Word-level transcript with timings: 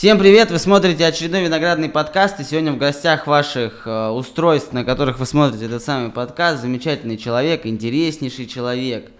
Всем 0.00 0.18
привет! 0.18 0.50
Вы 0.50 0.58
смотрите 0.58 1.04
очередной 1.04 1.42
виноградный 1.42 1.90
подкаст, 1.90 2.40
и 2.40 2.42
сегодня 2.42 2.72
в 2.72 2.78
гостях 2.78 3.26
ваших 3.26 3.86
э, 3.86 4.08
устройств, 4.08 4.72
на 4.72 4.82
которых 4.82 5.18
вы 5.18 5.26
смотрите 5.26 5.66
этот 5.66 5.82
самый 5.82 6.08
подкаст, 6.08 6.62
замечательный 6.62 7.18
человек, 7.18 7.66
интереснейший 7.66 8.46
человек. 8.46 9.10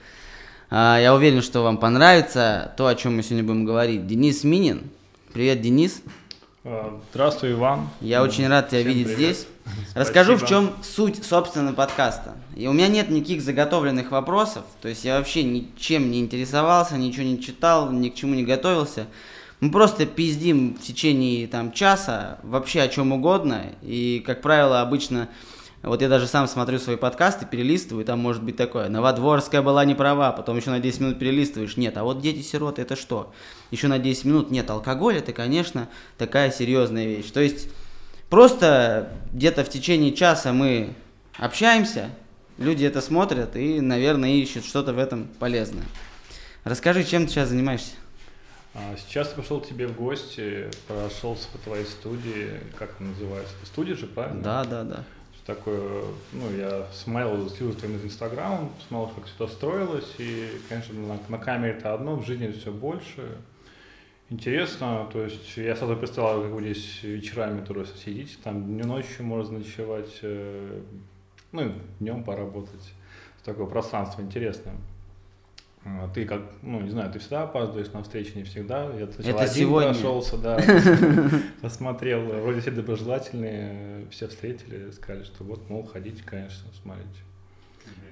Э, 0.71 0.97
я 0.99 1.15
уверен, 1.15 1.43
что 1.43 1.61
вам 1.61 1.77
понравится 1.77 2.73
то, 2.79 2.87
о 2.87 2.95
чем 2.95 3.15
мы 3.15 3.23
сегодня 3.23 3.45
будем 3.45 3.67
говорить. 3.67 4.07
Денис 4.07 4.43
Минин. 4.43 4.85
Привет, 5.35 5.61
Денис. 5.61 6.01
Э, 6.65 6.99
здравствуй, 7.11 7.53
Иван. 7.53 7.91
Я 8.01 8.23
очень 8.23 8.49
рад 8.49 8.71
тебя 8.71 8.81
Всем 8.81 8.89
видеть 8.91 9.15
привет. 9.15 9.37
здесь. 9.37 9.47
Спасибо. 9.65 10.01
Расскажу, 10.01 10.37
в 10.37 10.47
чем 10.47 10.73
суть, 10.83 11.23
собственно, 11.23 11.75
подкаста. 11.75 12.37
И 12.57 12.67
у 12.67 12.73
меня 12.73 12.89
нет 12.89 13.11
никаких 13.11 13.43
заготовленных 13.43 14.13
вопросов, 14.13 14.65
то 14.81 14.89
есть 14.89 15.05
я 15.05 15.19
вообще 15.19 15.43
ничем 15.43 16.11
не 16.11 16.21
интересовался, 16.21 16.97
ничего 16.97 17.25
не 17.25 17.39
читал, 17.39 17.93
ни 17.93 18.09
к 18.09 18.15
чему 18.15 18.35
не 18.35 18.45
готовился. 18.45 19.09
Мы 19.61 19.71
просто 19.71 20.07
пиздим 20.07 20.75
в 20.75 20.83
течение 20.83 21.47
там 21.47 21.73
часа 21.73 22.39
вообще 22.43 22.83
о 22.83 22.89
чем 22.89 23.13
угодно, 23.13 23.67
и, 23.83 24.23
как 24.25 24.41
правило, 24.41 24.81
обычно, 24.81 25.29
вот 25.83 26.01
я 26.03 26.09
даже 26.09 26.27
сам 26.27 26.49
смотрю 26.49 26.79
свои 26.79 26.97
подкасты, 26.97 27.47
перелистываю, 27.47 28.05
там 28.05 28.19
может 28.21 28.43
быть 28.43 28.57
такое, 28.57 28.89
Новодворская 28.89 29.61
была 29.61 29.85
не 29.85 29.95
права, 29.95 30.33
потом 30.33 30.57
еще 30.57 30.71
на 30.71 30.81
10 30.81 31.01
минут 31.01 31.19
перелистываешь, 31.19 31.77
нет, 31.77 31.97
а 31.99 32.05
вот 32.05 32.21
дети-сироты 32.21 32.83
это 32.83 32.97
что? 32.97 33.33
Еще 33.71 33.89
на 33.89 33.99
10 33.99 34.25
минут, 34.25 34.51
нет, 34.51 34.69
алкоголь 34.71 35.19
это, 35.19 35.33
конечно, 35.33 35.89
такая 36.17 36.51
серьезная 36.51 37.07
вещь. 37.07 37.31
То 37.31 37.41
есть 37.41 37.69
Просто 38.31 39.09
где-то 39.33 39.65
в 39.65 39.69
течение 39.69 40.13
часа 40.13 40.53
мы 40.53 40.95
общаемся, 41.37 42.11
люди 42.59 42.85
это 42.85 43.01
смотрят 43.01 43.57
и, 43.57 43.81
наверное, 43.81 44.31
ищут 44.31 44.65
что-то 44.65 44.93
в 44.93 44.99
этом 45.01 45.27
полезное. 45.41 45.83
Расскажи, 46.63 47.03
чем 47.03 47.27
ты 47.27 47.33
сейчас 47.33 47.49
занимаешься? 47.49 47.91
А, 48.75 48.97
Сейчас 48.97 49.31
я 49.31 49.35
пришел 49.35 49.61
к 49.61 49.67
тебе 49.67 49.87
в 49.89 49.97
гости, 49.97 50.71
прошелся 50.87 51.49
по 51.53 51.59
твоей 51.59 51.85
студии, 51.85 52.61
как 52.79 52.95
она 53.01 53.11
называется? 53.11 53.55
Студия 53.65 53.97
же, 53.97 54.07
правильно? 54.07 54.43
Да, 54.43 54.65
да, 54.65 54.85
да. 54.85 55.05
Что 55.35 55.55
такое, 55.55 56.05
ну, 56.33 56.57
я 56.57 56.87
смотрел, 56.93 57.49
следил 57.51 57.75
твоим 57.75 57.97
инстаграмом, 57.97 58.71
смотрел, 58.87 59.15
как 59.17 59.25
все 59.25 59.45
это 59.45 59.53
строилось, 59.53 60.15
и, 60.19 60.51
конечно, 60.69 60.95
на, 60.95 61.19
на 61.29 61.39
камере 61.39 61.73
это 61.73 61.95
одно, 61.95 62.17
в 62.17 62.25
жизни 62.25 62.53
все 62.53 62.71
больше. 62.71 63.39
Интересно, 64.29 65.09
то 65.13 65.25
есть 65.25 65.57
я 65.57 65.75
сразу 65.75 65.97
представлял, 65.97 66.43
как 66.43 66.53
вы 66.53 66.61
здесь 66.63 67.03
вечерами 67.03 67.65
тоже 67.65 67.87
сидите, 68.05 68.37
там 68.45 68.65
днем 68.65 68.87
ночью 68.87 69.27
можно 69.27 69.59
ночевать, 69.59 70.21
э, 70.23 70.83
ну, 71.51 71.73
днем 71.99 72.23
поработать. 72.23 72.93
Такое 73.45 73.67
пространство 73.67 74.23
интересное. 74.23 74.75
А, 75.85 76.09
Ты 76.13 76.27
как, 76.27 76.43
ну, 76.63 76.81
не 76.81 76.91
знаю, 76.91 77.11
ты 77.11 77.19
всегда 77.19 77.45
опаздываешь 77.45 77.91
на 77.93 78.03
встречи, 78.03 78.37
не 78.37 78.43
всегда. 78.45 78.85
Я 78.93 79.05
Это 79.05 79.41
один 79.41 79.49
сегодня. 79.49 79.93
прошелся, 79.93 80.37
да, 80.37 80.61
посмотрел, 81.63 82.21
вроде 82.23 82.61
все 82.61 82.71
доброжелательные, 82.71 84.07
все 84.11 84.29
встретили, 84.29 84.91
сказали, 84.91 85.25
что 85.25 85.45
вот, 85.45 85.71
мол, 85.71 85.85
ходите, 85.87 86.23
конечно, 86.23 86.69
смотрите. 86.83 87.21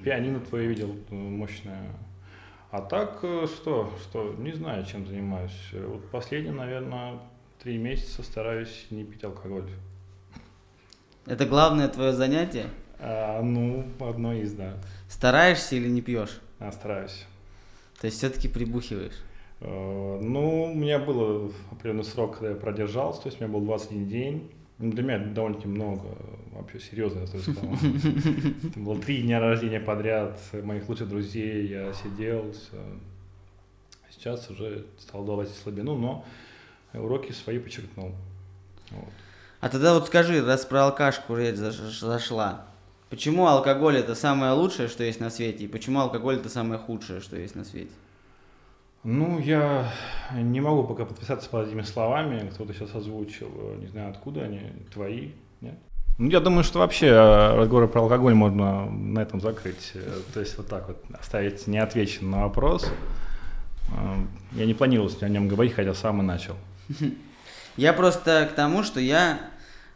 Пианино 0.03 0.41
твое 0.41 0.67
видел, 0.69 0.97
э, 1.11 1.15
мощное. 1.15 1.91
А 2.71 2.81
так, 2.81 3.19
э, 3.23 3.47
что, 3.47 3.93
что, 4.03 4.35
не 4.39 4.53
знаю, 4.53 4.87
чем 4.87 5.07
занимаюсь. 5.07 5.71
Вот 5.73 6.11
последние, 6.11 6.55
наверное, 6.55 7.19
три 7.63 7.77
месяца 7.77 8.23
стараюсь 8.23 8.87
не 8.91 9.05
пить 9.05 9.25
алкоголь. 9.25 9.69
Это 11.27 11.45
главное 11.45 11.89
твое 11.89 12.13
занятие? 12.15 12.67
А, 12.99 13.43
ну, 13.43 13.85
одно 14.01 14.33
из, 14.33 14.55
да. 14.55 14.75
Стараешься 15.09 15.77
или 15.77 15.89
не 15.89 16.01
пьешь? 16.01 16.41
А, 16.59 16.73
стараюсь. 16.73 17.27
То 18.01 18.07
есть 18.07 18.19
все-таки 18.19 18.49
прибухиваешь? 18.49 19.19
Э, 19.61 20.19
Ну, 20.23 20.65
у 20.73 20.75
меня 20.75 20.99
был 20.99 21.53
определенный 21.73 22.05
срок, 22.05 22.35
когда 22.39 22.51
я 22.51 22.55
продержался, 22.57 23.23
то 23.23 23.29
есть 23.29 23.41
у 23.41 23.45
меня 23.45 23.53
был 23.53 23.61
21 23.65 24.09
день. 24.09 24.51
Ну, 24.79 24.93
Для 24.93 25.03
меня 25.03 25.17
это 25.17 25.31
довольно-таки 25.31 25.67
много, 25.69 26.07
вообще 26.53 26.79
серьезно. 26.79 27.27
То 27.27 27.37
есть, 27.39 27.61
там, 27.61 27.75
это 28.69 28.79
было 28.79 28.97
три 29.01 29.23
дня 29.23 29.41
рождения 29.41 29.81
подряд 29.81 30.39
моих 30.53 30.89
лучших 30.89 31.09
друзей, 31.09 31.67
я 31.67 31.93
сидел. 31.95 32.53
всё. 32.53 32.79
Сейчас 34.11 34.49
уже 34.51 34.87
стал 34.99 35.25
давать 35.25 35.49
слабину, 35.51 35.97
но 35.97 36.25
уроки 36.95 37.33
свои 37.33 37.59
подчеркнул. 37.59 38.13
Вот. 38.91 39.09
А 39.61 39.69
тогда 39.69 39.95
вот 39.95 40.07
скажи, 40.07 40.45
раз 40.45 40.65
про 40.65 40.85
алкашку 40.85 41.37
речь 41.37 41.57
заш- 41.57 42.01
зашла, 42.01 42.67
почему 43.11 43.47
алкоголь 43.47 43.97
это 43.97 44.15
самое 44.15 44.53
лучшее, 44.53 44.89
что 44.89 45.05
есть 45.05 45.21
на 45.21 45.31
свете, 45.31 45.65
и 45.65 45.69
почему 45.69 46.01
алкоголь 46.01 46.37
это 46.37 46.49
самое 46.49 46.79
худшее, 46.81 47.21
что 47.21 47.37
есть 47.37 47.55
на 47.55 47.65
свете? 47.65 47.91
Ну, 49.05 49.39
я 49.39 49.93
не 50.35 50.61
могу 50.61 50.85
пока 50.85 51.05
подписаться 51.05 51.49
под 51.49 51.69
этими 51.69 51.83
словами, 51.83 52.51
кто-то 52.53 52.75
сейчас 52.75 52.95
озвучил, 52.95 53.49
не 53.79 53.87
знаю, 53.87 54.11
откуда 54.11 54.43
они, 54.43 54.61
твои, 54.93 55.31
нет? 55.61 55.79
Ну, 56.19 56.29
я 56.31 56.41
думаю, 56.41 56.65
что 56.65 56.81
вообще 56.81 57.07
э, 57.07 57.55
разговоры 57.55 57.87
про 57.87 58.01
алкоголь 58.01 58.35
можно 58.35 58.91
на 58.91 59.21
этом 59.21 59.41
закрыть. 59.41 59.93
Э, 59.95 60.21
То 60.35 60.41
есть 60.41 60.59
вот 60.59 60.67
так 60.67 60.89
вот 60.89 61.05
оставить 61.19 61.69
неотвеченным 61.69 62.33
на 62.33 62.43
вопрос. 62.43 62.91
Э, 63.97 64.17
Я 64.53 64.67
не 64.67 64.75
планировал 64.75 65.13
о 65.21 65.29
нем 65.29 65.47
говорить, 65.47 65.75
хотя 65.75 65.95
сам 65.95 66.21
и 66.21 66.25
начал. 66.25 66.57
Я 67.77 67.93
просто 67.93 68.49
к 68.51 68.57
тому, 68.57 68.83
что 68.83 68.99
я 68.99 69.39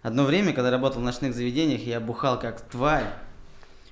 одно 0.02 0.24
время, 0.24 0.52
когда 0.52 0.70
работал 0.70 1.00
в 1.00 1.04
ночных 1.04 1.34
заведениях, 1.34 1.86
я 1.86 2.00
бухал 2.00 2.38
как 2.38 2.60
тварь. 2.62 3.06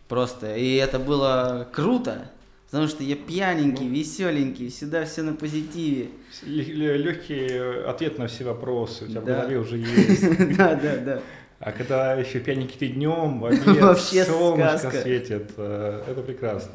Просто. 0.08 0.56
И 0.56 0.74
это 0.74 0.98
было 0.98 1.68
круто. 1.72 2.30
Потому 2.70 2.86
что 2.88 3.02
я 3.02 3.16
пьяненький, 3.16 3.88
веселенький, 3.88 4.68
всегда 4.70 5.04
все 5.04 5.22
на 5.22 5.32
позитиве. 5.32 6.10
Легкий 6.44 7.56
ответ 7.88 8.18
на 8.18 8.28
все 8.28 8.44
вопросы 8.44 9.04
у 9.04 9.08
тебя 9.08 9.20
в 9.20 9.24
Да. 9.24 9.34
голове 9.40 9.58
уже 9.58 9.76
есть. 9.78 10.56
Да, 10.56 10.74
да, 10.76 10.96
да. 10.98 11.22
А 11.58 11.72
когда 11.72 12.14
еще 12.14 12.38
пьяненький 12.40 12.76
ты 12.78 12.88
днем, 12.88 13.40
в 13.40 13.44
обед, 13.46 13.66
Вообще 13.80 14.24
солнышко 14.24 14.90
светит, 14.92 15.50
э, 15.56 16.04
это 16.06 16.22
прекрасно. 16.22 16.72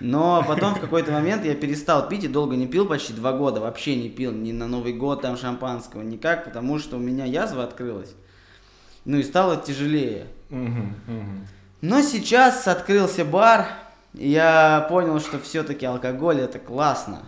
Но 0.00 0.42
потом 0.48 0.74
в 0.74 0.80
какой-то 0.80 1.12
момент 1.12 1.44
я 1.44 1.54
перестал 1.54 2.08
пить 2.08 2.24
и 2.24 2.28
долго 2.28 2.56
не 2.56 2.66
пил, 2.66 2.86
почти 2.86 3.12
два 3.12 3.32
года 3.32 3.60
вообще 3.60 3.96
не 3.96 4.08
пил, 4.08 4.32
ни 4.32 4.52
на 4.52 4.66
Новый 4.66 4.92
год 4.94 5.22
там 5.22 5.36
шампанского, 5.36 6.02
никак, 6.02 6.44
потому 6.44 6.78
что 6.78 6.96
у 6.96 7.00
меня 7.00 7.26
язва 7.26 7.64
открылась. 7.64 8.14
Ну 9.08 9.16
и 9.16 9.22
стало 9.22 9.56
тяжелее. 9.56 10.26
Мгм, 10.50 10.94
мгм. 11.06 11.46
Но 11.80 12.02
сейчас 12.02 12.68
открылся 12.68 13.24
бар, 13.24 13.66
и 14.12 14.28
я 14.28 14.86
понял, 14.90 15.18
что 15.18 15.38
все-таки 15.38 15.86
алкоголь 15.86 16.40
это 16.42 16.58
классно. 16.58 17.20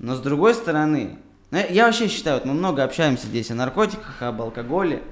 Но 0.00 0.16
с 0.16 0.20
другой 0.20 0.54
стороны, 0.54 1.16
ну, 1.52 1.58
я- 1.58 1.66
я 1.68 1.86
вообще 1.86 2.08
считаю, 2.08 2.38
вот 2.38 2.46
мы 2.46 2.54
много 2.54 2.82
общаемся 2.82 3.28
здесь 3.28 3.48
о 3.52 3.54
наркотиках, 3.54 4.20
об 4.22 4.42
алкоголе 4.42 5.04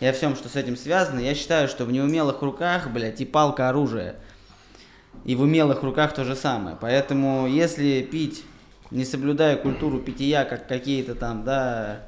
и 0.00 0.06
о 0.06 0.12
всем, 0.12 0.36
что 0.36 0.50
с 0.50 0.56
этим 0.56 0.76
связано. 0.76 1.18
Я 1.18 1.34
считаю, 1.34 1.66
что 1.68 1.86
в 1.86 1.92
неумелых 1.92 2.42
руках, 2.42 2.90
блядь, 2.90 3.22
и 3.22 3.24
палка 3.24 3.70
оружие. 3.70 4.16
И 5.24 5.34
в 5.34 5.40
умелых 5.40 5.82
руках 5.82 6.12
то 6.12 6.24
же 6.24 6.36
самое. 6.36 6.76
Поэтому, 6.78 7.46
если 7.46 8.02
пить, 8.02 8.44
не 8.90 9.06
соблюдая 9.06 9.56
культуру 9.56 9.98
питья, 9.98 10.44
как 10.44 10.68
какие-то 10.68 11.14
там, 11.14 11.42
да, 11.44 12.00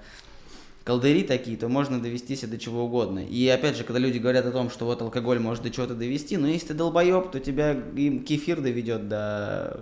колдыри 0.91 1.23
такие, 1.23 1.57
то 1.57 1.69
можно 1.69 2.01
довести 2.01 2.35
себя 2.35 2.51
до 2.51 2.59
чего 2.59 2.83
угодно. 2.85 3.21
И 3.21 3.47
опять 3.47 3.77
же, 3.77 3.85
когда 3.85 4.01
люди 4.01 4.19
говорят 4.19 4.45
о 4.47 4.51
том, 4.51 4.71
что 4.71 4.87
вот 4.87 5.01
алкоголь 5.01 5.39
может 5.39 5.63
до 5.63 5.71
чего-то 5.71 5.95
довести, 5.95 6.37
но 6.37 6.49
если 6.49 6.69
ты 6.69 6.75
долбоеб, 6.75 7.31
то 7.31 7.39
тебя 7.39 7.71
им 7.97 8.25
кефир 8.25 8.61
доведет 8.61 9.07
до... 9.07 9.81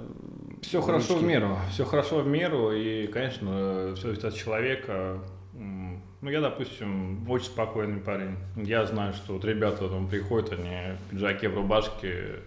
Все 0.60 0.82
хорошо 0.82 1.14
в 1.14 1.22
ручки. 1.22 1.24
меру, 1.24 1.56
все 1.72 1.86
хорошо 1.86 2.20
в 2.20 2.26
меру, 2.26 2.72
и, 2.72 3.06
конечно, 3.06 3.94
все 3.96 4.08
зависит 4.08 4.24
от 4.26 4.34
человека. 4.34 5.22
Ну, 5.54 6.28
я, 6.30 6.42
допустим, 6.42 7.26
очень 7.30 7.46
спокойный 7.46 8.00
парень. 8.00 8.36
Я 8.56 8.84
знаю, 8.84 9.14
что 9.14 9.32
вот 9.32 9.46
ребята 9.46 9.88
там 9.88 10.08
приходят, 10.08 10.52
они 10.52 10.98
в 11.06 11.10
пиджаке, 11.10 11.48
в 11.48 11.54
рубашке, 11.54 12.40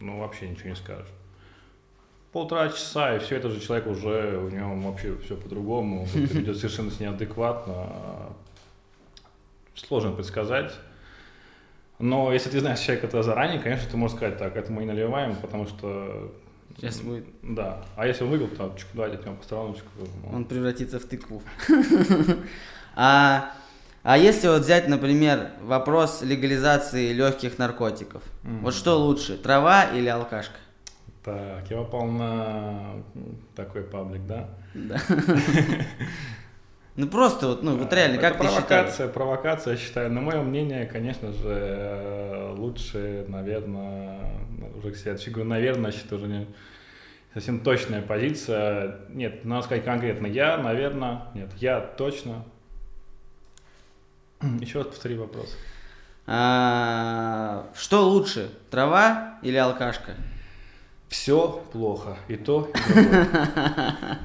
ну, 0.00 0.20
вообще 0.20 0.48
ничего 0.48 0.70
не 0.70 0.76
скажешь. 0.76 1.08
Полтора 2.32 2.68
часа, 2.68 3.16
и 3.16 3.18
все 3.20 3.36
это 3.36 3.48
же 3.48 3.60
человек 3.60 3.86
уже, 3.86 4.38
у 4.38 4.50
него 4.50 4.74
вообще 4.90 5.16
все 5.24 5.36
по-другому, 5.36 6.04
вот 6.14 6.30
идет 6.32 6.56
совершенно 6.56 6.90
неадекватно. 6.98 8.32
Сложно 9.74 10.12
предсказать. 10.12 10.72
Но 11.98 12.32
если 12.32 12.50
ты 12.50 12.60
знаешь 12.60 12.80
человека 12.80 13.06
это 13.06 13.22
заранее, 13.22 13.60
конечно, 13.60 13.90
ты 13.90 13.96
можешь 13.96 14.16
сказать 14.16 14.38
так, 14.38 14.56
это 14.56 14.70
мы 14.70 14.82
не 14.82 14.86
наливаем, 14.86 15.36
потому 15.36 15.66
что 15.66 16.32
Сейчас 16.76 17.00
будет... 17.00 17.24
да. 17.42 17.84
А 17.96 18.06
если 18.06 18.22
он 18.22 18.30
выиграл, 18.30 18.48
то 18.48 18.72
давайте 18.94 19.18
отнем 19.18 19.36
по 19.36 19.42
стороночку. 19.42 19.88
Он 20.32 20.44
превратится 20.44 20.98
в 20.98 21.04
тыкву. 21.04 21.42
А, 23.00 23.52
а 24.02 24.18
если 24.18 24.48
вот 24.48 24.62
взять, 24.62 24.88
например, 24.88 25.52
вопрос 25.62 26.20
легализации 26.22 27.12
легких 27.12 27.58
наркотиков. 27.58 28.24
Вот 28.42 28.74
что 28.74 28.96
лучше, 28.98 29.36
трава 29.36 29.84
или 29.84 30.08
алкашка? 30.08 30.56
Так, 31.24 31.70
я 31.70 31.78
попал 31.78 32.06
на 32.06 33.02
такой 33.54 33.82
паблик, 33.82 34.26
да? 34.26 34.48
Да. 34.74 35.00
Ну 36.96 37.06
просто 37.06 37.46
вот, 37.46 37.62
ну 37.62 37.76
вот 37.76 37.92
реально, 37.92 38.14
Это 38.14 38.22
как 38.22 38.38
ты 38.38 38.38
провокация, 38.44 39.08
провокация, 39.08 39.74
я 39.74 39.78
считаю. 39.78 40.10
На 40.10 40.20
мое 40.20 40.42
мнение, 40.42 40.84
конечно 40.84 41.32
же, 41.32 42.54
лучше, 42.56 43.24
наверное, 43.28 44.18
уже 44.76 44.90
к 44.90 44.96
следующему 44.96 45.34
говорю, 45.34 45.50
наверное, 45.50 45.92
значит, 45.92 46.12
уже 46.12 46.26
не 46.26 46.46
совсем 47.34 47.60
точная 47.60 48.02
позиция. 48.02 48.96
Нет, 49.10 49.44
надо 49.44 49.62
сказать 49.62 49.84
конкретно. 49.84 50.26
Я, 50.26 50.56
наверное, 50.56 51.26
нет, 51.34 51.50
я 51.58 51.80
точно 51.80 52.44
Еще 54.60 54.78
раз 54.78 54.88
повтори 54.88 55.16
вопрос. 55.16 55.56
А, 56.26 57.66
что 57.74 58.08
лучше, 58.08 58.50
трава 58.70 59.38
или 59.42 59.56
алкашка? 59.56 60.12
Все 61.08 61.62
плохо. 61.72 62.18
И 62.28 62.36
то, 62.36 62.70
и 62.88 62.92
другое. 62.92 64.18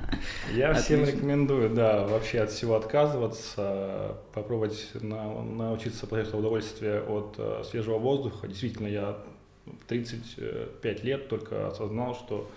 Я 0.53 0.73
всем 0.73 1.05
рекомендую, 1.05 1.69
да, 1.69 2.05
вообще 2.05 2.41
от 2.41 2.51
всего 2.51 2.75
отказываться, 2.75 4.17
попробовать 4.33 4.89
на- 5.01 5.41
научиться 5.43 6.07
получать 6.07 6.33
удовольствие 6.33 7.01
от 7.01 7.35
э, 7.37 7.63
свежего 7.69 7.97
воздуха. 7.99 8.47
Действительно, 8.47 8.87
я 8.87 9.17
в 9.65 9.85
35 9.87 11.03
лет 11.03 11.29
только 11.29 11.67
осознал, 11.67 12.15
что 12.15 12.49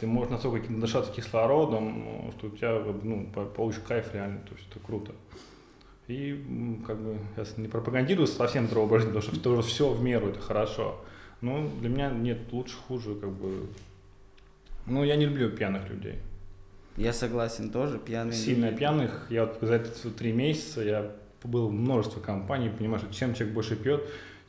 ты 0.00 0.06
можешь 0.06 0.30
настолько 0.30 0.72
надышаться 0.72 1.12
кислородом, 1.12 2.32
что 2.38 2.46
у 2.46 2.50
тебя 2.50 2.80
ну, 3.02 3.26
по- 3.34 3.44
получишь 3.44 3.82
кайф 3.86 4.12
реально, 4.14 4.40
то 4.40 4.54
есть 4.54 4.66
это 4.70 4.80
круто. 4.80 5.12
И 6.08 6.80
как 6.86 6.98
бы 6.98 7.18
я 7.36 7.44
не 7.56 7.68
пропагандирую 7.68 8.26
совсем 8.26 8.66
здоровый 8.66 8.86
образ 8.88 9.02
жизни, 9.02 9.14
потому 9.18 9.34
что 9.34 9.42
тоже 9.42 9.62
все 9.62 9.88
в 9.90 10.02
меру, 10.02 10.28
это 10.28 10.40
хорошо. 10.40 10.98
Ну, 11.46 11.70
для 11.80 11.88
меня 11.88 12.10
нет 12.10 12.38
лучше, 12.50 12.74
хуже, 12.88 13.14
как 13.14 13.30
бы. 13.30 13.66
Ну, 14.86 15.04
я 15.04 15.14
не 15.14 15.26
люблю 15.26 15.48
пьяных 15.48 15.88
людей. 15.88 16.16
Я 16.96 17.12
согласен 17.12 17.70
тоже, 17.70 17.98
пьяные 17.98 18.32
Сильно 18.32 18.66
люди. 18.66 18.78
пьяных. 18.78 19.26
Я 19.30 19.44
вот 19.44 19.58
за 19.60 19.76
эти 19.76 20.08
три 20.08 20.32
месяца 20.32 20.82
я 20.82 21.12
был 21.44 21.68
в 21.68 21.72
множество 21.72 22.18
компаний, 22.18 22.68
понимаешь, 22.76 23.04
что 23.04 23.14
чем 23.14 23.34
человек 23.34 23.54
больше 23.54 23.76
пьет, 23.76 24.02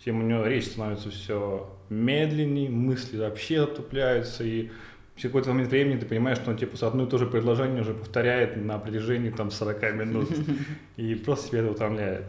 тем 0.04 0.20
у 0.20 0.24
него 0.24 0.44
речь 0.48 0.66
становится 0.66 1.12
все 1.12 1.72
медленнее, 1.90 2.70
мысли 2.70 3.18
вообще 3.20 3.62
отупляются, 3.64 4.44
и 4.44 4.72
в 5.16 5.22
какой-то 5.22 5.50
момент 5.50 5.70
времени 5.70 6.00
ты 6.00 6.08
понимаешь, 6.08 6.40
что 6.40 6.50
он 6.50 6.58
тебе 6.58 6.68
просто 6.68 6.88
одно 6.88 7.04
и 7.04 7.10
то 7.10 7.20
же 7.20 7.28
предложение 7.28 7.82
уже 7.82 7.94
повторяет 7.94 8.58
на 8.58 8.80
протяжении 8.80 9.30
там 9.30 9.52
40 9.52 9.94
минут, 9.94 10.30
и 10.98 11.14
просто 11.14 11.50
тебя 11.50 11.60
это 11.60 11.72
утомляет. 11.72 12.26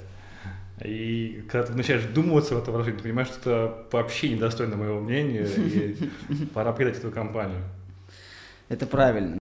И 0.84 1.44
когда 1.50 1.66
ты 1.66 1.72
начинаешь 1.75 2.04
вдумываться 2.04 2.54
в 2.54 2.58
это 2.58 2.70
выражение, 2.70 2.98
ты 2.98 3.04
понимаешь, 3.04 3.28
что 3.28 3.38
это 3.40 3.96
вообще 3.96 4.28
недостойно 4.30 4.76
моего 4.76 5.00
мнения, 5.00 5.44
и 5.44 5.96
пора 6.54 6.72
покидать 6.72 6.98
эту 6.98 7.10
компанию. 7.10 7.62
Это 8.69 8.86
правильно. 8.86 9.38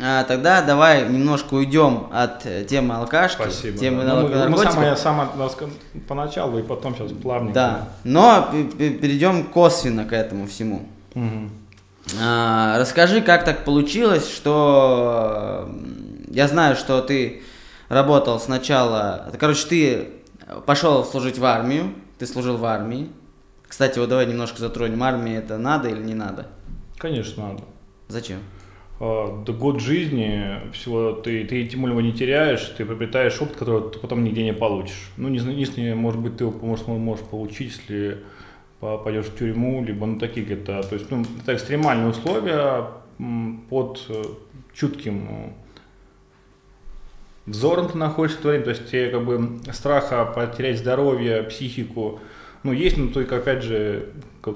А, 0.00 0.24
тогда 0.24 0.62
давай 0.62 1.08
немножко 1.08 1.54
уйдем 1.54 2.08
от 2.12 2.44
э, 2.44 2.64
темы 2.64 2.94
алкашки, 2.96 3.36
Спасибо. 3.42 3.78
темы 3.78 4.04
да. 4.04 4.16
Ну, 4.16 4.22
мы- 4.22 4.28
мы 4.30 4.36
наркотиков. 4.36 4.72
самое, 4.72 4.96
самое, 4.96 5.28
поначалу 6.08 6.58
и 6.58 6.62
потом 6.62 6.94
сейчас 6.96 7.12
плавненько. 7.12 7.54
Да, 7.54 7.88
но 8.02 8.50
перейдем 8.78 9.44
косвенно 9.44 10.04
к 10.04 10.12
этому 10.12 10.46
всему. 10.48 10.88
Мгм. 11.14 11.50
А, 12.20 12.78
расскажи, 12.80 13.20
как 13.20 13.44
так 13.44 13.64
получилось, 13.64 14.28
что 14.28 15.70
я 16.28 16.48
знаю, 16.48 16.74
что 16.74 17.00
ты 17.00 17.42
работал 17.92 18.40
сначала, 18.40 19.30
короче, 19.38 19.66
ты 19.68 20.08
пошел 20.66 21.04
служить 21.04 21.38
в 21.38 21.44
армию, 21.44 21.92
ты 22.18 22.26
служил 22.26 22.56
в 22.56 22.64
армии. 22.64 23.08
Кстати, 23.68 23.98
вот 23.98 24.08
давай 24.08 24.26
немножко 24.26 24.58
затронем, 24.58 25.02
армия 25.02 25.36
это 25.36 25.58
надо 25.58 25.88
или 25.88 26.02
не 26.02 26.14
надо? 26.14 26.48
Конечно, 26.98 27.48
надо. 27.48 27.64
Зачем? 28.08 28.38
А, 29.00 29.42
Да 29.46 29.52
год 29.52 29.80
жизни, 29.80 30.70
всего 30.72 31.12
ты, 31.12 31.44
ты 31.44 31.66
тем 31.66 31.82
более 31.82 32.02
не 32.02 32.12
теряешь, 32.12 32.72
ты 32.76 32.84
приобретаешь 32.84 33.40
опыт, 33.40 33.56
который 33.56 33.90
ты 33.90 33.98
потом 33.98 34.24
нигде 34.24 34.44
не 34.44 34.54
получишь. 34.54 35.10
Ну, 35.16 35.28
не 35.28 35.38
знаю, 35.38 35.96
может 35.96 36.20
быть, 36.20 36.36
ты 36.36 36.44
его 36.44 36.52
можешь, 36.66 36.86
можешь 36.86 37.24
получить, 37.24 37.72
если 37.76 38.18
попадешь 38.80 39.26
в 39.26 39.36
тюрьму, 39.36 39.84
либо 39.84 40.06
ну 40.06 40.18
такие 40.18 40.44
какие-то, 40.44 40.82
то 40.82 40.94
есть, 40.94 41.10
ну, 41.10 41.24
это 41.40 41.54
экстремальные 41.54 42.10
условия 42.10 42.88
под 43.70 44.04
э, 44.08 44.24
чутким 44.74 45.28
э, 45.28 45.61
взором 47.46 47.88
ты 47.88 47.98
находишься 47.98 48.38
в 48.38 48.42
то 48.42 48.48
время, 48.48 48.64
то 48.64 48.70
есть 48.70 48.88
тебе 48.88 49.10
как 49.10 49.24
бы 49.24 49.60
страха 49.72 50.24
потерять 50.24 50.78
здоровье, 50.78 51.42
психику, 51.44 52.20
ну, 52.62 52.72
есть, 52.72 52.96
но 52.96 53.08
только, 53.12 53.38
опять 53.38 53.64
же, 53.64 54.10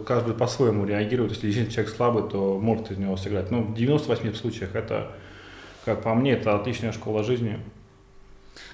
каждый 0.07 0.35
по-своему 0.35 0.85
реагирует. 0.87 1.33
Если 1.33 1.47
действительно 1.47 1.75
человек 1.75 1.95
слабый, 1.97 2.31
то 2.31 2.59
может 2.61 2.93
из 2.93 2.99
него 2.99 3.17
сыграть. 3.17 3.51
Но 3.51 3.63
в 3.63 3.75
98 3.75 4.35
случаях 4.35 4.77
это, 4.77 5.11
как 5.85 6.03
по 6.03 6.15
мне, 6.15 6.33
это 6.35 6.55
отличная 6.55 6.93
школа 6.93 7.25
жизни. 7.25 7.59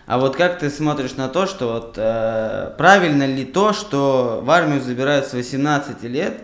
А 0.04 0.18
вот 0.18 0.36
как 0.36 0.58
ты 0.58 0.68
смотришь 0.68 1.14
на 1.14 1.28
то, 1.28 1.46
что 1.46 1.72
вот 1.72 1.94
э, 1.96 2.74
правильно 2.76 3.24
ли 3.24 3.44
то, 3.46 3.72
что 3.72 4.42
в 4.44 4.50
армию 4.50 4.82
забирают 4.82 5.26
с 5.26 5.32
18 5.32 6.02
лет? 6.02 6.38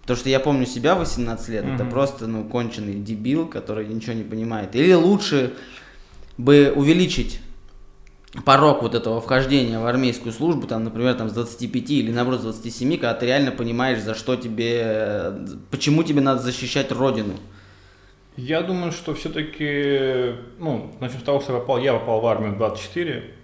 Потому 0.00 0.16
что 0.18 0.28
я 0.30 0.40
помню 0.40 0.64
себя 0.66 0.94
в 0.94 1.00
18 1.00 1.48
лет, 1.50 1.64
это 1.64 1.84
Мгм. 1.84 1.90
просто 1.90 2.26
ну 2.26 2.44
конченый 2.44 2.94
дебил, 2.94 3.46
который 3.46 3.86
ничего 3.86 4.14
не 4.14 4.24
понимает. 4.24 4.74
Или 4.74 4.94
лучше 4.94 5.52
бы 6.38 6.72
увеличить 6.74 7.40
порог 8.44 8.82
вот 8.82 8.94
этого 8.94 9.20
вхождения 9.20 9.78
в 9.78 9.86
армейскую 9.86 10.32
службу, 10.32 10.66
там, 10.66 10.84
например, 10.84 11.14
там 11.14 11.28
с 11.28 11.32
25 11.32 11.90
или 11.90 12.10
наоборот 12.10 12.40
с 12.40 12.44
27, 12.44 12.92
когда 12.94 13.14
ты 13.14 13.26
реально 13.26 13.52
понимаешь, 13.52 14.00
за 14.00 14.14
что 14.14 14.36
тебе, 14.36 15.34
почему 15.70 16.02
тебе 16.02 16.20
надо 16.20 16.40
защищать 16.40 16.90
родину. 16.92 17.34
Я 18.36 18.62
думаю, 18.62 18.92
что 18.92 19.14
все-таки, 19.14 20.34
ну, 20.58 20.94
начнем 21.00 21.20
с 21.20 21.22
того, 21.22 21.40
что 21.40 21.52
я 21.52 21.58
попал, 21.60 21.78
я 21.78 21.92
попал 21.92 22.20
в 22.20 22.26
армию 22.26 22.54
в 22.54 22.58
24. 22.58 23.34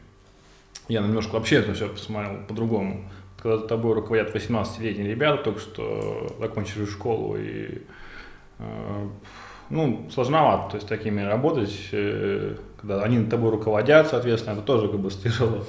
Я 0.89 1.01
немножко 1.03 1.35
вообще 1.35 1.57
это 1.57 1.75
все 1.75 1.89
посмотрел 1.89 2.47
по-другому. 2.49 3.11
Когда 3.43 3.59
за 3.59 3.69
тобой 3.69 3.95
руководят 3.95 4.35
18-летние 4.35 5.11
ребята, 5.11 5.45
только 5.45 5.61
что 5.61 6.35
закончили 6.41 6.87
школу 6.87 7.37
и 7.37 7.83
э, 8.59 9.09
ну, 9.69 10.09
сложновато, 10.11 10.71
то 10.71 10.77
есть 10.77 10.89
такими 10.89 11.21
работать, 11.21 11.79
э, 11.93 12.57
когда 12.81 13.03
они 13.03 13.19
над 13.19 13.31
тобой 13.31 13.51
руководят, 13.51 14.09
соответственно, 14.09 14.55
это 14.55 14.63
тоже 14.63 14.89
как 14.89 15.01
бы 15.01 15.11
тяжело. 15.11 15.65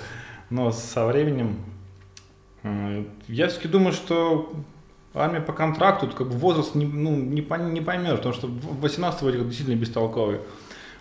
Но 0.49 0.71
со 0.71 1.05
временем 1.05 1.57
э, 2.63 3.03
я 3.27 3.47
все-таки 3.47 3.67
думаю, 3.67 3.93
что 3.93 4.53
армия 5.13 5.41
по 5.41 5.53
контракту, 5.53 6.07
как 6.07 6.27
бы 6.27 6.37
возраст 6.37 6.75
не, 6.75 6.85
ну, 6.85 7.15
не, 7.15 7.41
не 7.41 7.81
поймешь, 7.81 8.17
потому 8.17 8.33
что 8.33 8.47
в 8.47 8.81
18 8.81 9.21
вроде 9.21 9.39
действительно 9.39 9.75
бестолковый. 9.75 10.39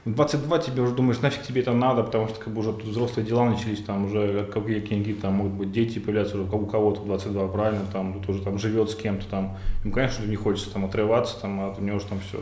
В 0.05 0.15
22 0.15 0.59
тебе 0.59 0.83
уже 0.83 0.95
думаешь, 0.95 1.21
нафиг 1.21 1.43
тебе 1.43 1.61
это 1.61 1.73
надо, 1.73 2.03
потому 2.03 2.29
что 2.29 2.41
как 2.41 2.53
бы 2.53 2.61
уже 2.61 2.73
тут 2.73 2.85
взрослые 2.85 3.27
дела 3.27 3.45
начались, 3.45 3.83
там 3.83 4.07
уже 4.07 4.45
какие 4.45 4.81
книги, 4.81 5.13
там 5.13 5.35
могут 5.35 5.53
быть 5.53 5.73
дети 5.73 5.99
появляются 5.99 6.37
уже 6.37 6.51
у 6.51 6.67
кого-то 6.67 7.01
в 7.03 7.07
22, 7.07 7.49
правильно, 7.49 7.85
там 7.93 8.15
тут 8.15 8.31
уже 8.31 8.43
там 8.43 8.59
живет 8.59 8.91
с 8.91 8.95
кем-то 8.95 9.27
там. 9.27 9.59
Ему, 9.85 9.93
конечно, 9.93 10.25
не 10.25 10.37
хочется 10.37 10.73
там 10.73 10.87
отрываться, 10.87 11.39
там, 11.41 11.61
а 11.61 11.75
у 11.77 11.83
него 11.83 11.97
уже 11.99 12.07
там 12.07 12.21
все 12.21 12.39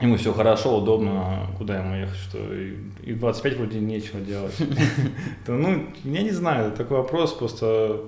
Ему 0.00 0.16
все 0.16 0.32
хорошо, 0.32 0.78
удобно, 0.78 1.48
куда 1.58 1.78
ему 1.78 1.96
ехать, 1.96 2.18
что 2.18 2.38
и, 2.38 2.76
и 3.02 3.12
в 3.12 3.18
25 3.18 3.56
вроде 3.56 3.80
нечего 3.80 4.20
делать. 4.20 4.54
Ну, 5.48 5.86
я 6.04 6.22
не 6.22 6.30
знаю, 6.30 6.72
такой 6.72 6.98
вопрос 6.98 7.32
просто, 7.32 8.02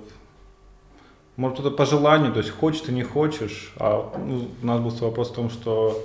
может, 1.35 1.59
кто-то 1.59 1.75
по 1.75 1.85
желанию, 1.85 2.31
то 2.31 2.39
есть 2.39 2.51
хочешь 2.51 2.81
ты, 2.81 2.93
не 2.93 3.03
хочешь, 3.03 3.73
а 3.77 4.13
ну, 4.25 4.47
у 4.61 4.65
нас 4.65 4.79
был 4.79 4.91
вопрос 4.91 5.31
в 5.31 5.35
том, 5.35 5.49
что 5.49 6.01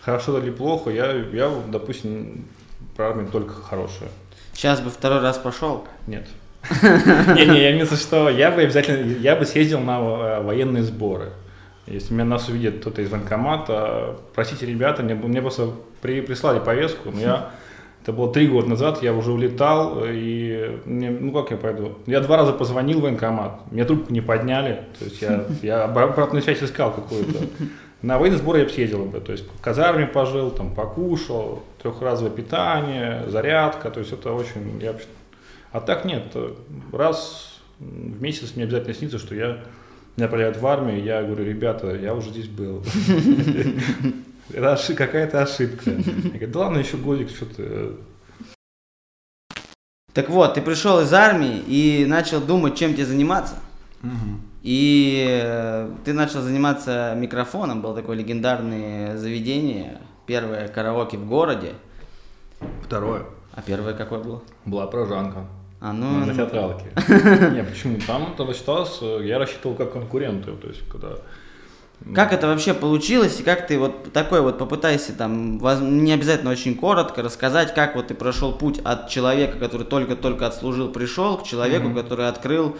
хорошо 0.00 0.38
или 0.38 0.50
плохо, 0.50 0.90
я, 0.90 1.12
я 1.12 1.50
допустим, 1.68 2.46
про 2.96 3.10
армию 3.10 3.28
только 3.30 3.54
хорошее. 3.54 4.10
Сейчас 4.54 4.80
бы 4.80 4.90
второй 4.90 5.20
раз 5.20 5.38
пошел. 5.38 5.86
Нет. 6.08 6.26
Не-не, 6.82 7.60
я 7.60 7.70
имею 7.70 7.86
в 7.86 7.92
виду, 7.92 8.00
что 8.00 8.28
я 8.28 8.50
бы 8.50 8.62
обязательно, 8.62 9.18
я 9.20 9.36
бы 9.36 9.46
съездил 9.46 9.80
на 9.80 10.00
э, 10.00 10.42
военные 10.42 10.82
сборы. 10.82 11.32
Если 11.90 12.12
меня 12.12 12.24
нас 12.24 12.48
увидит 12.48 12.80
кто-то 12.80 13.02
из 13.02 13.08
банкомата, 13.08 14.16
простите, 14.34 14.66
ребята, 14.66 15.02
мне, 15.02 15.14
мне 15.14 15.40
просто 15.40 15.70
при, 16.00 16.20
прислали 16.20 16.58
повестку, 16.58 17.10
но 17.10 17.20
я, 17.20 17.50
это 18.02 18.12
было 18.12 18.32
три 18.32 18.46
года 18.46 18.68
назад, 18.68 19.02
я 19.02 19.12
уже 19.12 19.32
улетал, 19.32 20.00
и 20.04 20.80
мне, 20.84 21.10
ну 21.10 21.32
как 21.32 21.50
я 21.50 21.56
пойду? 21.56 21.98
Я 22.06 22.20
два 22.20 22.36
раза 22.36 22.52
позвонил 22.52 23.00
в 23.00 23.02
военкомат, 23.02 23.70
мне 23.70 23.84
трубку 23.84 24.12
не 24.12 24.20
подняли, 24.20 24.84
то 24.98 25.04
есть 25.04 25.22
я, 25.22 25.44
я 25.62 25.84
обра- 25.84 26.10
обратную 26.10 26.42
связь 26.42 26.62
искал 26.62 26.92
какую-то. 26.92 27.46
На 28.00 28.18
военные 28.18 28.38
сборы 28.38 28.60
я 28.60 28.64
бы 28.64 28.70
съездил 28.70 29.04
бы, 29.06 29.20
то 29.20 29.32
есть 29.32 29.44
в 29.44 29.60
казарме 29.60 30.06
пожил, 30.06 30.52
там 30.52 30.72
покушал, 30.72 31.64
трехразовое 31.82 32.30
питание, 32.30 33.24
зарядка, 33.26 33.90
то 33.90 33.98
есть 33.98 34.12
это 34.12 34.32
очень, 34.32 34.80
я 34.80 34.94
а 35.72 35.80
так 35.80 36.04
нет, 36.04 36.24
э, 36.34 36.54
раз 36.92 37.60
в 37.78 38.22
месяц 38.22 38.52
мне 38.54 38.64
обязательно 38.64 38.94
снится, 38.94 39.18
что 39.18 39.34
я 39.34 39.58
меня 40.18 40.24
отправляют 40.24 40.56
в 40.56 40.66
армию, 40.66 41.02
я 41.02 41.22
говорю, 41.22 41.44
ребята, 41.44 41.94
я 41.94 42.12
уже 42.12 42.30
здесь 42.30 42.48
был. 42.48 42.82
Это 44.52 44.94
какая-то 44.94 45.42
ошибка. 45.42 45.90
Я 45.90 46.30
говорю, 46.30 46.52
да 46.52 46.58
ладно, 46.60 46.78
еще 46.78 46.96
годик, 46.96 47.30
что 47.30 47.46
ты. 47.46 47.92
Так 50.12 50.28
вот, 50.30 50.54
ты 50.54 50.62
пришел 50.62 51.00
из 51.00 51.12
армии 51.12 51.62
и 51.66 52.04
начал 52.06 52.40
думать, 52.40 52.76
чем 52.76 52.94
тебе 52.94 53.06
заниматься. 53.06 53.54
И 54.62 55.40
э, 55.40 55.90
ты 56.04 56.12
начал 56.12 56.42
заниматься 56.42 57.14
микрофоном, 57.16 57.80
было 57.80 57.94
такое 57.94 58.16
легендарное 58.16 59.16
заведение, 59.16 59.98
первое 60.26 60.68
караоке 60.68 61.16
в 61.16 61.28
городе. 61.28 61.74
Второе. 62.84 63.22
А 63.54 63.62
первое 63.62 63.94
какое 63.94 64.18
было? 64.18 64.42
Была 64.64 64.86
прожанка. 64.88 65.46
А, 65.80 65.92
ну, 65.92 66.10
на 66.20 66.26
ну, 66.26 66.34
театралке. 66.34 66.86
Не, 67.54 67.62
почему? 67.62 67.98
Там 68.06 68.34
это 68.36 68.52
считалось, 68.52 68.98
э, 69.00 69.20
я 69.24 69.38
рассчитывал 69.38 69.76
как 69.76 69.92
конкуренты, 69.92 70.50
то 70.52 70.66
есть 70.68 70.80
когда 70.88 71.10
Как 72.14 72.32
это 72.32 72.48
вообще 72.48 72.74
получилось, 72.74 73.38
и 73.38 73.44
как 73.44 73.68
ты 73.68 73.78
вот 73.78 74.12
такой 74.12 74.40
вот 74.40 74.58
попытайся 74.58 75.12
там, 75.12 75.58
воз- 75.60 75.80
не 75.80 76.12
обязательно 76.12 76.50
очень 76.50 76.74
коротко, 76.76 77.22
рассказать, 77.22 77.74
как 77.74 77.94
вот 77.94 78.08
ты 78.08 78.14
прошел 78.14 78.52
путь 78.52 78.80
от 78.82 79.08
человека, 79.08 79.58
который 79.58 79.86
только-только 79.86 80.48
отслужил, 80.48 80.88
пришел, 80.90 81.38
к 81.38 81.44
человеку, 81.44 81.88
Мгм. 81.88 81.96
который 82.02 82.28
открыл 82.28 82.76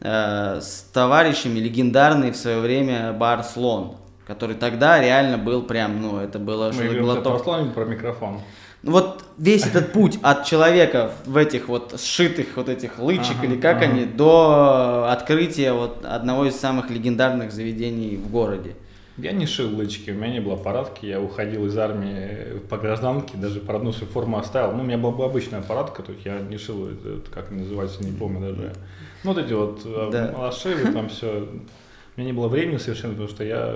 э, 0.00 0.60
с 0.60 0.88
товарищами 0.92 1.58
легендарный 1.58 2.30
в 2.30 2.36
свое 2.36 2.60
время 2.60 3.12
бар 3.12 3.42
«Слон», 3.42 3.96
который 4.26 4.54
тогда 4.54 5.00
реально 5.00 5.38
был 5.38 5.62
прям, 5.62 6.00
ну, 6.02 6.18
это 6.18 6.38
было 6.38 6.70
Мы 6.72 6.84
говорим 6.84 7.22
про 7.22 7.38
слон, 7.38 7.72
про 7.72 7.84
микрофон. 7.86 8.40
Ну, 8.82 8.92
Вот 8.92 9.24
весь 9.38 9.66
этот 9.66 9.92
путь 9.92 10.18
от 10.22 10.44
человека 10.44 11.12
в 11.24 11.36
этих 11.36 11.68
вот 11.68 11.98
сшитых 12.00 12.56
вот 12.56 12.68
этих 12.68 12.98
лычек 12.98 13.36
Ага, 13.38 13.46
или 13.46 13.60
как 13.60 13.76
ага. 13.78 13.86
они, 13.86 14.04
до 14.04 15.08
открытия 15.10 15.72
вот 15.72 16.04
одного 16.04 16.44
из 16.46 16.56
самых 16.56 16.90
легендарных 16.90 17.52
заведений 17.52 18.16
в 18.16 18.30
городе. 18.30 18.76
Я 19.18 19.32
не 19.32 19.46
шил 19.46 19.74
лычки, 19.74 20.10
у 20.10 20.14
меня 20.14 20.28
не 20.34 20.40
было 20.40 20.54
аппаратки, 20.54 21.06
я 21.06 21.20
уходил 21.22 21.64
из 21.64 21.76
армии 21.78 22.58
по 22.68 22.76
гражданке, 22.76 23.38
даже 23.38 23.60
про 23.60 23.76
одну 23.78 23.90
свою 23.92 24.12
форму 24.12 24.36
оставил. 24.36 24.72
Ну, 24.72 24.82
у 24.82 24.86
меня 24.86 24.98
была 24.98 25.12
бы 25.12 25.24
обычная 25.24 25.60
аппаратка, 25.60 26.02
то 26.02 26.12
есть 26.12 26.26
я 26.26 26.38
не 26.40 26.58
шил, 26.58 26.86
это, 26.90 27.22
как 27.30 27.50
называется, 27.50 28.04
не 28.04 28.12
помню 28.12 28.40
даже. 28.40 28.74
Ну, 29.24 29.32
вот 29.32 29.38
эти 29.42 29.54
вот 29.54 29.80
э, 29.86 30.08
Да. 30.12 30.34
расшивы, 30.38 30.92
там 30.92 31.08
все. 31.08 31.48
У 32.16 32.20
меня 32.20 32.30
не 32.30 32.36
было 32.36 32.48
времени 32.48 32.76
совершенно, 32.76 33.14
потому 33.14 33.30
что 33.30 33.42
я 33.42 33.74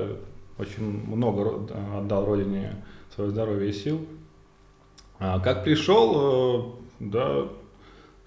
очень 0.58 0.82
много 0.82 1.66
отдал 1.98 2.26
родине 2.26 2.74
свое 3.14 3.30
здоровье 3.30 3.70
и 3.70 3.72
сил. 3.72 4.06
А 5.20 5.38
как 5.38 5.64
пришел, 5.64 6.78
э, 6.98 7.04
да, 7.04 7.48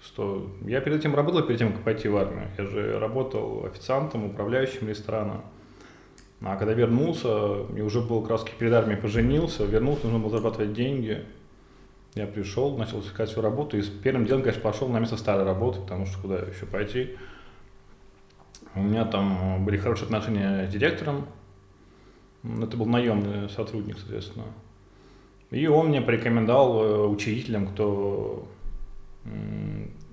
что 0.00 0.48
я 0.64 0.80
перед 0.80 1.00
этим 1.00 1.16
работал, 1.16 1.42
перед 1.42 1.58
тем, 1.58 1.72
как 1.72 1.82
пойти 1.82 2.08
в 2.08 2.16
армию. 2.16 2.48
Я 2.56 2.64
же 2.66 2.98
работал 3.00 3.66
официантом, 3.66 4.26
управляющим 4.26 4.88
ресторана. 4.88 5.42
А 6.40 6.56
когда 6.56 6.72
вернулся, 6.72 7.64
и 7.76 7.80
уже 7.80 8.00
был 8.00 8.24
таки 8.24 8.52
перед 8.56 8.72
армией 8.72 9.00
поженился, 9.00 9.64
вернулся, 9.64 10.04
нужно 10.04 10.20
было 10.20 10.30
зарабатывать 10.30 10.72
деньги. 10.72 11.24
Я 12.14 12.28
пришел, 12.28 12.76
начал 12.78 13.00
искать 13.00 13.28
свою 13.28 13.48
работу, 13.48 13.76
и 13.76 13.82
первым 13.82 14.24
делом, 14.24 14.42
конечно, 14.42 14.62
пошел 14.62 14.86
на 14.88 15.00
место 15.00 15.16
старой 15.16 15.44
работы, 15.44 15.80
потому 15.80 16.06
что 16.06 16.20
куда 16.20 16.36
еще 16.36 16.66
пойти. 16.66 17.16
У 18.76 18.82
меня 18.82 19.04
там 19.04 19.64
были 19.64 19.78
хорошие 19.78 20.04
отношения 20.04 20.68
с 20.68 20.72
директором, 20.72 21.26
это 22.44 22.76
был 22.76 22.86
наемный 22.86 23.48
сотрудник, 23.48 23.98
соответственно. 23.98 24.44
И 25.54 25.68
он 25.68 25.88
мне 25.88 26.00
порекомендовал 26.00 26.82
э, 26.82 27.06
учредителям, 27.06 27.68
кто, 27.68 28.48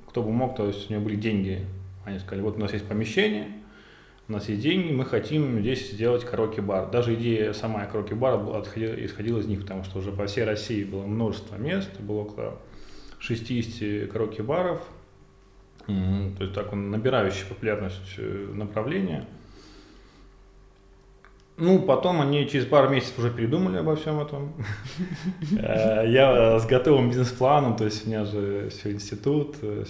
кто 0.07 0.21
бы 0.21 0.31
мог, 0.31 0.55
то 0.55 0.67
есть 0.67 0.87
у 0.89 0.93
него 0.93 1.03
были 1.03 1.15
деньги. 1.15 1.65
Они 2.05 2.19
сказали, 2.19 2.43
вот 2.43 2.57
у 2.57 2.59
нас 2.59 2.73
есть 2.73 2.85
помещение, 2.87 3.47
у 4.27 4.33
нас 4.33 4.47
есть 4.49 4.61
деньги, 4.61 4.91
мы 4.91 5.03
хотим 5.03 5.59
здесь 5.61 5.91
сделать 5.91 6.23
караоке-бар. 6.25 6.91
Даже 6.91 7.15
идея 7.15 7.53
сама 7.53 7.85
караоке-бара 7.85 8.37
исходила 9.03 9.39
из 9.39 9.47
них, 9.47 9.61
потому 9.61 9.83
что 9.83 9.97
уже 9.97 10.11
по 10.11 10.27
всей 10.27 10.43
России 10.43 10.83
было 10.83 11.07
множество 11.07 11.55
мест, 11.55 11.89
было 11.99 12.19
около 12.19 12.59
60 13.17 14.11
караоке-баров, 14.11 14.83
то 15.87 16.43
есть 16.43 16.53
так 16.53 16.71
он 16.71 16.91
набирающий 16.91 17.47
популярность 17.47 18.13
э, 18.17 18.51
направление. 18.53 19.25
Ну, 21.57 21.79
потом 21.79 22.21
они 22.21 22.47
через 22.49 22.65
пару 22.65 22.89
месяцев 22.89 23.19
уже 23.19 23.29
передумали 23.29 23.77
обо 23.77 23.95
всем 23.95 24.19
этом. 24.19 24.53
Э, 25.59 26.05
Я 26.09 26.59
с 26.59 26.65
готовым 26.65 27.09
бизнес-планом, 27.09 27.75
то 27.75 27.85
есть 27.85 28.05
у 28.05 28.09
меня 28.09 28.25
же 28.25 28.69
все 28.69 28.91
институт, 28.91 29.57
э, 29.61 29.83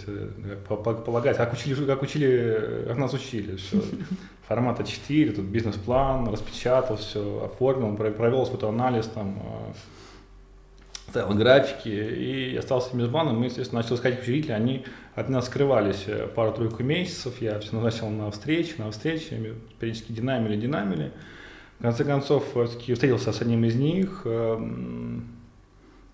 полагать, 0.67 1.37
как 1.37 1.53
учили, 1.53 1.85
как 1.85 2.01
учили, 2.01 2.91
нас 2.97 3.13
учили, 3.13 3.55
все. 3.55 3.77
Формата 4.47 4.83
4, 4.83 5.31
тут 5.31 5.45
бизнес-план, 5.45 6.27
распечатал 6.29 6.97
все, 6.97 7.45
оформил, 7.45 7.95
про- 7.95 8.11
провел 8.11 8.43
фотоанализ, 8.45 9.05
там, 9.07 9.39
э, 9.39 9.73
ставил 11.11 11.33
графики 11.35 11.87
и 11.89 12.57
остался 12.57 12.95
мезбаном. 12.97 13.37
Мы, 13.39 13.45
естественно, 13.45 13.81
начали 13.81 13.95
искать 13.95 14.21
учредителя, 14.21 14.55
они 14.55 14.83
от 15.15 15.29
нас 15.29 15.45
скрывались 15.45 16.03
э, 16.07 16.27
пару-тройку 16.27 16.83
месяцев, 16.83 17.41
я 17.41 17.59
все 17.59 17.75
назначил 17.75 18.09
на 18.09 18.29
встречи, 18.31 18.73
на 18.77 18.91
встречи, 18.91 19.55
периодически 19.79 20.11
динамили, 20.11 20.57
динамили. 20.59 21.11
В 21.81 21.83
конце 21.83 22.03
концов, 22.03 22.45
встретился 22.53 23.33
с 23.33 23.41
одним 23.41 23.65
из 23.65 23.73
них, 23.73 24.21
эм, 24.25 25.25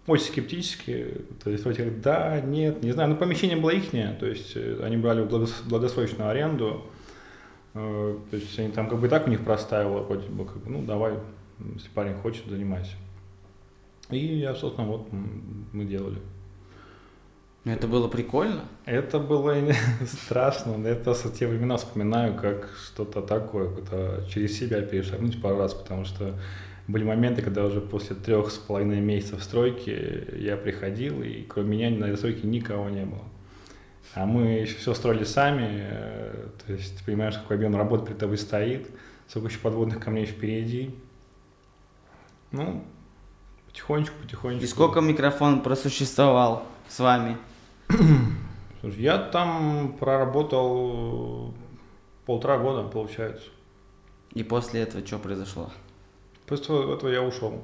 очень 0.06 0.24
скептически, 0.24 1.18
то 1.44 1.50
есть 1.50 1.66
вроде 1.66 1.84
как, 1.84 2.00
да, 2.00 2.40
нет, 2.40 2.82
не 2.82 2.94
знаю, 2.94 3.10
но 3.10 3.18
помещение 3.18 3.58
было 3.58 3.72
ихнее, 3.72 4.16
то 4.18 4.26
есть 4.28 4.54
э, 4.56 4.80
они 4.82 4.96
брали 4.96 5.28
благосрочную 5.66 6.30
аренду, 6.30 6.86
э, 7.74 8.18
то 8.32 8.38
есть 8.38 8.58
они 8.58 8.72
там 8.72 8.88
как 8.88 9.02
бы 9.02 9.08
и 9.08 9.10
так 9.10 9.28
у 9.28 9.30
них 9.30 9.44
простаивало, 9.44 10.04
вроде 10.04 10.30
бы, 10.30 10.46
как 10.46 10.56
бы, 10.64 10.70
ну 10.70 10.84
давай, 10.84 11.16
если 11.74 11.90
парень 11.90 12.14
хочет, 12.14 12.46
занимайся. 12.46 12.96
И 14.10 14.50
собственно, 14.58 14.88
вот 14.88 15.10
мы 15.74 15.84
делали. 15.84 16.20
Ну, 17.68 17.74
Это 17.74 17.86
было 17.86 18.08
прикольно. 18.08 18.62
Это 18.86 19.20
было 19.20 19.54
страшно, 20.08 20.78
но 20.78 20.88
я 20.88 20.96
просто 20.96 21.30
те 21.30 21.48
времена 21.48 21.76
вспоминаю, 21.76 22.34
как 22.34 22.70
что-то 22.82 23.22
такое, 23.22 23.70
как-то 23.70 24.24
через 24.30 24.58
себя 24.58 24.82
перешагнуть 24.82 25.42
пару 25.42 25.58
раз, 25.58 25.74
потому 25.74 26.06
что 26.06 26.34
были 26.88 27.04
моменты, 27.04 27.42
когда 27.42 27.66
уже 27.66 27.82
после 27.82 28.16
трех 28.16 28.52
с 28.52 28.58
половиной 28.58 29.02
месяцев 29.02 29.44
стройки 29.44 30.30
я 30.40 30.56
приходил, 30.56 31.22
и 31.22 31.42
кроме 31.42 31.76
меня 31.76 31.90
на 31.90 32.06
этой 32.06 32.16
стройке 32.16 32.48
никого 32.48 32.88
не 32.88 33.04
было. 33.04 33.26
А 34.14 34.26
мы 34.26 34.62
еще 34.62 34.78
все 34.78 34.94
строили 34.94 35.26
сами, 35.26 35.68
э, 35.70 36.48
то 36.66 36.72
есть 36.72 36.98
ты 36.98 37.04
понимаешь, 37.04 37.36
какой 37.36 37.58
объем 37.58 37.76
работы 37.76 38.06
перед 38.06 38.18
тобой 38.18 38.38
стоит, 38.38 38.90
сколько 39.28 39.50
еще 39.50 39.60
подводных 39.60 40.00
камней 40.00 40.26
впереди. 40.26 40.96
Ну, 42.52 42.86
потихонечку, 43.68 44.16
потихонечку. 44.22 44.64
И 44.64 44.68
сколько 44.68 45.02
микрофон 45.02 45.62
просуществовал 45.62 46.66
с 46.88 47.00
вами? 47.00 47.36
Слушай, 47.90 49.02
я 49.02 49.18
там 49.18 49.96
проработал 50.00 51.54
полтора 52.26 52.58
года, 52.58 52.84
получается. 52.84 53.46
И 54.34 54.44
после 54.44 54.82
этого 54.82 55.06
что 55.06 55.18
произошло? 55.20 55.72
После 56.46 56.76
этого 56.94 57.10
я 57.10 57.22
ушел. 57.24 57.64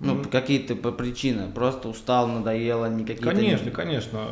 Ну, 0.00 0.14
Мгм. 0.14 0.24
какие-то 0.24 0.74
причины. 0.74 1.52
Просто 1.52 1.88
устал, 1.88 2.26
надоело, 2.26 2.86
никакие 2.86 3.22
Конечно, 3.30 3.70
конечно. 3.70 4.26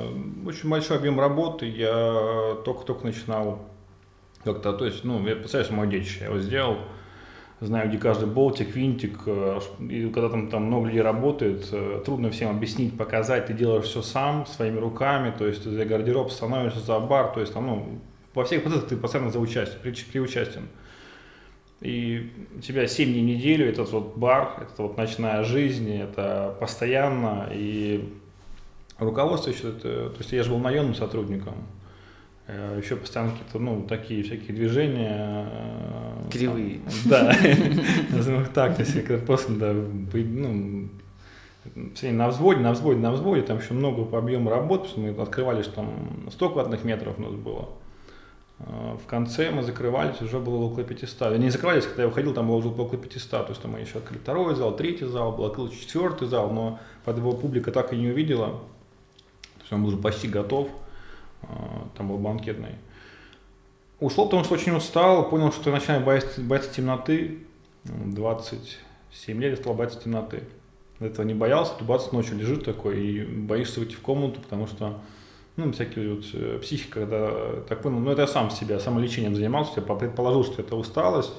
Очень 0.47 0.71
большой 0.71 0.97
объем 0.97 1.21
работы. 1.21 1.66
Я 1.66 2.57
только-только 2.64 3.04
начинал 3.04 3.61
как-то, 4.45 4.73
то 4.73 4.87
есть, 4.87 5.04
ну, 5.04 5.25
я 5.26 5.37
представляешь, 5.37 5.71
мой 5.71 5.88
детище, 5.88 6.21
я 6.21 6.26
его 6.26 6.38
сделал, 6.38 6.78
знаю, 7.67 7.88
где 7.88 7.99
каждый 7.99 8.29
болтик, 8.29 8.75
винтик, 8.75 9.19
э, 9.27 9.61
и 9.81 10.09
когда 10.11 10.29
там, 10.29 10.49
там 10.49 10.65
много 10.65 10.87
людей 10.87 11.03
работает, 11.03 11.69
э, 11.73 12.03
трудно 12.05 12.31
всем 12.31 12.50
объяснить, 12.50 12.97
показать, 12.97 13.47
ты 13.47 13.53
делаешь 13.53 13.87
все 13.87 14.03
сам, 14.03 14.47
своими 14.47 14.79
руками, 14.79 15.33
то 15.37 15.47
есть 15.47 15.65
ты 15.65 15.71
за 15.71 15.85
гардероб 15.85 16.31
становишься 16.31 16.81
за 16.81 16.99
бар, 17.00 17.33
то 17.33 17.41
есть 17.41 17.53
там, 17.53 17.67
ну, 17.67 17.99
во 18.35 18.45
всех 18.45 18.62
процессах 18.62 18.88
ты 18.88 18.97
постоянно 18.97 19.31
за 19.31 19.41
участие, 19.41 19.79
при, 19.83 19.93
приучастен. 19.93 20.69
И 21.81 22.31
у 22.57 22.61
тебя 22.61 22.87
7 22.87 23.12
дней 23.12 23.23
в 23.23 23.25
неделю, 23.25 23.69
этот 23.69 23.91
вот 23.91 24.17
бар, 24.17 24.55
это 24.61 24.83
вот 24.83 24.97
ночная 24.97 25.43
жизнь, 25.45 25.91
это 25.91 26.57
постоянно, 26.61 27.49
и 27.53 28.12
руководство 28.99 29.50
еще, 29.50 29.69
это, 29.71 30.11
то 30.11 30.19
есть 30.19 30.33
я 30.33 30.43
же 30.43 30.50
был 30.50 30.59
наемным 30.59 30.95
сотрудником, 30.95 31.55
еще 32.52 32.97
постоянно 32.97 33.33
какие-то, 33.33 33.59
ну, 33.59 33.83
такие 33.83 34.23
всякие 34.23 34.55
движения. 34.55 35.47
э, 35.50 36.31
Кривые. 36.31 36.81
Да, 37.05 37.35
назовем 38.11 38.43
их 38.43 38.49
так, 38.52 38.76
то 38.76 38.83
есть 38.83 39.05
когда 39.05 39.25
просто, 39.25 39.52
да, 39.52 39.73
ну, 39.73 40.88
все 41.95 42.12
на 42.12 42.28
взводе, 42.28 42.61
на 42.61 42.73
взводе, 42.73 43.00
на 43.00 43.12
взводе, 43.12 43.43
там 43.43 43.59
еще 43.59 43.75
много 43.75 44.05
по 44.05 44.19
объему 44.19 44.49
работ, 44.50 44.85
потому 44.85 44.88
что 44.88 45.00
мы 45.00 45.23
открывали, 45.23 45.62
что 45.62 45.73
там 45.73 45.90
100 46.31 46.50
квадратных 46.50 46.85
метров 46.85 47.19
у 47.19 47.23
нас 47.23 47.33
было. 47.35 47.69
А, 48.61 48.97
В 48.97 49.07
конце 49.07 49.50
мы 49.50 49.62
закрывались, 49.62 50.21
уже 50.23 50.38
было 50.38 50.64
около 50.64 50.85
500. 50.85 51.37
Не 51.38 51.50
закрывались, 51.50 51.85
когда 51.85 52.02
я 52.05 52.09
уходил, 52.09 52.33
там 52.33 52.49
было 52.49 52.57
уже 52.57 52.69
около 52.69 52.97
500. 52.97 53.31
То 53.31 53.50
есть 53.50 53.61
там 53.62 53.73
мы 53.73 53.81
еще 53.81 53.99
открыли 53.99 54.21
второй 54.21 54.55
зал, 54.55 54.75
третий 54.75 55.05
зал, 55.05 55.33
был 55.33 55.45
открыл 55.45 55.69
четвертый 55.69 56.26
зал, 56.26 56.50
но 56.50 56.78
под 57.05 57.19
его 57.19 57.33
публика 57.33 57.71
так 57.71 57.93
и 57.93 57.97
не 57.97 58.09
увидела. 58.09 58.49
То 58.49 59.61
есть 59.61 59.73
он 59.73 59.83
был 59.83 59.88
уже 59.88 59.99
почти 59.99 60.28
готов. 60.28 60.69
А, 61.42 61.88
Там 61.97 62.09
был 62.09 62.18
банкетный. 62.18 62.76
Ушел, 64.00 64.26
потому 64.26 64.45
что 64.45 64.54
очень 64.54 64.76
устал, 64.76 65.28
понял, 65.28 65.50
что 65.52 65.71
я 65.71 65.76
начинаю 65.76 66.04
бояться, 66.04 66.40
бояться 66.40 66.73
темноты. 66.75 67.38
27 67.85 69.40
лет 69.40 69.50
я 69.50 69.57
стал 69.57 69.75
бояться 69.75 70.00
темноты. 70.00 70.45
Этого 71.00 71.25
не 71.25 71.35
боялся, 71.35 71.75
ты 71.78 71.85
бац, 71.85 72.11
ночью 72.11 72.37
лежит 72.37 72.64
такой 72.64 73.00
и 73.00 73.25
боишься 73.25 73.80
выйти 73.80 73.95
в 73.95 74.00
комнату, 74.00 74.40
потому 74.40 74.66
что 74.66 75.00
ну, 75.57 75.73
всякие 75.73 76.14
вот 76.14 76.25
э, 76.33 76.59
психика, 76.61 77.00
когда 77.00 77.61
так 77.68 77.83
понял, 77.83 77.99
ну, 77.99 78.11
это 78.11 78.23
я 78.23 78.26
сам 78.28 78.50
себя, 78.50 78.80
самолечением 78.80 79.35
занимался, 79.35 79.73
я 79.76 79.83
предположил, 79.83 80.45
что 80.45 80.62
это 80.62 80.76
усталость, 80.76 81.35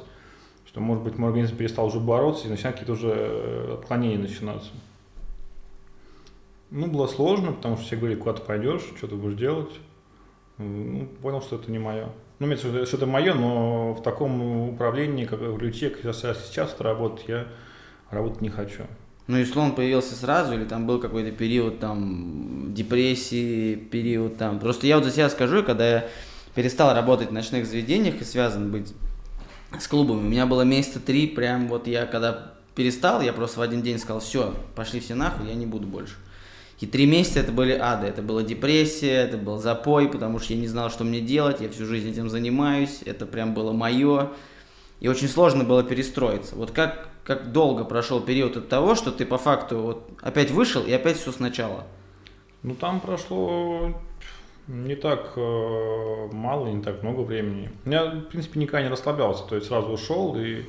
что, 0.65 0.81
может 0.81 1.03
быть, 1.03 1.17
мой 1.17 1.29
организм 1.29 1.55
перестал 1.55 1.87
уже 1.87 1.99
бороться, 1.99 2.47
и 2.47 2.49
начинают 2.49 2.77
какие-то 2.79 2.93
уже 2.93 3.13
э, 3.13 3.77
отклонения 3.79 4.17
начинаться. 4.17 4.69
Ну, 6.69 6.87
было 6.87 7.07
сложно, 7.07 7.53
потому 7.53 7.77
что 7.77 7.85
все 7.85 7.95
говорили, 7.95 8.19
куда 8.19 8.33
ты 8.33 8.41
пойдешь, 8.41 8.83
что 8.97 9.07
ты 9.07 9.15
будешь 9.15 9.37
делать. 9.37 9.71
Ну, 10.59 11.07
понял, 11.21 11.41
что 11.41 11.55
это 11.55 11.71
не 11.71 11.79
мое. 11.79 12.09
Ну, 12.39 12.45
имеется 12.47 12.67
в 12.67 12.73
виду, 12.73 12.85
что 12.85 12.97
это 12.97 13.05
мое, 13.05 13.33
но 13.33 13.93
в 13.93 14.03
таком 14.03 14.69
управлении, 14.69 15.25
как 15.25 15.39
в 15.39 15.57
ключе, 15.57 15.89
как 15.89 16.03
я 16.03 16.13
сейчас 16.13 16.75
работать, 16.79 17.25
я 17.27 17.47
работать 18.11 18.41
не 18.41 18.49
хочу. 18.49 18.83
Ну 19.27 19.37
и 19.37 19.45
слон 19.45 19.75
появился 19.75 20.15
сразу, 20.15 20.53
или 20.53 20.65
там 20.65 20.87
был 20.87 20.99
какой-то 20.99 21.31
период 21.31 21.79
там 21.79 22.73
депрессии, 22.73 23.75
период 23.75 24.37
там. 24.37 24.59
Просто 24.59 24.87
я 24.87 24.95
вот 24.95 25.05
за 25.05 25.11
себя 25.11 25.29
скажу, 25.29 25.63
когда 25.63 25.87
я 25.87 26.07
перестал 26.55 26.93
работать 26.93 27.29
в 27.29 27.33
ночных 27.33 27.65
заведениях 27.65 28.21
и 28.21 28.23
связан 28.23 28.71
быть 28.71 28.93
с 29.79 29.87
клубами, 29.87 30.19
у 30.19 30.29
меня 30.29 30.45
было 30.47 30.63
месяца 30.63 30.99
три, 30.99 31.27
прям 31.27 31.67
вот 31.67 31.87
я 31.87 32.05
когда 32.05 32.53
перестал, 32.73 33.21
я 33.21 33.33
просто 33.33 33.59
в 33.59 33.61
один 33.61 33.81
день 33.81 33.99
сказал, 33.99 34.19
все, 34.19 34.55
пошли 34.75 34.99
все 34.99 35.13
нахуй, 35.13 35.47
я 35.47 35.53
не 35.53 35.67
буду 35.67 35.85
больше. 35.87 36.15
И 36.79 36.85
три 36.85 37.05
месяца 37.05 37.41
это 37.41 37.51
были 37.51 37.73
ады, 37.73 38.07
это 38.07 38.21
была 38.21 38.41
депрессия, 38.41 39.15
это 39.15 39.37
был 39.37 39.57
запой, 39.57 40.07
потому 40.09 40.39
что 40.39 40.53
я 40.53 40.59
не 40.59 40.67
знал, 40.67 40.89
что 40.89 41.03
мне 41.03 41.19
делать, 41.19 41.59
я 41.59 41.69
всю 41.69 41.85
жизнь 41.85 42.09
этим 42.09 42.29
занимаюсь, 42.29 43.01
это 43.05 43.25
прям 43.25 43.53
было 43.53 43.73
мое. 43.73 44.29
И 45.01 45.07
очень 45.07 45.27
сложно 45.27 45.63
было 45.63 45.83
перестроиться. 45.83 46.55
Вот 46.55 46.71
как, 46.71 47.09
как 47.25 47.51
долго 47.51 47.83
прошел 47.83 48.21
период 48.21 48.55
от 48.55 48.69
того, 48.69 48.95
что 48.95 49.11
ты 49.11 49.25
по 49.25 49.37
факту 49.37 49.79
вот 49.79 50.09
опять 50.21 50.51
вышел 50.51 50.83
и 50.83 50.91
опять 50.91 51.17
все 51.17 51.31
сначала? 51.31 51.85
Ну 52.63 52.75
там 52.75 52.99
прошло 52.99 53.93
не 54.67 54.95
так 54.95 55.33
э, 55.35 56.29
мало, 56.31 56.67
не 56.67 56.81
так 56.81 57.01
много 57.03 57.21
времени. 57.21 57.71
Я, 57.85 58.05
в 58.05 58.21
принципе, 58.25 58.59
никогда 58.59 58.83
не 58.83 58.89
расслаблялся, 58.89 59.43
то 59.43 59.55
есть 59.55 59.67
сразу 59.67 59.87
ушел, 59.87 60.35
и 60.37 60.63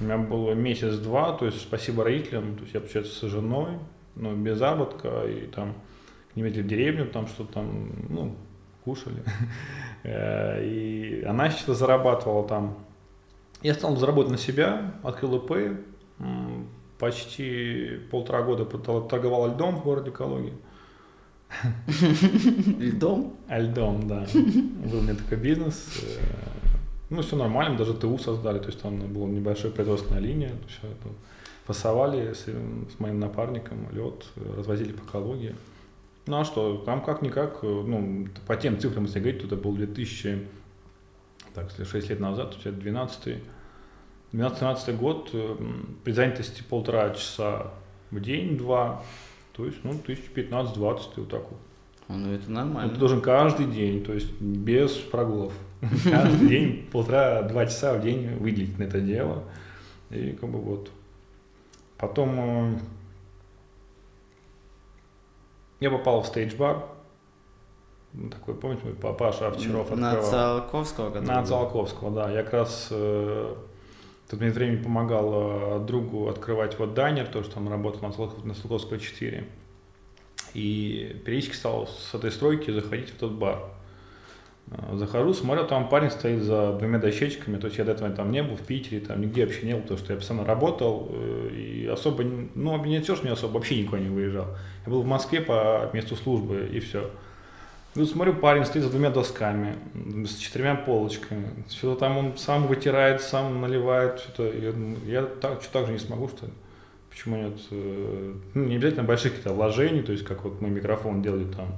у 0.00 0.04
меня 0.04 0.16
было 0.16 0.52
месяц-два, 0.52 1.32
то 1.32 1.46
есть 1.46 1.60
спасибо 1.60 2.04
родителям, 2.04 2.56
то 2.56 2.62
есть 2.62 2.74
я, 2.74 2.80
получается, 2.80 3.12
с 3.12 3.30
женой, 3.30 3.78
ну, 4.14 4.34
без 4.34 4.58
заработка, 4.58 5.24
и 5.26 5.46
там 5.46 5.74
к 6.32 6.36
ним 6.36 6.46
в 6.46 6.52
деревню, 6.52 7.06
там 7.06 7.26
что-то 7.26 7.54
там, 7.54 7.90
ну, 8.08 8.36
кушали. 8.84 9.22
Э, 10.04 10.60
и 10.64 11.22
она 11.22 11.48
что-то 11.48 11.74
зарабатывала 11.74 12.48
там. 12.48 12.76
Я 13.62 13.72
стал 13.74 13.94
заработать 13.96 14.32
на 14.32 14.36
себя, 14.36 14.94
открыл 15.04 15.36
ИП, 15.36 15.78
почти 16.98 18.00
полтора 18.10 18.42
года 18.42 18.64
торговал 18.64 19.46
льдом 19.46 19.76
в 19.76 19.84
городе 19.84 20.10
Калуге. 20.10 20.54
Льдом? 22.78 23.36
Льдом, 23.48 24.08
да. 24.08 24.26
Был 24.34 24.98
у 24.98 25.02
меня 25.02 25.14
такой 25.14 25.38
бизнес. 25.38 26.02
Ну, 27.12 27.20
все 27.20 27.36
нормально, 27.36 27.76
даже 27.76 27.92
ТУ 27.92 28.16
создали, 28.16 28.58
то 28.58 28.68
есть 28.68 28.80
там 28.80 28.98
была 29.12 29.28
небольшая 29.28 29.70
производственная 29.70 30.22
линия, 30.22 30.52
все 30.66 30.88
это 30.88 31.08
Пасовали 31.66 32.32
с, 32.32 32.46
с 32.46 32.98
моим 32.98 33.20
напарником 33.20 33.86
лед, 33.92 34.24
развозили 34.56 34.92
по 34.92 35.04
Калуге. 35.04 35.54
Ну 36.26 36.40
а 36.40 36.44
что, 36.46 36.78
там 36.78 37.04
как-никак, 37.04 37.62
ну, 37.62 38.28
по 38.46 38.56
тем 38.56 38.80
цифрам, 38.80 39.04
если 39.04 39.20
говорить, 39.20 39.42
то 39.42 39.46
это 39.46 39.56
был 39.56 39.74
2000, 39.74 40.48
так, 41.52 41.68
если 41.68 41.84
6 41.84 42.08
лет 42.08 42.20
назад, 42.20 42.52
то 42.52 42.68
есть 42.68 42.78
12 42.78 43.42
12-13 44.32 44.96
год, 44.96 45.34
при 46.04 46.12
занятости 46.12 46.62
полтора 46.62 47.10
часа 47.10 47.72
в 48.10 48.20
день, 48.20 48.56
два, 48.56 49.02
то 49.52 49.66
есть, 49.66 49.84
ну, 49.84 49.92
1015-20, 49.92 51.00
вот 51.16 51.28
так 51.28 51.42
вот. 51.42 51.60
Ну, 52.08 52.32
это 52.32 52.50
нормально. 52.50 52.90
Ты 52.90 52.98
должен 52.98 53.20
каждый 53.20 53.66
день, 53.66 54.02
то 54.02 54.14
есть 54.14 54.32
без 54.40 54.92
прогулов. 54.92 55.52
Каждый 56.10 56.48
день 56.48 56.88
полтора-два 56.90 57.66
часа 57.66 57.94
в 57.94 58.02
день 58.02 58.36
выделить 58.36 58.78
на 58.78 58.84
это 58.84 59.00
дело. 59.00 59.44
И 60.10 60.32
как 60.32 60.48
бы 60.48 60.58
вот 60.58 60.90
Потом 62.02 62.34
э, 62.40 62.78
я 65.78 65.88
попал 65.88 66.22
в 66.22 66.26
стейдж-бар. 66.26 66.84
Такой, 68.28 68.56
помните, 68.56 68.82
мой 68.82 68.94
папаша 68.94 69.46
Овчаров 69.46 69.92
открывал. 69.92 70.16
На 70.16 70.20
Циолковского? 70.20 71.20
На 71.20 71.44
Циолковского, 71.44 72.10
да. 72.10 72.28
Я 72.28 72.42
как 72.42 72.54
раз 72.54 72.88
э, 72.90 73.54
тут 74.28 74.40
мне 74.40 74.50
время 74.50 74.82
помогал 74.82 75.78
э, 75.78 75.86
другу 75.86 76.26
открывать 76.26 76.76
вот 76.76 76.94
дайнер, 76.94 77.28
то, 77.28 77.44
что 77.44 77.60
он 77.60 77.68
работал 77.68 78.00
на 78.02 78.54
Циолковского 78.54 78.98
4. 78.98 79.46
И 80.54 81.22
периодически 81.24 81.54
стал 81.54 81.86
с 81.86 82.12
этой 82.12 82.32
стройки 82.32 82.72
заходить 82.72 83.10
в 83.10 83.16
тот 83.16 83.30
бар. 83.30 83.62
Э, 84.70 84.96
захожу, 84.96 85.34
смотрю, 85.34 85.66
там 85.66 85.88
парень 85.88 86.10
стоит 86.10 86.42
за 86.42 86.72
двумя 86.78 86.98
дощечками, 86.98 87.58
то 87.58 87.66
есть 87.66 87.78
я 87.78 87.84
до 87.84 87.92
этого 87.92 88.10
там 88.10 88.30
не 88.30 88.42
был 88.42 88.56
в 88.56 88.62
Питере, 88.62 89.00
там 89.00 89.20
нигде 89.20 89.44
вообще 89.44 89.66
не 89.66 89.74
был, 89.74 89.82
потому 89.82 89.98
что 89.98 90.12
я 90.12 90.18
постоянно 90.18 90.46
работал, 90.46 91.08
э, 91.10 91.50
и 91.52 91.86
особо, 91.86 92.24
ну, 92.54 92.74
объединять 92.74 93.24
не 93.24 93.30
особо, 93.30 93.54
вообще 93.54 93.82
никуда 93.82 94.00
не 94.00 94.08
выезжал. 94.08 94.46
Я 94.86 94.92
был 94.92 95.02
в 95.02 95.06
Москве 95.06 95.40
по 95.40 95.90
месту 95.92 96.16
службы, 96.16 96.68
и 96.72 96.80
все. 96.80 97.10
Ну, 97.94 98.06
смотрю, 98.06 98.34
парень 98.34 98.64
стоит 98.64 98.84
за 98.84 98.90
двумя 98.90 99.10
досками, 99.10 99.76
с 100.24 100.36
четырьмя 100.36 100.76
полочками. 100.76 101.50
Что-то 101.68 102.00
там 102.00 102.16
он 102.16 102.38
сам 102.38 102.66
вытирает, 102.66 103.20
сам 103.20 103.60
наливает, 103.60 104.18
что-то. 104.18 104.44
Я, 104.44 104.72
я 105.04 105.26
так, 105.26 105.62
что 105.62 105.72
так 105.74 105.86
же 105.86 105.92
не 105.92 105.98
смогу, 105.98 106.28
что 106.28 106.46
ли? 106.46 106.52
Почему 107.10 107.36
нет? 107.36 107.58
Э, 107.70 108.34
ну, 108.54 108.64
не 108.64 108.76
обязательно 108.76 109.04
больших 109.04 109.32
каких-то 109.32 109.52
вложений, 109.52 110.02
то 110.02 110.12
есть 110.12 110.24
как 110.24 110.44
вот 110.44 110.62
мы 110.62 110.70
микрофон 110.70 111.20
делали 111.20 111.44
там 111.44 111.74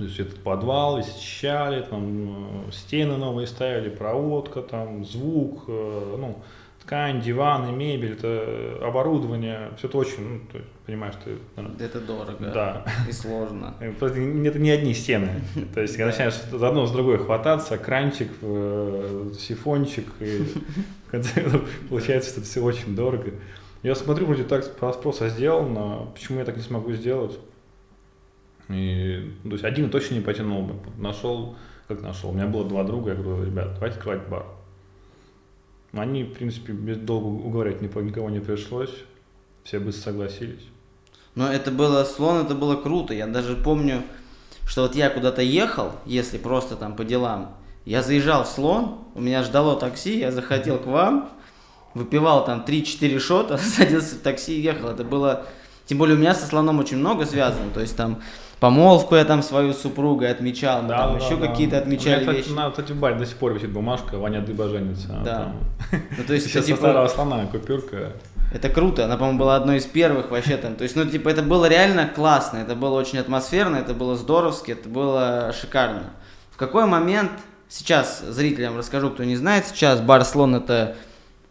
то 0.00 0.06
есть 0.06 0.18
этот 0.18 0.42
подвал 0.42 0.98
исчищали, 0.98 1.82
там 1.82 2.68
э, 2.68 2.72
стены 2.72 3.18
новые 3.18 3.46
ставили, 3.46 3.90
проводка, 3.90 4.62
там 4.62 5.04
звук, 5.04 5.64
э, 5.68 6.16
ну, 6.18 6.38
ткань, 6.82 7.20
диваны, 7.20 7.70
мебель, 7.70 8.12
это 8.12 8.78
оборудование, 8.80 9.72
все 9.76 9.88
это 9.88 9.98
очень, 9.98 10.26
ну, 10.26 10.40
есть, 10.54 10.68
понимаешь, 10.86 11.14
ты... 11.22 11.36
Это 11.84 12.00
дорого 12.00 12.50
да. 12.54 12.86
и 13.06 13.12
сложно. 13.12 13.74
Это 13.80 14.18
не 14.58 14.70
одни 14.70 14.94
стены. 14.94 15.42
То 15.74 15.82
есть, 15.82 15.98
когда 15.98 16.06
начинаешь 16.06 16.40
за 16.50 16.66
одно 16.66 16.86
с 16.86 16.92
другой 16.92 17.18
хвататься, 17.18 17.76
кранчик, 17.76 18.30
э, 18.40 19.32
сифончик, 19.38 20.06
и 20.20 20.46
получается, 21.90 22.30
что 22.30 22.40
это 22.40 22.48
все 22.48 22.62
очень 22.62 22.96
дорого. 22.96 23.32
Я 23.82 23.94
смотрю, 23.94 24.24
вроде 24.24 24.44
так 24.44 24.76
по 24.76 24.90
спроса 24.94 25.28
сделано, 25.28 26.08
почему 26.14 26.38
я 26.38 26.46
так 26.46 26.56
не 26.56 26.62
смогу 26.62 26.90
сделать? 26.92 27.38
И, 28.70 29.34
то 29.42 29.50
есть 29.50 29.64
один 29.64 29.90
точно 29.90 30.14
не 30.14 30.20
потянул 30.20 30.62
бы. 30.62 30.74
Нашел, 30.96 31.56
как 31.88 32.02
нашел. 32.02 32.30
У 32.30 32.32
меня 32.32 32.46
было 32.46 32.64
два 32.68 32.84
друга, 32.84 33.10
я 33.10 33.16
говорю, 33.16 33.44
ребят, 33.44 33.74
давайте 33.74 33.96
открывать 33.96 34.28
бар. 34.28 34.46
Они, 35.92 36.22
в 36.22 36.32
принципе, 36.34 36.72
без 36.72 36.98
долго 36.98 37.26
уговорять 37.26 37.82
никого 37.82 38.30
не 38.30 38.40
пришлось. 38.40 38.94
Все 39.64 39.80
быстро 39.80 40.10
согласились. 40.10 40.64
Но 41.34 41.52
это 41.52 41.70
было, 41.70 42.04
слон, 42.04 42.44
это 42.44 42.54
было 42.54 42.76
круто. 42.76 43.12
Я 43.12 43.26
даже 43.26 43.56
помню, 43.56 44.02
что 44.66 44.82
вот 44.82 44.94
я 44.94 45.10
куда-то 45.10 45.42
ехал, 45.42 45.92
если 46.06 46.38
просто 46.38 46.76
там 46.76 46.96
по 46.96 47.04
делам, 47.04 47.56
я 47.84 48.02
заезжал 48.02 48.44
в 48.44 48.48
слон, 48.48 48.98
у 49.14 49.20
меня 49.20 49.42
ждало 49.42 49.78
такси, 49.78 50.20
я 50.20 50.32
заходил 50.32 50.78
к 50.78 50.86
вам, 50.86 51.30
выпивал 51.94 52.44
там 52.44 52.64
3-4 52.66 53.18
шота, 53.18 53.58
садился 53.58 54.16
в 54.16 54.20
такси 54.20 54.58
и 54.58 54.62
ехал. 54.62 54.88
Это 54.90 55.04
было... 55.04 55.46
Тем 55.86 55.98
более 55.98 56.16
у 56.16 56.20
меня 56.20 56.34
со 56.34 56.46
слоном 56.46 56.78
очень 56.78 56.98
много 56.98 57.26
связано. 57.26 57.70
То 57.74 57.80
есть 57.80 57.96
там 57.96 58.22
помолвку 58.60 59.16
я 59.16 59.24
там 59.24 59.42
свою 59.42 59.72
супругой 59.72 60.30
отмечал, 60.30 60.82
да, 60.82 60.98
там 60.98 61.18
да, 61.18 61.24
еще 61.24 61.36
да. 61.36 61.48
какие-то 61.48 61.78
отмечали 61.78 62.22
меня, 62.22 62.32
вещи. 62.32 62.50
На, 62.50 62.70
кстати, 62.70 62.92
в 62.92 62.96
баре 62.96 63.16
до 63.16 63.26
сих 63.26 63.36
пор 63.36 63.54
висит 63.54 63.70
бумажка, 63.70 64.18
Ваня 64.18 64.40
Дыба 64.40 64.68
женится. 64.68 65.08
Да. 65.24 65.52
Ну, 65.90 66.24
то 66.26 66.34
есть 66.34 66.46
Сейчас 66.46 66.66
типа... 66.66 66.78
старого 66.78 67.08
слона 67.08 67.46
купюрка. 67.46 68.12
Это 68.52 68.68
круто, 68.68 69.04
она, 69.04 69.16
по-моему, 69.16 69.38
была 69.38 69.56
одной 69.56 69.78
из 69.78 69.86
первых 69.86 70.30
вообще 70.30 70.56
там. 70.56 70.74
То 70.74 70.82
есть, 70.82 70.96
ну, 70.96 71.04
типа, 71.04 71.28
это 71.28 71.42
было 71.42 71.66
реально 71.66 72.08
классно, 72.08 72.58
это 72.58 72.74
было 72.74 72.98
очень 72.98 73.18
атмосферно, 73.18 73.76
это 73.76 73.94
было 73.94 74.16
здоровски, 74.16 74.72
это 74.72 74.88
было 74.88 75.54
шикарно. 75.58 76.10
В 76.50 76.56
какой 76.56 76.86
момент, 76.86 77.30
сейчас 77.68 78.20
зрителям 78.20 78.76
расскажу, 78.76 79.10
кто 79.10 79.24
не 79.24 79.36
знает, 79.36 79.66
сейчас 79.66 80.00
бар 80.00 80.24
Слон 80.24 80.56
это 80.56 80.96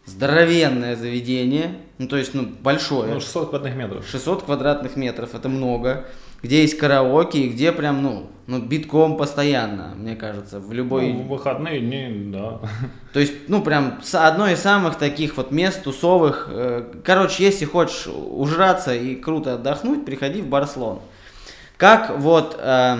здоровенное 0.04 0.94
заведение, 0.94 1.78
ну, 1.96 2.06
то 2.06 2.16
есть, 2.18 2.34
ну, 2.34 2.46
большое. 2.46 3.14
Ну, 3.14 3.20
600 3.20 3.50
квадратных 3.50 3.76
метров. 3.76 4.06
600 4.06 4.42
квадратных 4.42 4.96
метров, 4.96 5.34
это 5.34 5.48
много 5.48 6.06
где 6.42 6.62
есть 6.62 6.78
караоке, 6.78 7.40
и 7.40 7.48
где 7.48 7.72
прям, 7.72 8.02
ну, 8.02 8.30
ну, 8.46 8.58
битком 8.58 9.16
постоянно, 9.16 9.94
мне 9.96 10.16
кажется, 10.16 10.58
в 10.58 10.72
любой... 10.72 11.12
Ну, 11.12 11.22
в 11.22 11.28
выходные 11.28 11.80
дни, 11.80 12.32
да. 12.32 12.60
То 13.12 13.20
есть, 13.20 13.32
ну, 13.48 13.62
прям 13.62 14.00
одно 14.12 14.48
из 14.48 14.60
самых 14.60 14.96
таких 14.96 15.36
вот 15.36 15.52
мест 15.52 15.84
тусовых. 15.84 16.48
Э, 16.50 16.84
короче, 17.04 17.44
если 17.44 17.64
хочешь 17.64 18.08
ужраться 18.08 18.94
и 18.94 19.14
круто 19.14 19.54
отдохнуть, 19.54 20.04
приходи 20.04 20.42
в 20.42 20.48
Барслон. 20.48 21.00
Как 21.76 22.18
вот... 22.18 22.56
Э, 22.58 22.98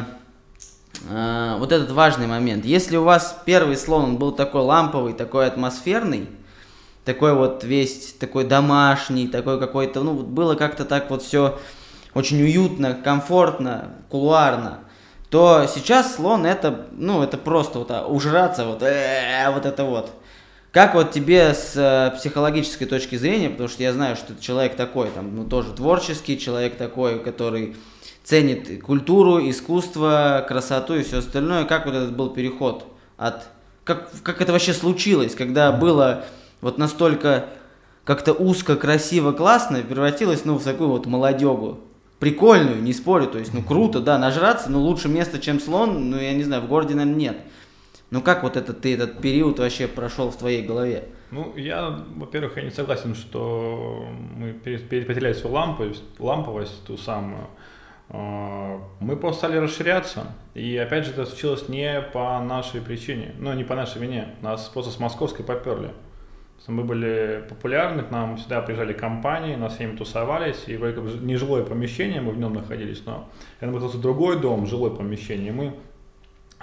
э, 1.08 1.56
вот 1.58 1.72
этот 1.72 1.90
важный 1.90 2.28
момент. 2.28 2.64
Если 2.64 2.96
у 2.96 3.02
вас 3.02 3.42
первый 3.44 3.76
слон 3.76 4.04
он 4.04 4.16
был 4.18 4.32
такой 4.32 4.62
ламповый, 4.62 5.14
такой 5.14 5.46
атмосферный, 5.46 6.28
такой 7.04 7.34
вот 7.34 7.64
весь 7.64 8.12
такой 8.12 8.44
домашний, 8.44 9.26
такой 9.26 9.58
какой-то, 9.58 10.02
ну, 10.02 10.14
было 10.14 10.54
как-то 10.54 10.84
так 10.84 11.10
вот 11.10 11.22
все 11.22 11.58
очень 12.14 12.42
уютно, 12.42 12.94
комфортно, 12.94 13.92
кулуарно, 14.08 14.80
то 15.30 15.66
сейчас 15.72 16.16
слон 16.16 16.44
это, 16.44 16.86
ну, 16.92 17.22
это 17.22 17.38
просто 17.38 17.78
вот 17.78 17.90
а, 17.90 18.06
ужраться, 18.06 18.64
вот, 18.64 18.82
э, 18.82 19.48
вот 19.52 19.64
это 19.64 19.84
вот. 19.84 20.12
Как 20.72 20.94
вот 20.94 21.12
тебе 21.12 21.54
с 21.54 21.74
э, 21.76 22.16
психологической 22.16 22.86
точки 22.86 23.16
зрения, 23.16 23.50
потому 23.50 23.68
что 23.68 23.82
я 23.82 23.92
знаю, 23.92 24.16
что 24.16 24.34
ты 24.34 24.42
человек 24.42 24.76
такой, 24.76 25.10
там, 25.10 25.34
ну, 25.34 25.44
тоже 25.44 25.72
творческий 25.72 26.38
человек 26.38 26.76
такой, 26.76 27.20
который 27.20 27.76
ценит 28.22 28.82
культуру, 28.82 29.40
искусство, 29.48 30.44
красоту 30.46 30.94
и 30.94 31.02
все 31.02 31.18
остальное. 31.18 31.64
Как 31.64 31.86
вот 31.86 31.94
этот 31.94 32.16
был 32.16 32.30
переход 32.30 32.84
от... 33.16 33.48
Как, 33.82 34.10
как 34.22 34.40
это 34.40 34.52
вообще 34.52 34.72
случилось, 34.72 35.34
когда 35.34 35.72
было 35.72 36.24
вот 36.60 36.78
настолько 36.78 37.46
как-то 38.04 38.32
узко, 38.32 38.76
красиво, 38.76 39.32
классно, 39.32 39.80
превратилось, 39.80 40.44
ну, 40.44 40.58
в 40.58 40.64
такую 40.64 40.90
вот 40.90 41.06
молодегу. 41.06 41.80
Прикольную, 42.20 42.82
не 42.82 42.92
спорю, 42.92 43.26
то 43.26 43.38
есть, 43.38 43.54
ну, 43.54 43.62
круто, 43.62 44.00
да, 44.00 44.18
нажраться, 44.18 44.70
но 44.70 44.78
лучше 44.78 45.08
место, 45.08 45.40
чем 45.40 45.58
слон, 45.58 46.10
ну, 46.10 46.18
я 46.18 46.34
не 46.34 46.44
знаю, 46.44 46.62
в 46.62 46.68
городе, 46.68 46.94
наверное, 46.94 47.18
нет. 47.18 47.36
Ну, 48.10 48.20
как 48.20 48.42
вот 48.42 48.56
этот, 48.56 48.82
ты 48.82 48.94
этот 48.94 49.20
период 49.22 49.58
вообще 49.58 49.88
прошел 49.88 50.30
в 50.30 50.36
твоей 50.36 50.62
голове? 50.62 51.04
Ну, 51.30 51.56
я, 51.56 52.04
во-первых, 52.16 52.56
я 52.58 52.64
не 52.64 52.70
согласен, 52.70 53.14
что 53.14 54.06
мы 54.36 54.52
потеряли 54.52 55.32
свою 55.32 55.54
ламповость, 55.54 56.02
ламповость 56.18 56.84
ту 56.84 56.98
самую. 56.98 57.46
А, 58.10 58.80
мы 58.98 59.16
просто 59.16 59.46
стали 59.46 59.56
расширяться, 59.56 60.26
и 60.54 60.76
опять 60.76 61.06
же 61.06 61.12
это 61.12 61.24
случилось 61.24 61.68
не 61.68 62.02
по 62.12 62.40
нашей 62.40 62.80
причине, 62.80 63.34
ну 63.38 63.52
не 63.54 63.62
по 63.62 63.76
нашей 63.76 64.02
вине, 64.02 64.34
нас 64.42 64.68
просто 64.68 64.90
с 64.90 64.98
московской 64.98 65.44
поперли. 65.44 65.92
Мы 66.66 66.84
были 66.84 67.44
популярны, 67.48 68.02
к 68.02 68.10
нам 68.10 68.36
всегда 68.36 68.60
приезжали 68.60 68.92
компании, 68.92 69.56
нас 69.56 69.74
всеми 69.74 69.96
тусовались, 69.96 70.64
и 70.66 70.76
вроде 70.76 70.94
как 70.94 71.04
не 71.22 71.36
жилое 71.36 71.64
помещение, 71.64 72.20
мы 72.20 72.32
в 72.32 72.38
нем 72.38 72.52
находились, 72.52 73.02
но 73.06 73.28
это 73.60 73.72
был 73.72 73.90
другой 73.94 74.40
дом, 74.40 74.66
жилое 74.66 74.90
помещение. 74.90 75.52
Мы 75.52 75.74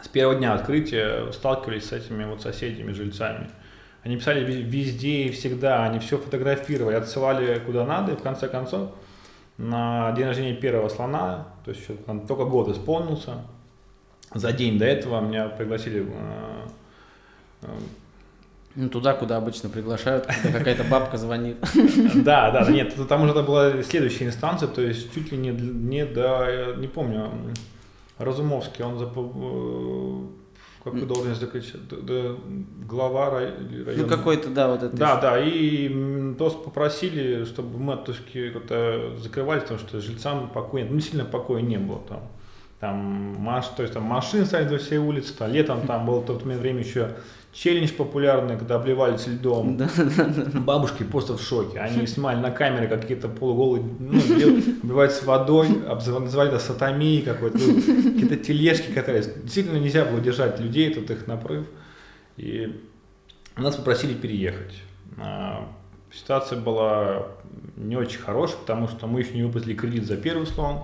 с 0.02 0.08
первого 0.08 0.38
дня 0.38 0.54
открытия 0.54 1.32
сталкивались 1.32 1.86
с 1.86 1.92
этими 1.94 2.26
вот 2.26 2.42
соседями, 2.42 2.94
жильцами. 2.94 3.50
Они 4.04 4.18
писали 4.18 4.46
везде 4.46 5.24
и 5.24 5.32
всегда, 5.32 5.84
они 5.84 6.00
все 6.00 6.18
фотографировали, 6.18 6.96
отсылали 6.96 7.60
куда 7.66 7.86
надо, 7.86 8.14
и 8.14 8.16
в 8.16 8.22
конце 8.22 8.48
концов 8.48 8.92
на 9.58 10.12
день 10.12 10.26
рождения 10.26 10.54
первого 10.54 10.90
слона, 10.90 11.48
то 11.66 11.72
есть 11.72 11.82
еще, 11.82 11.96
только 12.28 12.46
год 12.46 12.70
исполнился, 12.70 13.42
за 14.34 14.52
день 14.52 14.78
до 14.78 14.86
этого 14.86 15.20
меня 15.22 15.50
пригласили 15.50 16.06
э, 16.08 16.68
э, 17.64 17.68
ну, 18.78 18.90
туда, 18.90 19.14
куда 19.14 19.38
обычно 19.38 19.70
приглашают, 19.70 20.28
когда 20.28 20.60
какая-то 20.60 20.84
бабка 20.84 21.18
звонит. 21.18 21.58
Да, 22.16 22.52
да, 22.52 22.70
нет, 22.70 22.94
там 23.10 23.24
уже 23.24 23.32
это 23.32 23.42
была 23.42 23.82
следующая 23.82 24.28
инстанция, 24.28 24.68
то 24.68 24.82
есть 24.82 25.14
чуть 25.14 25.32
ли 25.32 25.38
не, 25.38 25.50
не 25.50 26.06
до, 26.06 26.76
не 26.78 26.88
помню, 26.88 27.32
Разумовский, 28.20 28.84
он 28.84 29.00
за 29.00 29.06
э, 29.06 30.20
какую 30.84 31.08
должность 31.08 31.40
закричать, 31.40 31.82
глава 32.88 33.32
района. 33.32 33.94
Ну 33.96 34.08
какой-то, 34.08 34.50
да, 34.50 34.68
вот 34.68 34.84
это. 34.84 34.96
Да, 34.96 35.20
да, 35.20 35.40
и 35.40 36.34
просто 36.36 36.60
попросили, 36.60 37.46
чтобы 37.46 37.80
мы 37.80 37.94
отпуски 37.94 38.52
как-то 38.52 39.16
закрывали, 39.18 39.62
потому 39.62 39.80
что 39.80 40.00
жильцам 40.00 40.50
покоя, 40.50 40.86
ну 40.88 41.00
сильно 41.00 41.26
покоя 41.26 41.62
не 41.62 41.78
было 41.78 42.02
там. 42.08 42.22
Там, 42.80 43.36
маш, 43.40 43.66
то 43.70 43.82
есть 43.82 43.96
там 43.96 44.04
машин 44.04 44.46
стоят 44.46 44.70
во 44.70 44.78
всей 44.78 45.00
улице, 45.00 45.34
там, 45.36 45.52
летом 45.52 45.88
там 45.88 46.06
было 46.06 46.20
в 46.20 46.26
то 46.28 46.34
время 46.34 46.82
еще 46.82 47.16
челлендж 47.58 47.92
популярный, 47.92 48.58
когда 48.58 48.76
обливались 48.76 49.26
льдом. 49.28 49.78
Да, 49.78 49.90
да, 49.98 50.26
да. 50.26 50.60
Бабушки 50.60 51.04
просто 51.04 51.36
в 51.36 51.42
шоке. 51.42 51.80
Они 51.80 52.06
снимали 52.06 52.40
на 52.40 52.52
камеры 52.52 52.88
какие-то 52.88 53.30
полуголые, 53.30 53.84
ну, 54.00 54.20
обливаются 54.84 55.26
водой, 55.26 55.70
называли 55.70 56.50
это 56.50 56.60
сатомией 56.60 57.24
какой-то, 57.24 57.58
ну, 57.58 57.76
какие-то 57.76 58.38
тележки 58.38 58.92
катались. 58.92 59.28
Действительно 59.44 59.78
нельзя 59.78 60.06
было 60.06 60.20
держать 60.20 60.60
людей, 60.60 60.94
тут 60.94 61.10
их 61.10 61.26
напров. 61.26 61.66
И 62.38 62.80
нас 63.56 63.76
попросили 63.76 64.14
переехать. 64.14 64.76
А, 65.20 65.68
ситуация 66.14 66.60
была 66.60 67.28
не 67.76 67.96
очень 67.96 68.20
хорошая, 68.20 68.58
потому 68.58 68.88
что 68.88 69.08
мы 69.08 69.22
еще 69.22 69.34
не 69.34 69.44
выплатили 69.44 69.74
кредит 69.74 70.06
за 70.06 70.16
первый 70.16 70.46
слон. 70.46 70.84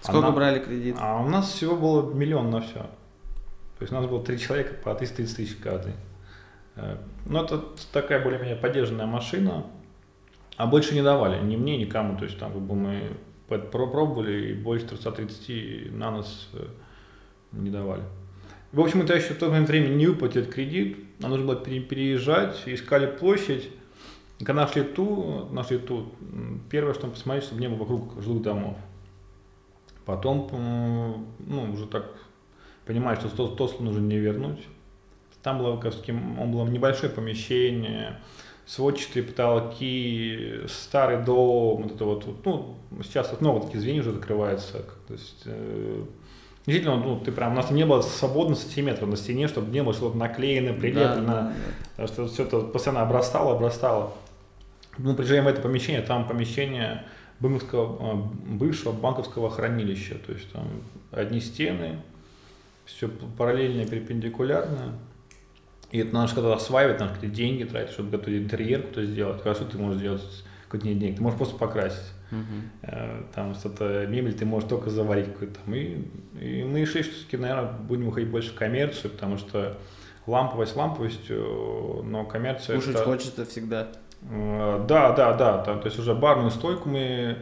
Сколько 0.00 0.28
а 0.28 0.32
брали 0.32 0.58
кредит? 0.58 0.96
А 0.98 1.20
у 1.20 1.28
нас 1.28 1.52
всего 1.52 1.76
было 1.76 2.12
миллион 2.12 2.50
на 2.50 2.60
все. 2.60 2.86
То 3.82 3.84
есть 3.84 3.92
у 3.92 3.96
нас 3.96 4.06
было 4.06 4.22
три 4.22 4.38
человека 4.38 4.74
по 4.74 4.94
330 4.94 5.36
тысяч 5.36 5.56
каждый. 5.56 5.94
Э, 6.76 6.98
ну, 7.26 7.42
это 7.42 7.64
такая 7.92 8.22
более-менее 8.22 8.54
поддержанная 8.54 9.06
машина. 9.06 9.66
А 10.56 10.68
больше 10.68 10.94
не 10.94 11.02
давали 11.02 11.44
ни 11.44 11.56
мне, 11.56 11.76
никому. 11.76 12.16
То 12.16 12.22
есть 12.22 12.38
там 12.38 12.52
как 12.52 12.62
бы 12.62 12.76
мы 12.76 13.10
пробовали 13.48 14.50
и 14.50 14.54
больше 14.54 14.86
330 14.86 15.92
на 15.94 16.12
нас 16.12 16.48
э, 16.52 16.64
не 17.50 17.70
давали. 17.70 18.04
В 18.70 18.78
общем, 18.78 19.02
это 19.02 19.16
еще 19.16 19.34
в 19.34 19.38
то 19.38 19.50
время 19.50 19.88
не 19.88 20.06
выплатили 20.06 20.44
кредит, 20.44 20.98
нам 21.18 21.32
нужно 21.32 21.46
было 21.46 21.56
переезжать, 21.56 22.62
искали 22.66 23.06
площадь. 23.06 23.68
Когда 24.38 24.62
нашли 24.62 24.84
ту, 24.84 25.48
нашли 25.50 25.78
ту, 25.78 26.12
первое, 26.70 26.94
что 26.94 27.08
мы 27.08 27.14
посмотрели, 27.14 27.44
чтобы 27.44 27.60
не 27.60 27.68
было 27.68 27.78
вокруг 27.78 28.22
жилых 28.22 28.42
домов. 28.42 28.76
Потом, 30.04 31.26
ну, 31.40 31.72
уже 31.72 31.88
так 31.88 32.12
понимаешь, 32.86 33.18
что 33.18 33.28
тос, 33.28 33.56
тос 33.56 33.80
нужно 33.80 34.00
не 34.00 34.18
вернуть. 34.18 34.60
Там 35.42 35.58
было, 35.58 35.80
он 36.40 36.52
было 36.52 36.66
небольшое 36.66 37.10
помещение, 37.10 38.20
сводчатые 38.66 39.24
потолки, 39.24 40.60
старый 40.68 41.24
дом, 41.24 41.82
вот 41.82 41.92
это 41.94 42.04
вот, 42.04 42.44
ну, 42.44 42.76
сейчас 43.02 43.30
вот 43.32 43.40
много 43.40 43.66
таких 43.66 43.80
звеньев 43.80 44.06
уже 44.06 44.14
закрывается, 44.14 44.84
то 45.08 45.14
есть, 45.14 45.42
э, 45.46 46.04
Действительно, 46.64 46.96
ну, 46.96 47.18
ты 47.18 47.32
прям, 47.32 47.54
у 47.54 47.56
нас 47.56 47.72
не 47.72 47.84
было 47.84 48.02
свободно 48.02 48.54
сантиметров 48.54 49.08
на 49.08 49.16
стене, 49.16 49.48
чтобы 49.48 49.72
не 49.72 49.82
было 49.82 49.92
что-то 49.92 50.16
наклеено, 50.16 50.72
прилеплено, 50.72 51.26
да, 51.26 51.42
да, 51.42 51.54
да. 51.96 52.06
что 52.06 52.28
все 52.28 52.44
это 52.44 52.60
постоянно 52.60 53.02
обрастало, 53.02 53.56
обрастало. 53.56 54.12
Мы 54.96 55.14
приезжаем 55.14 55.44
в 55.44 55.48
это 55.48 55.60
помещение, 55.60 56.02
там 56.02 56.28
помещение 56.28 57.04
бывшего, 57.40 58.30
бывшего 58.46 58.92
банковского 58.92 59.50
хранилища, 59.50 60.14
то 60.24 60.32
есть 60.32 60.52
там 60.52 60.68
одни 61.10 61.40
стены, 61.40 62.00
все 62.96 63.08
параллельно, 63.08 63.86
перпендикулярно. 63.86 64.98
И 65.90 65.98
это 65.98 66.14
надо 66.14 66.34
когда 66.34 66.54
осваивать, 66.54 67.00
надо 67.00 67.14
какие-то 67.14 67.36
деньги 67.36 67.64
тратить, 67.64 67.92
чтобы 67.92 68.10
готовить 68.10 68.44
интерьер, 68.44 68.82
кто 68.82 69.02
сделать. 69.02 69.42
Хорошо, 69.42 69.64
ты 69.64 69.76
можешь 69.76 69.98
сделать 69.98 70.22
какой-то 70.64 70.86
нет 70.86 70.98
денег, 70.98 71.16
ты 71.16 71.22
можешь 71.22 71.36
просто 71.36 71.56
покрасить. 71.58 72.12
Uh-huh. 72.30 73.26
Там 73.34 73.54
что-то, 73.54 74.06
мебель 74.06 74.32
ты 74.32 74.46
можешь 74.46 74.66
только 74.66 74.88
заварить 74.88 75.26
какой-то 75.26 75.60
там. 75.60 75.74
И, 75.74 75.98
и 76.40 76.64
мы 76.64 76.80
решили, 76.80 77.02
что 77.02 77.12
все-таки, 77.12 77.36
наверное, 77.36 77.72
будем 77.72 78.08
уходить 78.08 78.30
больше 78.30 78.52
в 78.52 78.54
коммерцию, 78.54 79.10
потому 79.10 79.36
что 79.36 79.76
ламповость 80.26 80.74
ламповостью, 80.74 82.02
но 82.04 82.24
коммерция... 82.24 82.76
Кушать 82.76 82.94
это... 82.94 83.04
хочется 83.04 83.44
всегда. 83.44 83.88
Э, 84.30 84.84
да, 84.88 85.12
да, 85.12 85.34
да, 85.34 85.62
да. 85.62 85.76
То 85.76 85.86
есть 85.86 85.98
уже 85.98 86.14
барную 86.14 86.50
стойку 86.50 86.88
мы 86.88 87.36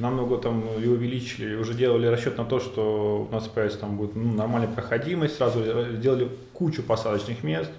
намного 0.00 0.38
там 0.38 0.64
и 0.78 0.86
увеличили, 0.86 1.54
уже 1.54 1.74
делали 1.74 2.06
расчет 2.06 2.38
на 2.38 2.44
то, 2.44 2.58
что 2.60 3.26
у 3.28 3.32
нас 3.32 3.46
появится 3.46 3.80
там 3.80 3.96
будет 3.96 4.16
ну, 4.16 4.32
нормальная 4.32 4.72
проходимость, 4.72 5.36
сразу 5.36 5.62
сделали 5.96 6.30
кучу 6.52 6.82
посадочных 6.82 7.44
мест, 7.44 7.70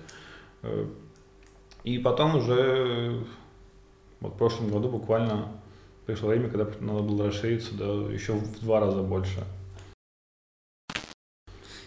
э, 0.64 0.86
и 1.84 1.98
потом 1.98 2.36
уже 2.36 3.24
вот 4.20 4.34
в 4.34 4.38
прошлом 4.38 4.70
году 4.70 4.90
буквально 4.90 5.48
пришло 6.06 6.30
время, 6.30 6.50
когда 6.50 6.68
надо 6.80 7.02
было 7.02 7.28
расшириться 7.28 7.74
да, 7.76 7.86
еще 8.12 8.34
в 8.34 8.60
два 8.62 8.80
раза 8.80 9.02
больше. 9.02 9.44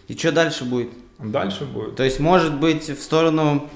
И 0.07 0.15
что 0.15 0.31
дальше 0.31 0.65
будет? 0.65 0.89
Дальше 1.17 1.65
будет. 1.65 1.95
То 1.95 2.03
есть, 2.03 2.19
может 2.19 2.59
быть, 2.59 2.89
в 2.89 3.01
сторону 3.01 3.69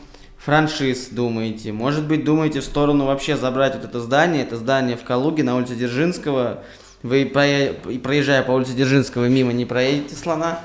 франшиз 0.49 1.09
думаете? 1.11 1.71
Может 1.71 2.07
быть, 2.07 2.25
думаете 2.25 2.61
в 2.61 2.63
сторону 2.63 3.05
вообще 3.05 3.37
забрать 3.37 3.75
вот 3.75 3.85
это 3.85 3.99
здание, 3.99 4.41
это 4.41 4.55
здание 4.55 4.97
в 4.97 5.03
Калуге 5.03 5.43
на 5.43 5.55
улице 5.55 5.75
Дзержинского. 5.75 6.63
Вы, 7.03 7.25
проезжая 7.27 8.41
по 8.41 8.51
улице 8.51 8.73
Дзержинского, 8.73 9.25
мимо 9.25 9.53
не 9.53 9.65
проедете 9.65 10.15
слона. 10.15 10.59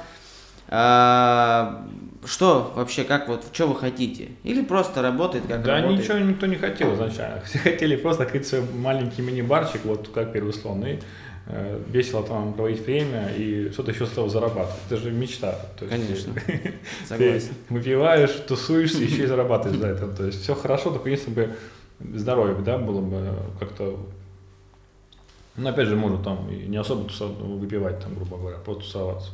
А, 0.69 1.87
что 2.25 2.73
вообще, 2.75 3.05
как 3.05 3.29
вот, 3.29 3.45
что 3.53 3.67
вы 3.67 3.77
хотите? 3.77 4.31
Или 4.43 4.63
просто 4.63 5.03
работает, 5.03 5.45
как 5.47 5.63
да, 5.63 5.77
работает? 5.77 6.01
ничего 6.01 6.19
никто 6.19 6.47
не 6.47 6.57
хотел 6.57 6.95
изначально. 6.95 7.43
Все 7.43 7.59
хотели 7.59 7.97
просто 7.97 8.23
открыть 8.23 8.47
свой 8.47 8.63
маленький 8.63 9.21
мини-барчик, 9.21 9.85
вот 9.85 10.09
как 10.15 10.33
первый 10.33 10.55
слон, 10.55 10.83
и 10.87 10.99
весело 11.47 12.23
там 12.23 12.55
проводить 12.55 12.85
время 12.87 13.29
и 13.37 13.71
что-то 13.71 13.93
еще 13.93 14.07
с 14.07 14.13
этого 14.13 14.29
зарабатывать. 14.31 14.81
Это 14.87 14.97
же 14.97 15.11
мечта. 15.11 15.53
То 15.79 15.85
есть 15.85 15.97
Конечно. 15.97 16.35
Согласен. 17.07 17.49
Ты 17.69 17.75
выпиваешь, 17.75 18.31
тусуешься, 18.47 19.03
еще 19.03 19.25
и 19.25 19.27
зарабатываешь 19.27 19.79
за 19.79 19.89
это. 19.89 20.09
То 20.09 20.25
есть 20.25 20.43
все 20.43 20.55
хорошо, 20.55 20.91
только 20.91 21.11
если 21.11 21.31
бы 21.31 21.55
здоровье 22.01 22.57
да, 22.65 22.79
было 22.79 23.01
бы 23.01 23.37
как-то 23.61 23.99
ну, 25.57 25.69
опять 25.69 25.87
же, 25.87 25.95
можно 25.95 26.19
там 26.19 26.49
не 26.51 26.77
особо 26.77 27.09
выпивать, 27.23 28.01
там, 28.01 28.15
грубо 28.15 28.39
говоря, 28.39 28.59
просто 28.59 28.85
тусоваться. 28.85 29.31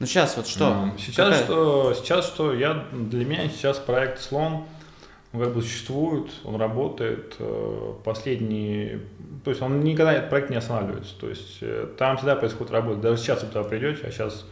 Ну, 0.00 0.06
сейчас 0.06 0.36
вот 0.36 0.46
что? 0.46 0.92
Сейчас 0.98 1.28
Какая? 1.28 1.44
что, 1.44 1.94
сейчас 1.94 2.26
что, 2.26 2.54
я, 2.54 2.86
для 2.92 3.24
меня 3.24 3.48
сейчас 3.48 3.78
проект 3.78 4.20
«Слон», 4.20 4.64
он 5.32 5.40
как 5.40 5.54
бы 5.54 5.62
существует, 5.62 6.30
он 6.44 6.56
работает. 6.56 7.36
Э, 7.38 7.92
последние 8.04 9.00
то 9.44 9.50
есть 9.50 9.62
он 9.62 9.80
никогда 9.80 10.12
этот 10.12 10.30
проект 10.30 10.50
не 10.50 10.56
останавливается. 10.56 11.18
То 11.18 11.28
есть 11.28 11.58
э, 11.62 11.88
там 11.96 12.16
всегда 12.16 12.36
происходит 12.36 12.72
работа. 12.72 13.00
Даже 13.00 13.22
сейчас 13.22 13.42
вы 13.42 13.48
туда 13.48 13.64
придете, 13.64 14.06
а 14.06 14.10
сейчас 14.10 14.46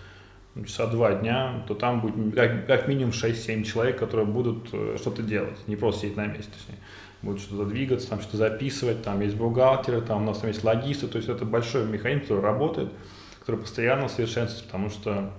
часа 0.64 0.86
два 0.86 1.12
дня, 1.12 1.64
то 1.68 1.74
там 1.74 2.00
будет 2.00 2.34
как, 2.34 2.66
как 2.66 2.88
минимум 2.88 3.10
6-7 3.10 3.62
человек, 3.64 3.98
которые 3.98 4.26
будут 4.26 4.68
э, 4.72 4.96
что-то 4.98 5.22
делать, 5.22 5.58
не 5.66 5.76
просто 5.76 6.02
сидеть 6.02 6.16
на 6.16 6.26
месте. 6.26 6.50
Точнее. 6.50 6.82
Будут 7.22 7.40
что-то 7.40 7.64
двигаться, 7.66 8.08
там 8.08 8.20
что-то 8.20 8.36
записывать, 8.36 9.02
там 9.02 9.20
есть 9.20 9.36
бухгалтеры, 9.36 10.00
там 10.00 10.22
у 10.22 10.26
нас 10.26 10.38
там 10.38 10.48
есть 10.48 10.62
логисты, 10.64 11.08
то 11.08 11.16
есть 11.16 11.28
это 11.28 11.44
большой 11.44 11.84
механизм, 11.86 12.22
который 12.22 12.42
работает, 12.42 12.90
который 13.40 13.60
постоянно 13.60 14.08
совершенствуется, 14.08 14.64
потому 14.64 14.90
что 14.90 15.30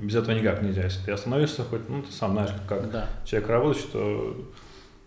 без 0.00 0.14
этого 0.14 0.34
никак 0.34 0.62
нельзя. 0.62 0.84
Если 0.84 1.04
ты 1.04 1.12
остановишься 1.12 1.64
хоть, 1.64 1.88
ну, 1.88 2.02
ты 2.02 2.12
сам 2.12 2.32
знаешь, 2.32 2.50
как 2.68 2.90
да. 2.90 3.06
человек 3.24 3.48
работает, 3.48 3.84
что 3.84 4.36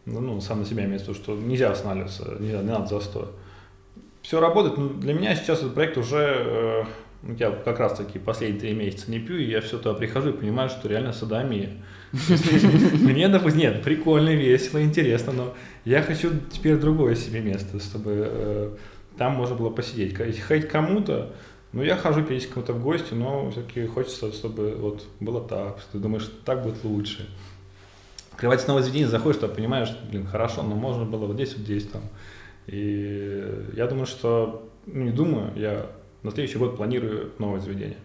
ну, 0.06 0.19
ну, 0.19 0.41
сам 0.41 0.60
на 0.60 0.65
себя 0.65 0.86
имеется 0.86 1.08
в 1.08 1.10
виду, 1.10 1.23
что 1.23 1.36
нельзя 1.36 1.71
останавливаться, 1.71 2.38
не, 2.39 2.49
не 2.49 2.62
надо 2.62 2.88
застой. 2.88 3.25
Все 4.21 4.39
работает, 4.39 4.77
но 4.77 4.89
для 4.89 5.13
меня 5.13 5.36
сейчас 5.36 5.60
этот 5.60 5.73
проект 5.73 5.97
уже, 5.97 6.17
э, 6.17 6.84
я 7.38 7.51
как 7.51 7.80
раз 7.80 7.97
таки 7.97 8.19
последние 8.19 8.60
три 8.60 8.73
месяца 8.73 9.10
не 9.10 9.19
пью, 9.19 9.38
и 9.38 9.45
я 9.45 9.62
все 9.62 9.77
туда 9.77 9.93
прихожу 9.93 10.30
и 10.30 10.34
понимаю, 10.34 10.69
что 10.69 10.88
реально 10.88 11.13
садомия. 11.13 11.71
Мне, 12.13 13.30
допустим, 13.30 13.60
нет, 13.62 13.84
прикольно, 13.84 14.30
весело, 14.30 14.84
интересно, 14.84 15.34
но 15.34 15.54
я 15.86 16.01
хочу 16.01 16.32
теперь 16.51 16.77
другое 16.77 17.15
себе 17.15 17.41
место, 17.41 17.80
чтобы 17.80 18.12
э, 18.12 18.75
там 19.17 19.34
можно 19.34 19.56
было 19.56 19.69
посидеть. 19.69 20.15
Ходить 20.15 20.67
кому-то, 20.67 21.34
ну, 21.73 21.84
я 21.84 21.95
хожу 21.95 22.21
периодически 22.23 22.53
кому-то 22.53 22.73
в 22.73 22.84
гости, 22.84 23.13
но 23.13 23.49
все-таки 23.51 23.86
хочется, 23.88 24.31
чтобы 24.34 24.75
вот 24.75 25.05
было 25.19 25.41
так, 25.41 25.79
что 25.79 25.93
ты 25.93 25.97
думаешь, 25.99 26.29
так 26.43 26.63
будет 26.63 26.84
лучше. 26.84 27.29
Открывать 28.31 28.67
новое 28.67 28.84
заведение, 28.84 29.07
заходишь, 29.07 29.39
ты 29.39 29.47
понимаешь, 29.47 29.95
блин, 30.10 30.25
хорошо, 30.27 30.63
но 30.63 30.75
можно 30.75 31.05
было 31.05 31.27
вот 31.27 31.36
здесь, 31.36 31.53
вот 31.55 31.62
здесь, 31.62 31.88
там. 31.88 32.01
И 32.67 33.69
я 33.73 33.88
думаю, 33.88 34.05
что, 34.05 34.69
ну, 34.86 35.03
не 35.03 35.12
думаю, 35.12 35.51
я 35.55 35.88
на 36.23 36.31
следующий 36.31 36.57
год 36.57 36.75
планирую 36.75 37.31
новое 37.39 37.60
заведение. 37.60 37.97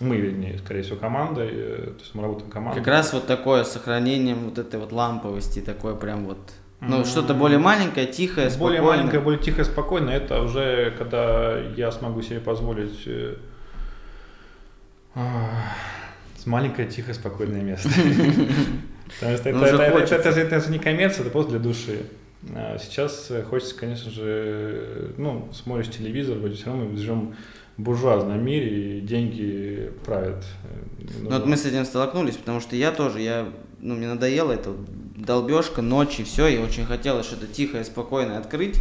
Мы, 0.00 0.16
вернее, 0.16 0.58
скорее 0.58 0.82
всего, 0.82 0.96
командой, 0.96 1.48
э, 1.52 1.76
то 1.96 2.00
есть 2.00 2.14
мы 2.14 2.22
работаем 2.22 2.50
командой. 2.50 2.78
Как 2.78 2.88
раз 2.88 3.12
вот 3.12 3.26
такое 3.26 3.64
сохранение 3.64 4.34
вот 4.34 4.58
этой 4.58 4.80
вот 4.80 4.92
ламповости, 4.92 5.60
такое 5.60 5.94
прям 5.94 6.26
вот 6.26 6.38
ну, 6.88 7.00
mm-hmm. 7.00 7.06
что-то 7.06 7.34
более 7.34 7.58
маленькое, 7.58 8.06
тихое, 8.06 8.50
спокойное. 8.50 8.80
Более 8.80 8.96
маленькое, 8.96 9.22
более 9.22 9.40
тихое, 9.40 9.64
спокойное, 9.64 10.16
это 10.16 10.42
уже 10.42 10.92
когда 10.96 11.58
я 11.76 11.90
смогу 11.92 12.22
себе 12.22 12.40
позволить 12.40 13.02
э, 13.06 13.36
маленькое, 16.46 16.88
тихое, 16.88 17.14
спокойное 17.14 17.62
место. 17.62 17.88
Потому 19.20 19.36
что 19.36 19.52
ну, 19.52 19.64
это 19.64 20.60
же 20.60 20.70
не 20.70 20.78
коммерция, 20.78 21.22
это 21.22 21.30
просто 21.30 21.52
для 21.52 21.60
души. 21.60 22.06
А 22.54 22.78
сейчас 22.78 23.30
хочется, 23.48 23.74
конечно 23.76 24.10
же, 24.10 25.12
ну, 25.16 25.48
смотришь 25.52 25.90
телевизор, 25.90 26.38
вроде 26.38 26.56
все 26.56 26.66
равно 26.66 26.84
мы 26.86 26.96
живем 26.96 27.34
в 27.76 27.82
буржуазном 27.82 28.44
мире, 28.44 28.98
и 28.98 29.00
деньги 29.00 29.90
правят. 30.04 30.44
Ну, 31.22 31.30
вот 31.30 31.46
мы 31.46 31.56
с 31.56 31.64
этим 31.64 31.84
столкнулись, 31.84 32.36
потому 32.36 32.60
что 32.60 32.76
я 32.76 32.92
тоже, 32.92 33.20
я, 33.20 33.48
ну, 33.84 33.94
мне 33.94 34.08
надоело 34.08 34.50
это 34.50 34.74
долбежка, 35.14 35.82
ночи, 35.82 36.24
все, 36.24 36.46
и 36.48 36.58
очень 36.58 36.86
хотелось 36.86 37.26
что-то 37.26 37.46
тихое, 37.46 37.84
спокойное 37.84 38.38
открыть. 38.38 38.78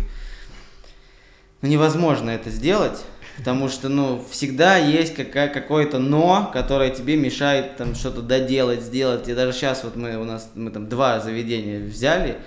Но 1.61 1.67
невозможно 1.67 2.29
это 2.29 2.49
сделать, 2.49 3.03
потому 3.37 3.67
что, 3.67 3.89
ну, 3.89 4.23
всегда 4.31 4.77
есть 4.77 5.13
какая, 5.13 5.49
какое-то 5.49 5.99
но, 5.99 6.49
которое 6.53 6.89
тебе 6.89 7.17
мешает 7.17 7.75
там 7.75 7.95
что-то 7.95 8.21
доделать, 8.21 8.81
сделать. 8.81 9.27
И 9.27 9.33
даже 9.35 9.51
сейчас 9.51 9.83
вот 9.83 9.97
мы, 9.97 10.15
у 10.17 10.23
нас, 10.23 10.51
мы 10.55 10.71
там 10.71 10.87
два 10.87 11.19
заведения 11.19 11.85
взяли, 11.85 12.37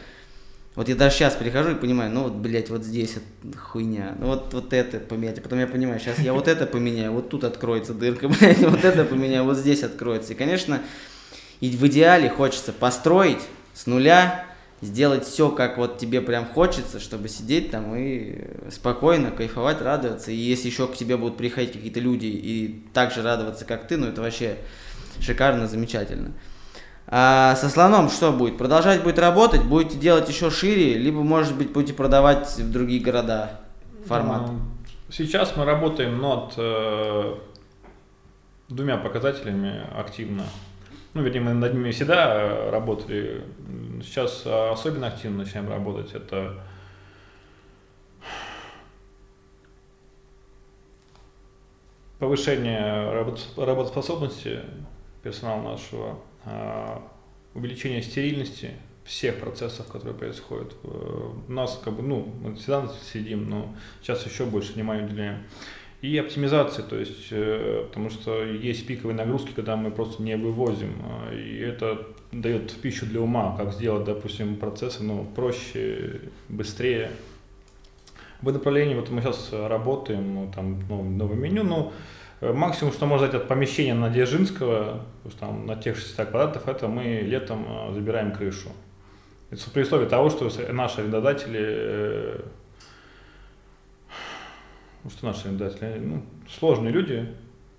вот 0.76 0.88
я 0.88 0.94
даже 0.94 1.14
сейчас 1.14 1.34
прихожу 1.34 1.72
и 1.72 1.74
понимаю, 1.74 2.10
ну 2.10 2.22
вот, 2.22 2.32
блядь, 2.32 2.70
вот 2.70 2.84
здесь 2.84 3.16
вот 3.16 3.56
хуйня, 3.56 4.14
ну 4.18 4.28
вот, 4.28 4.54
вот 4.54 4.72
это 4.72 4.98
поменять. 4.98 5.38
А 5.38 5.42
потом 5.42 5.58
я 5.58 5.66
понимаю, 5.66 6.00
сейчас 6.00 6.18
я 6.20 6.32
вот 6.32 6.48
это 6.48 6.66
поменяю, 6.66 7.12
вот 7.12 7.28
тут 7.28 7.44
откроется 7.44 7.92
дырка, 7.92 8.28
блядь, 8.40 8.60
вот 8.60 8.82
это 8.82 9.04
поменяю, 9.04 9.44
вот 9.44 9.58
здесь 9.58 9.82
откроется. 9.82 10.32
И, 10.32 10.36
конечно, 10.36 10.80
и 11.60 11.70
в 11.70 11.86
идеале 11.86 12.28
хочется 12.28 12.72
построить 12.72 13.42
с 13.74 13.86
нуля, 13.86 14.46
сделать 14.80 15.24
все, 15.24 15.50
как 15.50 15.78
вот 15.78 15.98
тебе 15.98 16.20
прям 16.20 16.46
хочется, 16.46 17.00
чтобы 17.00 17.28
сидеть 17.28 17.70
там 17.70 17.94
и 17.96 18.70
спокойно 18.70 19.30
кайфовать, 19.30 19.80
радоваться. 19.80 20.30
И 20.30 20.36
если 20.36 20.68
еще 20.68 20.86
к 20.86 20.94
тебе 20.94 21.16
будут 21.16 21.36
приходить 21.36 21.72
какие-то 21.72 22.00
люди 22.00 22.26
и 22.26 22.84
также 22.92 23.22
радоваться, 23.22 23.64
как 23.64 23.88
ты, 23.88 23.96
ну 23.96 24.06
это 24.06 24.20
вообще 24.20 24.56
шикарно, 25.20 25.66
замечательно. 25.66 26.32
А 27.08 27.54
со 27.56 27.68
слоном 27.68 28.10
что 28.10 28.32
будет? 28.32 28.58
Продолжать 28.58 29.02
будет 29.02 29.18
работать, 29.18 29.62
будете 29.62 29.96
делать 29.96 30.28
еще 30.28 30.50
шире, 30.50 30.98
либо, 30.98 31.22
может 31.22 31.56
быть, 31.56 31.72
будете 31.72 31.94
продавать 31.94 32.48
в 32.58 32.70
другие 32.70 33.00
города 33.00 33.60
формат? 34.06 34.50
Сейчас 35.08 35.56
мы 35.56 35.64
работаем 35.64 36.20
над 36.20 36.54
э, 36.56 37.34
двумя 38.68 38.96
показателями 38.96 39.82
активно. 39.96 40.42
Ну, 41.16 41.22
вернее, 41.22 41.40
мы 41.40 41.54
над 41.54 41.72
ними 41.72 41.92
всегда 41.92 42.70
работали. 42.70 43.42
Сейчас 44.02 44.44
особенно 44.44 45.06
активно 45.06 45.44
начинаем 45.44 45.70
работать. 45.70 46.12
Это 46.12 46.62
повышение 52.18 53.24
работоспособности 53.56 54.60
персонала 55.22 55.70
нашего 55.70 56.18
а, 56.44 57.02
увеличение 57.54 58.02
стерильности 58.02 58.72
всех 59.06 59.40
процессов, 59.40 59.86
которые 59.86 60.18
происходят. 60.18 60.74
Э, 60.84 61.30
у 61.48 61.50
нас, 61.50 61.80
как 61.82 61.94
бы, 61.94 62.02
ну, 62.02 62.30
мы 62.42 62.56
всегда 62.56 62.92
сидим, 63.10 63.48
но 63.48 63.74
сейчас 64.02 64.26
еще 64.26 64.44
больше 64.44 64.74
внимания 64.74 65.06
уделяем. 65.06 65.44
И 66.02 66.16
оптимизация, 66.18 66.84
то 66.84 66.96
есть, 66.98 67.28
э, 67.30 67.84
потому 67.88 68.10
что 68.10 68.44
есть 68.44 68.86
пиковые 68.86 69.16
нагрузки, 69.16 69.52
когда 69.54 69.76
мы 69.76 69.90
просто 69.90 70.22
не 70.22 70.36
вывозим, 70.36 70.92
а, 71.02 71.32
и 71.32 71.58
это 71.58 72.06
дает 72.32 72.72
пищу 72.72 73.06
для 73.06 73.20
ума, 73.20 73.56
как 73.56 73.72
сделать, 73.72 74.04
допустим, 74.04 74.56
процессы 74.56 75.02
ну, 75.02 75.26
проще, 75.34 76.20
быстрее. 76.48 77.10
В 78.42 78.52
направлении 78.52 78.94
вот 78.94 79.08
мы 79.10 79.22
сейчас 79.22 79.48
работаем, 79.52 80.34
ну, 80.34 80.52
там 80.54 80.80
ну, 80.88 81.02
новое 81.02 81.36
меню, 81.36 81.64
но 81.64 81.92
Э, 82.40 82.52
максимум, 82.52 82.92
что 82.92 83.06
можно 83.06 83.26
взять 83.28 83.40
от 83.40 83.48
помещения 83.48 83.94
на 83.94 84.10
Дзержинского, 84.10 85.02
там 85.40 85.66
на 85.66 85.76
тех 85.76 85.96
600 85.96 86.28
квадратов, 86.28 86.68
это 86.68 86.88
мы 86.88 87.20
летом 87.22 87.66
э, 87.68 87.94
забираем 87.94 88.32
крышу. 88.32 88.70
Это 89.50 89.70
при 89.70 89.82
условии 89.82 90.06
того, 90.06 90.28
что 90.28 90.50
наши 90.72 91.00
арендодатели, 91.00 92.44
э, 95.06 95.08
ну 95.08 95.10
что 95.10 95.26
наши 95.26 95.46
арендодатели, 95.46 95.98
ну, 95.98 96.22
сложные 96.48 96.92
люди, 96.92 97.28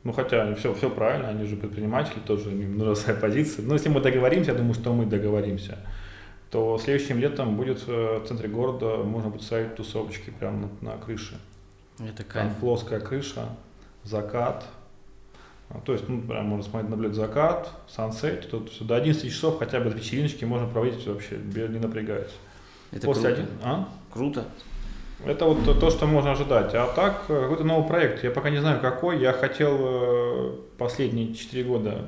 ну 0.04 0.14
хотя 0.14 0.44
они 0.44 0.56
все, 0.56 0.74
все 0.74 0.90
правильно, 0.90 1.30
они 1.30 1.46
же 1.46 1.58
предприниматели, 1.58 2.20
тоже 2.26 2.50
нужна 2.50 2.96
своя 2.96 3.20
позиция. 3.20 3.66
Но 3.66 3.74
если 3.74 3.90
мы 3.90 4.02
договоримся, 4.02 4.52
я 4.52 4.58
думаю, 4.58 4.74
что 4.74 4.94
мы 4.94 5.06
договоримся, 5.06 5.78
то 6.50 6.78
следующим 6.78 7.20
летом 7.20 7.58
будет 7.58 7.86
в 7.86 8.24
центре 8.26 8.48
города, 8.48 8.98
можно 9.04 9.30
будет 9.30 9.44
ставить 9.44 9.76
тусовочки 9.76 10.30
прямо 10.30 10.70
на, 10.82 10.92
на 10.92 10.98
крыше. 10.98 11.38
Это 12.00 12.24
кайф. 12.24 12.48
Там 12.48 12.56
плоская 12.56 13.00
крыша, 13.00 13.50
закат. 14.04 14.66
А, 15.70 15.82
то 15.82 15.92
есть, 15.92 16.08
ну, 16.08 16.22
прям 16.22 16.46
можно 16.46 16.64
смотреть, 16.64 16.90
наблюдать 16.90 17.18
закат, 17.18 17.72
сансет. 17.90 18.50
Тут 18.50 18.72
до 18.80 18.96
11 18.96 19.30
часов 19.30 19.60
хотя 19.60 19.80
бы 19.82 19.90
вечериночки 19.90 20.46
можно 20.46 20.68
проводить 20.68 21.06
вообще, 21.06 21.38
не 21.38 21.80
напрягаясь. 21.80 22.32
Это 22.92 23.06
После 23.06 23.34
круто. 23.34 23.42
Один... 23.42 23.48
А? 23.64 23.90
Круто. 24.14 24.46
Это 25.26 25.46
вот 25.46 25.80
то, 25.80 25.90
что 25.90 26.06
можно 26.06 26.32
ожидать. 26.32 26.74
А 26.76 26.88
так, 26.88 27.24
э, 27.28 27.42
какой-то 27.42 27.64
новый 27.64 27.88
проект. 27.88 28.24
Я 28.24 28.32
пока 28.32 28.50
не 28.50 28.60
знаю, 28.60 28.80
какой. 28.80 29.20
Я 29.20 29.34
хотел 29.34 29.78
э, 29.80 30.56
последние 30.78 31.34
4 31.34 31.64
года 31.64 32.06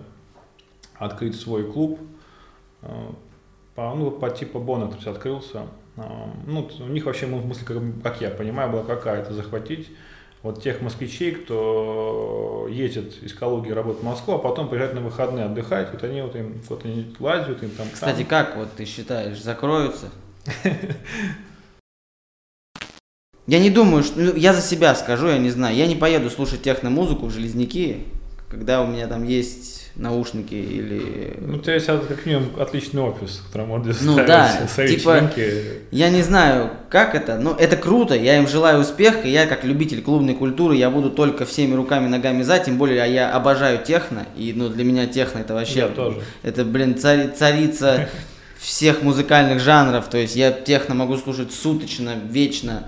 открыть 0.95 1.39
свой 1.39 1.69
клуб. 1.69 1.99
Э, 2.81 3.09
по, 3.75 3.93
ну, 3.95 4.11
по 4.11 4.29
типу 4.29 4.59
Бона, 4.59 4.87
который 4.89 5.13
открылся. 5.13 5.63
Ну, 6.45 6.69
у 6.79 6.87
них 6.87 7.05
вообще 7.05 7.25
мысль, 7.25 7.65
как, 7.65 7.77
как 8.03 8.21
я 8.21 8.29
понимаю, 8.29 8.71
была 8.71 8.83
какая-то 8.83 9.33
захватить 9.33 9.89
вот 10.43 10.63
тех 10.63 10.81
москвичей, 10.81 11.31
кто 11.31 12.67
едет 12.69 13.21
из 13.21 13.33
Калуги, 13.33 13.71
работает 13.71 14.03
в 14.03 14.05
Москву, 14.05 14.35
а 14.35 14.37
потом 14.37 14.69
приезжает 14.69 14.93
на 14.93 15.01
выходные 15.01 15.45
отдыхать, 15.45 15.91
вот 15.91 16.03
они 16.03 16.21
вот 16.21 16.35
им 16.35 16.61
вот 16.69 16.85
они 16.85 17.13
лазят, 17.19 17.61
им 17.63 17.71
там. 17.71 17.87
Кстати, 17.93 18.19
там. 18.19 18.27
как 18.27 18.55
вот 18.55 18.69
ты 18.77 18.85
считаешь, 18.85 19.41
закроются? 19.41 20.09
Я 23.49 23.57
не 23.57 23.71
думаю, 23.71 24.03
что... 24.03 24.19
Ну, 24.19 24.35
я 24.35 24.53
за 24.53 24.61
себя 24.61 24.93
скажу, 24.93 25.27
я 25.27 25.39
не 25.39 25.49
знаю. 25.49 25.75
Я 25.75 25.87
не 25.87 25.95
поеду 25.95 26.29
слушать 26.29 26.61
техно-музыку 26.61 27.25
в 27.25 27.33
Железняки, 27.33 28.05
когда 28.47 28.83
у 28.83 28.87
меня 28.87 29.07
там 29.07 29.23
есть 29.23 29.89
наушники 29.95 30.53
или... 30.53 31.35
Ну, 31.41 31.57
у 31.57 31.59
тебя 31.59 31.73
есть 31.73 31.87
как 31.87 32.27
минимум 32.27 32.51
отличный 32.59 33.01
офис, 33.01 33.41
который 33.47 33.65
можно 33.65 33.91
Ну 34.01 34.17
да, 34.17 34.67
типа, 34.75 35.31
я 35.89 36.09
не 36.11 36.21
знаю, 36.21 36.69
как 36.91 37.15
это, 37.15 37.39
но 37.39 37.55
это 37.55 37.75
круто, 37.75 38.13
я 38.13 38.37
им 38.37 38.47
желаю 38.47 38.81
успеха, 38.81 39.27
я 39.27 39.47
как 39.47 39.63
любитель 39.63 40.03
клубной 40.03 40.35
культуры, 40.35 40.75
я 40.75 40.91
буду 40.91 41.09
только 41.09 41.45
всеми 41.45 41.73
руками, 41.73 42.07
ногами 42.07 42.43
за, 42.43 42.59
тем 42.59 42.77
более 42.77 43.11
я 43.11 43.31
обожаю 43.33 43.83
техно, 43.83 44.27
и 44.37 44.53
ну, 44.55 44.69
для 44.69 44.83
меня 44.83 45.07
техно 45.07 45.39
это 45.39 45.55
вообще... 45.55 45.79
Я 45.79 45.87
тоже. 45.87 46.21
Это, 46.43 46.63
блин, 46.63 46.99
цари, 46.99 47.29
царица 47.35 48.09
всех 48.59 49.01
музыкальных 49.01 49.59
жанров, 49.59 50.07
то 50.07 50.19
есть 50.19 50.35
я 50.35 50.51
техно 50.51 50.93
могу 50.93 51.17
слушать 51.17 51.51
суточно, 51.51 52.13
вечно. 52.29 52.87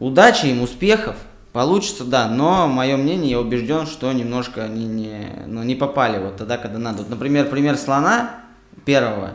Удачи 0.00 0.46
им, 0.46 0.62
успехов, 0.62 1.16
Получится, 1.52 2.04
да, 2.04 2.28
но 2.28 2.68
мое 2.68 2.96
мнение, 2.96 3.32
я 3.32 3.40
убежден, 3.40 3.86
что 3.86 4.12
немножко 4.12 4.62
они 4.62 4.86
не, 4.86 5.26
ну, 5.48 5.64
не 5.64 5.74
попали 5.74 6.22
вот 6.22 6.36
тогда, 6.36 6.58
когда 6.58 6.78
надо. 6.78 6.98
Вот, 6.98 7.10
например, 7.10 7.48
пример 7.48 7.76
слона 7.76 8.42
первого, 8.84 9.32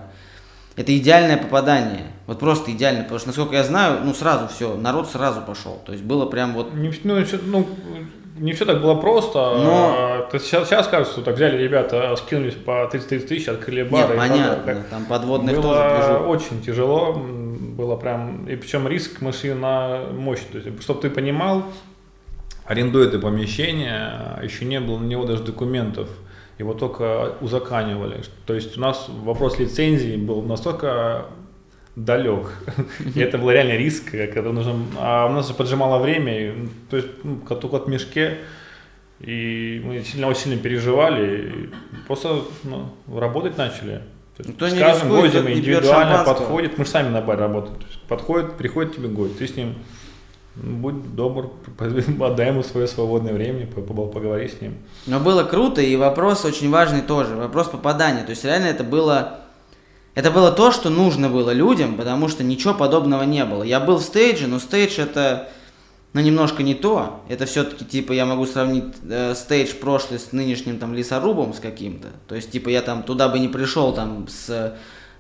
это 0.77 0.97
идеальное 0.97 1.35
попадание. 1.35 2.05
Вот 2.25 2.39
просто 2.39 2.71
идеально, 2.71 3.03
потому 3.03 3.19
что, 3.19 3.27
насколько 3.27 3.55
я 3.55 3.65
знаю, 3.65 3.99
ну 4.05 4.13
сразу 4.13 4.47
все, 4.47 4.77
народ 4.77 5.09
сразу 5.09 5.41
пошел. 5.41 5.81
То 5.85 5.91
есть 5.91 6.05
было 6.05 6.25
прям 6.25 6.53
вот... 6.53 6.73
Ну, 6.73 6.89
ну, 7.03 7.67
не 8.35 8.53
все 8.53 8.65
так 8.65 8.81
было 8.81 8.95
просто. 8.95 9.37
Но... 9.37 10.27
То 10.31 10.39
сейчас, 10.39 10.67
сейчас 10.67 10.87
кажется, 10.87 11.13
что 11.13 11.23
так 11.23 11.35
взяли 11.35 11.61
ребята, 11.61 12.15
скинулись 12.15 12.55
по 12.55 12.87
30 12.87 13.27
тысяч, 13.27 13.47
открыли 13.47 13.83
бар. 13.83 14.09
Нет, 14.09 14.17
понятно, 14.17 14.63
как... 14.65 14.87
там 14.87 15.05
подводных 15.05 15.55
было 15.55 15.73
тоже 15.73 16.07
движу. 16.07 16.29
очень 16.29 16.61
тяжело, 16.61 17.13
было 17.13 17.95
прям, 17.95 18.47
и 18.47 18.55
причем 18.55 18.87
риск 18.87 19.21
мы 19.21 19.31
на 19.53 19.99
мощь. 20.11 20.41
То 20.51 20.57
есть, 20.57 20.81
чтобы 20.81 21.01
ты 21.01 21.09
понимал, 21.09 21.63
арендуя 22.65 23.07
это 23.07 23.19
помещение, 23.19 24.39
еще 24.43 24.65
не 24.65 24.79
было 24.79 24.97
на 24.97 25.05
него 25.05 25.25
даже 25.25 25.43
документов 25.43 26.09
его 26.57 26.73
только 26.73 27.33
узаканивали. 27.41 28.21
То 28.45 28.53
есть 28.53 28.77
у 28.77 28.81
нас 28.81 29.07
вопрос 29.09 29.59
лицензии 29.59 30.15
был 30.15 30.41
настолько 30.41 31.25
далек. 31.95 32.51
И 33.13 33.19
это 33.19 33.37
был 33.37 33.51
реально 33.51 33.77
риск, 33.77 34.11
когда 34.11 34.51
нужно... 34.51 34.75
А 34.97 35.27
у 35.27 35.31
нас 35.31 35.47
же 35.47 35.53
поджимало 35.53 36.01
время, 36.01 36.53
то 36.89 36.97
есть 36.97 37.09
ну, 37.23 37.37
только 37.37 37.77
от 37.77 37.87
мешке, 37.87 38.39
и 39.19 39.81
мы 39.83 40.03
сильно 40.03 40.27
очень 40.27 40.41
сильно 40.41 40.61
переживали, 40.61 41.69
просто 42.07 42.41
ну, 42.63 42.89
работать 43.07 43.57
начали. 43.57 44.01
Никто 44.39 44.67
с 44.67 44.73
каждым 44.73 45.09
годом 45.09 45.49
индивидуально 45.49 46.23
подходит, 46.25 46.77
мы 46.77 46.83
же 46.83 46.91
сами 46.91 47.09
на 47.09 47.21
баре 47.21 47.39
работаем, 47.39 47.77
подходит, 48.09 48.57
приходит 48.57 48.95
тебе 48.95 49.07
гость, 49.07 49.37
ты 49.37 49.47
с 49.47 49.55
ним 49.55 49.75
будь 50.55 51.15
добр, 51.15 51.51
отдай 52.21 52.47
ему 52.47 52.63
свое 52.63 52.87
свободное 52.87 53.33
время, 53.33 53.67
поговори 53.67 54.47
с 54.47 54.61
ним. 54.61 54.75
Но 55.05 55.19
было 55.19 55.43
круто, 55.43 55.81
и 55.81 55.95
вопрос 55.95 56.45
очень 56.45 56.69
важный 56.69 57.01
тоже, 57.01 57.35
вопрос 57.35 57.67
попадания. 57.67 58.23
То 58.23 58.31
есть 58.31 58.43
реально 58.43 58.67
это 58.67 58.83
было, 58.83 59.41
это 60.15 60.31
было 60.31 60.51
то, 60.51 60.71
что 60.71 60.89
нужно 60.89 61.29
было 61.29 61.51
людям, 61.51 61.95
потому 61.95 62.27
что 62.29 62.43
ничего 62.43 62.73
подобного 62.73 63.23
не 63.23 63.45
было. 63.45 63.63
Я 63.63 63.79
был 63.79 63.97
в 63.97 64.01
стейдже, 64.01 64.47
но 64.47 64.59
стейдж 64.59 64.97
это, 64.97 65.49
ну, 66.13 66.21
немножко 66.21 66.63
не 66.63 66.73
то. 66.73 67.21
Это 67.29 67.45
все-таки, 67.45 67.85
типа, 67.85 68.13
я 68.13 68.25
могу 68.25 68.45
сравнить 68.45 68.95
э, 69.07 69.35
стейдж 69.35 69.73
прошлый 69.75 70.19
с 70.19 70.31
нынешним 70.31 70.79
там 70.79 70.93
лесорубом 70.93 71.53
с 71.53 71.59
каким-то. 71.59 72.07
То 72.27 72.35
есть, 72.35 72.49
типа, 72.49 72.69
я 72.69 72.81
там 72.81 73.03
туда 73.03 73.29
бы 73.29 73.39
не 73.39 73.49
пришел 73.49 73.93
там 73.93 74.27
с 74.27 74.75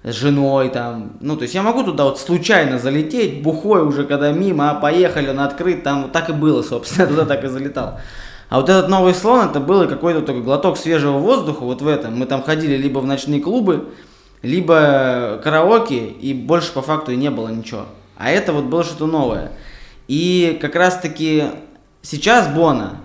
с 0.05 0.13
женой 0.13 0.69
там. 0.69 1.13
Ну, 1.19 1.35
то 1.35 1.43
есть 1.43 1.55
я 1.55 1.63
могу 1.63 1.83
туда 1.83 2.05
вот 2.05 2.19
случайно 2.19 2.77
залететь, 2.77 3.41
бухой 3.41 3.81
уже 3.81 4.05
когда 4.05 4.31
мимо, 4.31 4.69
а 4.69 4.75
поехали 4.75 5.31
на 5.31 5.45
открыт, 5.45 5.83
там 5.83 6.03
вот 6.03 6.11
так 6.11 6.29
и 6.29 6.33
было, 6.33 6.61
собственно, 6.61 7.07
туда 7.07 7.25
так 7.25 7.43
и 7.43 7.47
залетал. 7.47 7.99
А 8.49 8.59
вот 8.59 8.69
этот 8.69 8.87
новый 8.87 9.15
слон, 9.15 9.49
это 9.49 9.59
был 9.59 9.87
какой-то 9.87 10.21
такой 10.21 10.43
глоток 10.43 10.77
свежего 10.77 11.17
воздуха 11.17 11.63
вот 11.63 11.81
в 11.81 11.87
этом. 11.87 12.17
Мы 12.17 12.27
там 12.27 12.43
ходили 12.43 12.77
либо 12.77 12.99
в 12.99 13.05
ночные 13.05 13.41
клубы, 13.41 13.89
либо 14.45 15.39
караоке, 15.43 16.07
и 16.07 16.33
больше 16.33 16.71
по 16.73 16.81
факту 16.81 17.11
и 17.11 17.15
не 17.15 17.29
было 17.29 17.49
ничего. 17.49 17.85
А 18.17 18.29
это 18.29 18.53
вот 18.53 18.65
было 18.65 18.83
что-то 18.83 19.07
новое. 19.07 19.51
И 20.07 20.57
как 20.61 20.75
раз-таки 20.75 21.45
сейчас 22.01 22.47
Бона 22.47 23.01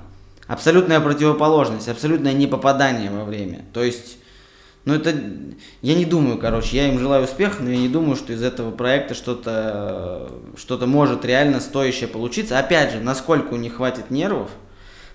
абсолютная 0.46 1.00
противоположность, 1.00 1.88
абсолютное 1.88 2.32
непопадание 2.32 3.10
во 3.10 3.24
время. 3.24 3.64
То 3.72 3.82
есть 3.82 4.18
ну, 4.84 4.94
это, 4.94 5.14
я 5.82 5.94
не 5.94 6.06
думаю, 6.06 6.38
короче, 6.38 6.76
я 6.76 6.88
им 6.88 6.98
желаю 6.98 7.24
успеха, 7.24 7.62
но 7.62 7.70
я 7.70 7.76
не 7.76 7.88
думаю, 7.88 8.16
что 8.16 8.32
из 8.32 8.42
этого 8.42 8.70
проекта 8.70 9.14
что-то 9.14 10.30
что 10.56 10.78
может 10.86 11.24
реально 11.24 11.60
стоящее 11.60 12.08
получиться. 12.08 12.58
Опять 12.58 12.92
же, 12.92 13.00
насколько 13.00 13.54
у 13.54 13.56
них 13.56 13.76
хватит 13.76 14.10
нервов, 14.10 14.50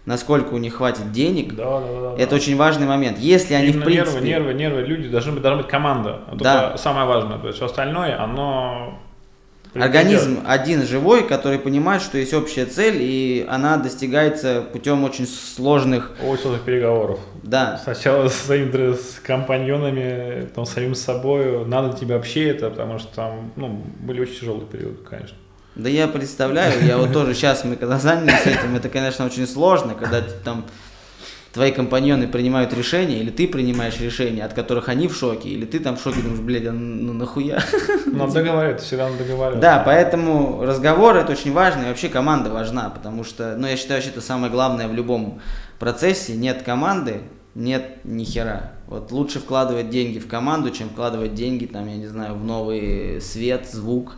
насколько 0.05 0.53
у 0.53 0.57
них 0.57 0.75
хватит 0.75 1.11
денег, 1.11 1.55
да, 1.55 1.79
да, 1.79 2.01
да, 2.01 2.13
это 2.17 2.31
да. 2.31 2.35
очень 2.35 2.55
важный 2.55 2.87
момент. 2.87 3.17
Если 3.19 3.53
они, 3.53 3.67
Именно 3.67 3.81
в 3.81 3.85
принципе... 3.85 4.21
Нервы, 4.21 4.53
нервы, 4.53 4.53
нервы, 4.53 4.81
люди, 4.81 5.09
должны 5.09 5.31
быть, 5.33 5.41
должна 5.41 5.61
быть 5.63 5.71
команда. 5.71 6.21
Это 6.27 6.43
да. 6.43 6.77
самое 6.77 7.07
важное. 7.07 7.37
То 7.39 7.47
есть 7.47 7.57
все 7.57 7.65
остальное, 7.65 8.21
оно 8.21 8.99
Организм 9.75 10.39
один 10.45 10.85
живой, 10.85 11.27
который 11.27 11.59
понимает, 11.59 12.01
что 12.01 12.17
есть 12.17 12.33
общая 12.33 12.65
цель, 12.65 12.97
и 12.99 13.45
она 13.49 13.75
достигается 13.75 14.61
путем 14.61 15.03
очень 15.03 15.27
сложных... 15.27 16.11
Очень 16.25 16.43
сложных 16.43 16.61
переговоров. 16.63 17.19
Да. 17.43 17.77
Сначала 17.83 18.29
с 18.29 18.35
своими 18.35 18.93
с 18.93 19.19
компаньонами, 19.19 20.45
потом 20.45 20.65
с 20.65 20.69
самим 20.71 20.95
собой. 20.95 21.65
Надо 21.65 21.97
тебе 21.97 22.15
вообще 22.15 22.49
это, 22.49 22.69
потому 22.69 22.99
что 22.99 23.13
там 23.13 23.51
ну, 23.57 23.83
были 23.99 24.21
очень 24.21 24.39
тяжелые 24.39 24.65
периоды, 24.65 24.97
конечно. 25.09 25.35
Да 25.75 25.89
я 25.89 26.07
представляю, 26.07 26.85
я 26.85 26.97
вот 26.97 27.11
тоже 27.11 27.33
сейчас, 27.33 27.65
мы 27.65 27.75
когда 27.75 27.99
занялись 27.99 28.45
этим, 28.45 28.75
это, 28.75 28.87
конечно, 28.87 29.25
очень 29.25 29.45
сложно, 29.45 29.93
когда 29.93 30.21
там 30.21 30.65
твои 31.51 31.71
компаньоны 31.71 32.27
принимают 32.29 32.73
решения, 32.73 33.19
или 33.19 33.29
ты 33.29 33.47
принимаешь 33.47 33.99
решения, 33.99 34.43
от 34.43 34.53
которых 34.53 34.87
они 34.87 35.09
в 35.09 35.15
шоке, 35.15 35.49
или 35.49 35.65
ты 35.65 35.79
там 35.79 35.97
в 35.97 36.01
шоке 36.01 36.21
думаешь, 36.21 36.39
блядь, 36.39 36.65
а 36.65 36.71
ну 36.71 37.11
нахуя? 37.13 37.61
Надо 38.05 38.33
договариваться, 38.33 38.85
всегда 38.85 39.09
надо 39.09 39.23
договариваться. 39.23 39.61
Да, 39.61 39.83
поэтому 39.85 40.65
разговор 40.65 41.17
это 41.17 41.33
очень 41.33 41.51
важно, 41.51 41.83
и 41.83 41.87
вообще 41.87 42.07
команда 42.07 42.49
важна, 42.51 42.89
потому 42.89 43.25
что, 43.25 43.55
ну, 43.57 43.67
я 43.67 43.75
считаю, 43.75 44.01
что 44.01 44.11
это 44.11 44.21
самое 44.21 44.51
главное 44.51 44.87
в 44.87 44.93
любом 44.93 45.41
процессе. 45.79 46.35
Нет 46.35 46.63
команды, 46.63 47.21
нет 47.53 47.99
ни 48.05 48.23
хера. 48.23 48.73
Вот 48.87 49.11
лучше 49.11 49.39
вкладывать 49.39 49.89
деньги 49.89 50.19
в 50.19 50.27
команду, 50.27 50.71
чем 50.71 50.89
вкладывать 50.89 51.33
деньги, 51.33 51.65
там, 51.65 51.87
я 51.87 51.95
не 51.95 52.07
знаю, 52.07 52.35
в 52.35 52.43
новый 52.43 53.19
свет, 53.21 53.67
звук 53.69 54.15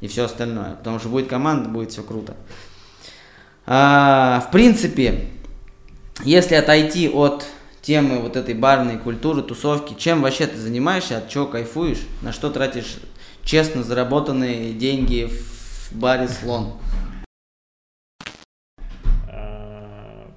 и 0.00 0.08
все 0.08 0.24
остальное. 0.24 0.76
Потому 0.76 0.98
что 0.98 1.08
будет 1.08 1.28
команда, 1.28 1.68
будет 1.68 1.92
все 1.92 2.02
круто. 2.02 2.36
А, 3.66 4.44
в 4.46 4.50
принципе, 4.50 5.28
если 6.24 6.54
отойти 6.54 7.08
от 7.08 7.46
темы 7.82 8.20
вот 8.20 8.36
этой 8.36 8.54
барной 8.54 8.98
культуры, 8.98 9.42
тусовки, 9.42 9.94
чем 9.94 10.22
вообще 10.22 10.46
ты 10.46 10.56
занимаешься, 10.56 11.18
от 11.18 11.28
чего 11.28 11.46
кайфуешь, 11.46 12.06
на 12.22 12.32
что 12.32 12.50
тратишь 12.50 12.98
честно 13.42 13.82
заработанные 13.82 14.72
деньги 14.72 15.30
в 15.30 15.92
баре 15.94 16.28
«Слон»? 16.28 16.74
А, 19.28 20.30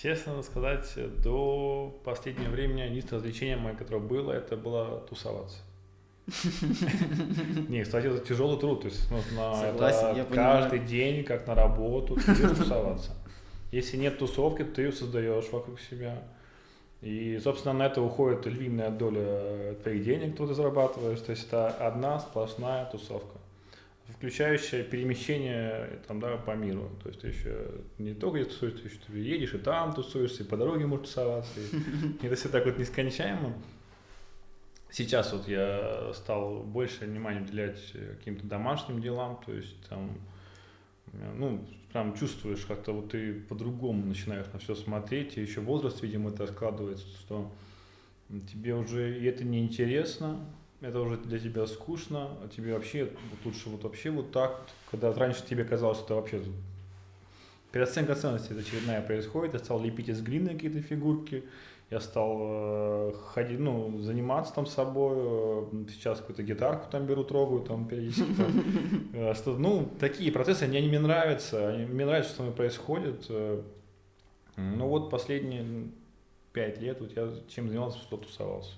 честно 0.00 0.42
сказать, 0.42 0.86
до 1.22 2.00
последнего 2.04 2.50
времени 2.50 2.82
единственное 2.82 3.22
развлечение 3.22 3.56
мое, 3.56 3.74
которое 3.74 4.00
было, 4.00 4.32
это 4.32 4.56
было 4.56 5.00
тусоваться. 5.08 5.58
Не, 7.68 7.82
кстати, 7.82 8.06
это 8.06 8.18
тяжелый 8.24 8.58
труд, 8.58 8.82
то 8.82 8.88
есть 8.88 9.10
нужно 9.10 10.24
каждый 10.32 10.78
день, 10.80 11.24
как 11.24 11.46
на 11.46 11.54
работу, 11.54 12.16
тусоваться. 12.16 13.12
Если 13.72 13.96
нет 13.96 14.18
тусовки, 14.18 14.64
ты 14.64 14.82
ее 14.82 14.92
создаешь 14.92 15.48
вокруг 15.52 15.80
себя. 15.80 16.22
И, 17.02 17.38
собственно, 17.42 17.72
на 17.72 17.86
это 17.86 18.02
уходит 18.02 18.44
львиная 18.46 18.90
доля 18.90 19.74
твоих 19.82 20.04
денег, 20.04 20.32
которые 20.32 20.48
ты 20.48 20.54
зарабатываешь. 20.54 21.20
То 21.20 21.30
есть 21.30 21.46
это 21.46 21.68
одна 21.68 22.18
сплошная 22.18 22.84
тусовка, 22.86 23.38
включающая 24.16 24.82
перемещение 24.82 26.00
там, 26.08 26.20
да, 26.20 26.36
по 26.36 26.54
миру. 26.56 26.90
То 27.02 27.08
есть 27.08 27.20
ты 27.22 27.28
еще 27.28 27.70
не 27.98 28.12
только 28.12 28.40
где 28.40 28.50
тусуешься, 28.50 28.82
ты 28.82 28.88
еще 28.88 28.98
ты 29.06 29.18
едешь 29.18 29.54
и 29.54 29.58
там 29.58 29.94
тусуешься, 29.94 30.42
и 30.42 30.46
по 30.46 30.56
дороге 30.56 30.86
можешь 30.86 31.06
тусоваться. 31.06 31.60
И 32.20 32.26
это 32.26 32.34
все 32.34 32.48
так 32.48 32.66
вот 32.66 32.78
нескончаемо. 32.78 33.54
Сейчас 34.92 35.32
вот 35.32 35.46
я 35.46 36.12
стал 36.14 36.62
больше 36.62 37.04
внимания 37.04 37.40
уделять 37.40 37.80
каким-то 38.18 38.46
домашним 38.46 39.00
делам, 39.00 39.40
то 39.46 39.52
есть 39.52 39.76
там, 39.88 40.18
ну, 41.12 41.64
прям 41.92 42.16
чувствуешь, 42.16 42.64
как-то 42.66 42.92
вот 42.92 43.10
ты 43.10 43.34
по-другому 43.34 44.04
начинаешь 44.04 44.46
на 44.52 44.58
все 44.58 44.74
смотреть, 44.74 45.36
и 45.36 45.42
еще 45.42 45.60
возраст, 45.60 46.02
видимо, 46.02 46.30
это 46.30 46.46
складывается, 46.48 47.06
что 47.20 47.52
тебе 48.52 48.74
уже 48.74 49.18
и 49.18 49.24
это 49.26 49.44
неинтересно, 49.44 50.40
это 50.80 51.00
уже 51.00 51.18
для 51.18 51.38
тебя 51.38 51.66
скучно, 51.66 52.30
а 52.42 52.48
тебе 52.48 52.74
вообще 52.74 53.04
вот 53.04 53.44
лучше 53.44 53.68
вот 53.68 53.84
вообще 53.84 54.10
вот 54.10 54.32
так, 54.32 54.66
когда 54.90 55.12
раньше 55.12 55.44
тебе 55.46 55.64
казалось, 55.64 55.98
что 55.98 56.06
это 56.06 56.14
вообще 56.14 56.42
переоценка 57.70 58.14
ценностей 58.14 58.58
очередная 58.58 59.02
происходит, 59.02 59.54
я 59.54 59.60
стал 59.60 59.82
лепить 59.82 60.08
из 60.08 60.20
глины 60.20 60.50
какие-то 60.50 60.80
фигурки, 60.80 61.44
я 61.90 61.98
стал 61.98 62.38
э, 62.40 63.12
ходить, 63.34 63.58
ну, 63.58 63.98
заниматься 64.00 64.54
там 64.54 64.64
собой, 64.66 65.16
э, 65.16 65.64
сейчас 65.88 66.20
какую-то 66.20 66.44
гитарку 66.44 66.88
там 66.88 67.04
беру, 67.04 67.24
трогаю, 67.24 67.62
там 67.62 67.88
периодически. 67.88 68.32
Там, 68.34 69.10
э, 69.12 69.34
что, 69.34 69.58
ну, 69.58 69.90
такие 69.98 70.30
процессы, 70.30 70.62
они, 70.62 70.78
они 70.78 70.88
мне 70.88 71.00
нравятся, 71.00 71.68
они, 71.68 71.86
мне 71.86 72.06
нравится, 72.06 72.30
что 72.30 72.36
со 72.38 72.42
мной 72.44 72.54
происходит. 72.54 73.28
Ну 74.56 74.88
вот 74.88 75.08
последние 75.08 75.88
пять 76.52 76.78
лет 76.80 77.00
вот 77.00 77.16
я 77.16 77.30
чем 77.48 77.68
занимался, 77.68 77.98
что 77.98 78.18
тусовался. 78.18 78.72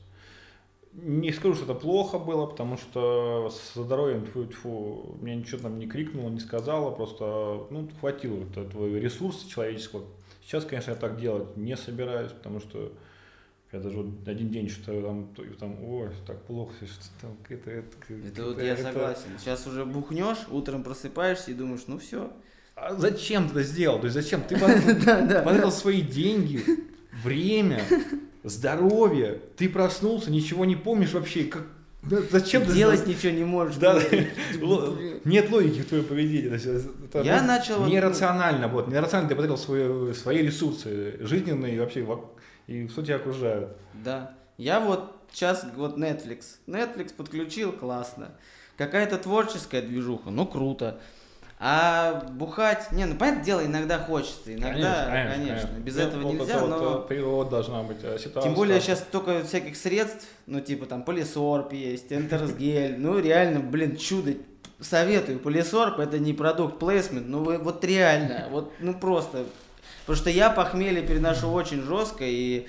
Не 0.93 1.33
скажу, 1.33 1.55
что 1.55 1.65
это 1.65 1.75
плохо 1.75 2.19
было, 2.19 2.47
потому 2.47 2.77
что 2.77 3.51
со 3.51 3.83
здоровьем 3.83 4.27
тьфу, 4.27 4.45
тьфу, 4.45 5.17
меня 5.21 5.37
ничего 5.37 5.63
там 5.63 5.79
не 5.79 5.89
крикнуло, 5.89 6.29
не 6.29 6.39
сказала, 6.39 6.91
просто 6.93 7.67
ну, 7.71 7.89
хватило 7.99 8.45
этого 8.55 8.97
ресурса 8.97 9.49
человеческого, 9.49 10.05
Сейчас, 10.43 10.65
конечно, 10.65 10.91
я 10.91 10.97
так 10.97 11.21
делать 11.21 11.57
не 11.57 11.77
собираюсь, 11.77 12.33
потому 12.33 12.61
что 12.61 12.93
я 13.73 13.81
даже 13.81 13.97
вот 13.97 14.29
один 14.29 14.51
день 14.51 14.69
что-то 14.69 15.03
там, 15.03 15.29
там, 15.59 15.85
ой, 15.85 16.11
так 16.27 16.43
плохо, 16.43 16.73
что 16.85 17.05
там, 17.21 17.37
это, 17.49 17.71
это, 17.71 17.97
это, 18.09 18.29
это 18.29 18.45
вот 18.45 18.59
я 18.59 18.75
это... 18.75 18.83
согласен. 18.83 19.39
Сейчас 19.39 19.67
уже 19.67 19.85
бухнешь, 19.87 20.47
утром 20.51 20.83
просыпаешься 20.83 21.53
и 21.53 21.55
думаешь, 21.55 21.85
ну 21.87 21.99
все, 21.99 22.31
а 22.75 22.95
зачем 22.95 23.49
ты 23.49 23.61
это 23.61 23.63
сделал? 23.63 23.99
То 23.99 24.07
есть 24.07 24.15
зачем? 24.15 24.43
Ты 24.43 24.59
потратил 24.59 25.71
свои 25.71 26.01
деньги, 26.01 26.65
время, 27.23 27.83
здоровье, 28.43 29.41
ты 29.57 29.69
проснулся, 29.69 30.31
ничего 30.31 30.65
не 30.65 30.77
помнишь 30.77 31.13
вообще, 31.13 31.45
как, 31.45 31.67
да, 32.03 32.19
зачем 32.31 32.65
ты 32.65 32.73
делать 32.73 33.07
ничего 33.07 33.33
не 33.33 33.45
можешь? 33.45 33.77
Да, 33.77 33.95
нет 35.25 35.51
логики 35.51 35.83
в 35.83 35.89
твоем 35.89 36.05
поведении. 36.05 36.53
Это 36.53 37.23
я 37.23 37.43
начал 37.43 37.87
нерационально, 37.87 38.67
вот, 38.69 38.89
нерационально 38.89 39.29
ты 39.29 39.37
потратил 39.37 39.57
свои, 39.57 40.13
свои 40.13 40.39
ресурсы 40.39 41.19
жизненные 41.21 41.77
и 41.77 41.79
вообще 41.79 42.07
и 42.67 42.89
что 42.89 43.03
тебя 43.03 43.17
окружают. 43.17 43.77
Да, 43.95 44.35
я 44.59 44.81
вот 44.81 45.13
сейчас 45.33 45.65
вот 45.77 45.97
Netflix, 45.97 46.57
Netflix 46.67 47.15
подключил, 47.15 47.73
классно. 47.73 48.33
Какая-то 48.77 49.19
творческая 49.19 49.83
движуха, 49.83 50.31
ну 50.31 50.47
круто. 50.47 51.01
А 51.65 52.25
бухать, 52.33 52.91
не, 52.91 53.05
ну 53.05 53.15
понятное 53.15 53.45
дело, 53.45 53.65
иногда 53.65 53.97
хочется, 53.97 54.53
иногда, 54.53 55.07
конечно, 55.07 55.33
конечно, 55.33 55.69
конечно. 55.69 55.81
без 55.81 55.95
ну, 55.95 56.03
этого 56.03 56.23
вот 56.23 56.33
нельзя, 56.33 56.57
это, 56.57 56.67
но... 56.67 56.79
Вот, 56.79 57.07
природа 57.07 57.51
должна 57.51 57.85
быть, 57.85 57.99
а 58.03 58.19
ситуация... 58.19 58.43
Тем 58.43 58.55
более 58.55 58.81
сейчас 58.81 58.99
столько 58.99 59.45
всяких 59.45 59.77
средств, 59.77 60.27
ну 60.47 60.59
типа 60.59 60.87
там 60.87 61.05
полисорб 61.05 61.73
есть, 61.73 62.13
энтерсгель, 62.13 62.97
ну 62.99 63.21
реально, 63.21 63.61
блин, 63.61 63.97
чудо, 63.97 64.33
советую, 64.81 65.39
полисорб 65.39 66.01
это 66.01 66.19
не 66.19 66.33
продукт 66.33 66.81
плейсмент, 66.81 67.29
ну 67.29 67.45
вы, 67.45 67.59
вот 67.59 67.85
реально, 67.85 68.49
вот, 68.51 68.73
ну 68.81 68.93
просто, 68.93 69.45
потому 70.01 70.17
что 70.17 70.31
я 70.31 70.51
похмелье 70.51 71.03
переношу 71.03 71.49
очень 71.49 71.83
жестко 71.83 72.25
и, 72.25 72.67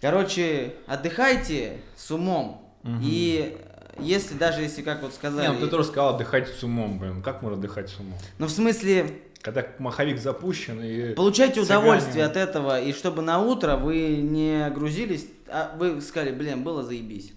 короче, 0.00 0.74
отдыхайте 0.88 1.74
с 1.94 2.10
умом, 2.10 2.68
угу. 2.82 2.96
и 3.00 3.58
если 3.98 4.34
даже 4.34 4.62
если, 4.62 4.82
как 4.82 5.02
вот 5.02 5.14
сказали... 5.14 5.46
Не, 5.46 5.52
ну 5.52 5.60
ты 5.60 5.68
тоже 5.68 5.84
сказал 5.84 6.14
отдыхать 6.14 6.48
с 6.48 6.62
умом, 6.62 6.98
блин. 6.98 7.22
Как 7.22 7.42
можно 7.42 7.58
отдыхать 7.58 7.88
с 7.88 7.98
умом? 7.98 8.18
Ну, 8.38 8.46
в 8.46 8.50
смысле... 8.50 9.20
Когда 9.40 9.66
маховик 9.78 10.20
запущен 10.20 10.80
и... 10.80 11.14
Получайте 11.14 11.62
цыгане... 11.62 11.80
удовольствие 11.80 12.24
от 12.24 12.36
этого, 12.36 12.80
и 12.80 12.92
чтобы 12.92 13.22
на 13.22 13.40
утро 13.40 13.76
вы 13.76 14.16
не 14.16 14.70
грузились, 14.70 15.26
а 15.48 15.74
вы 15.76 16.00
сказали, 16.00 16.30
блин, 16.32 16.62
было 16.62 16.84
заебись. 16.84 17.32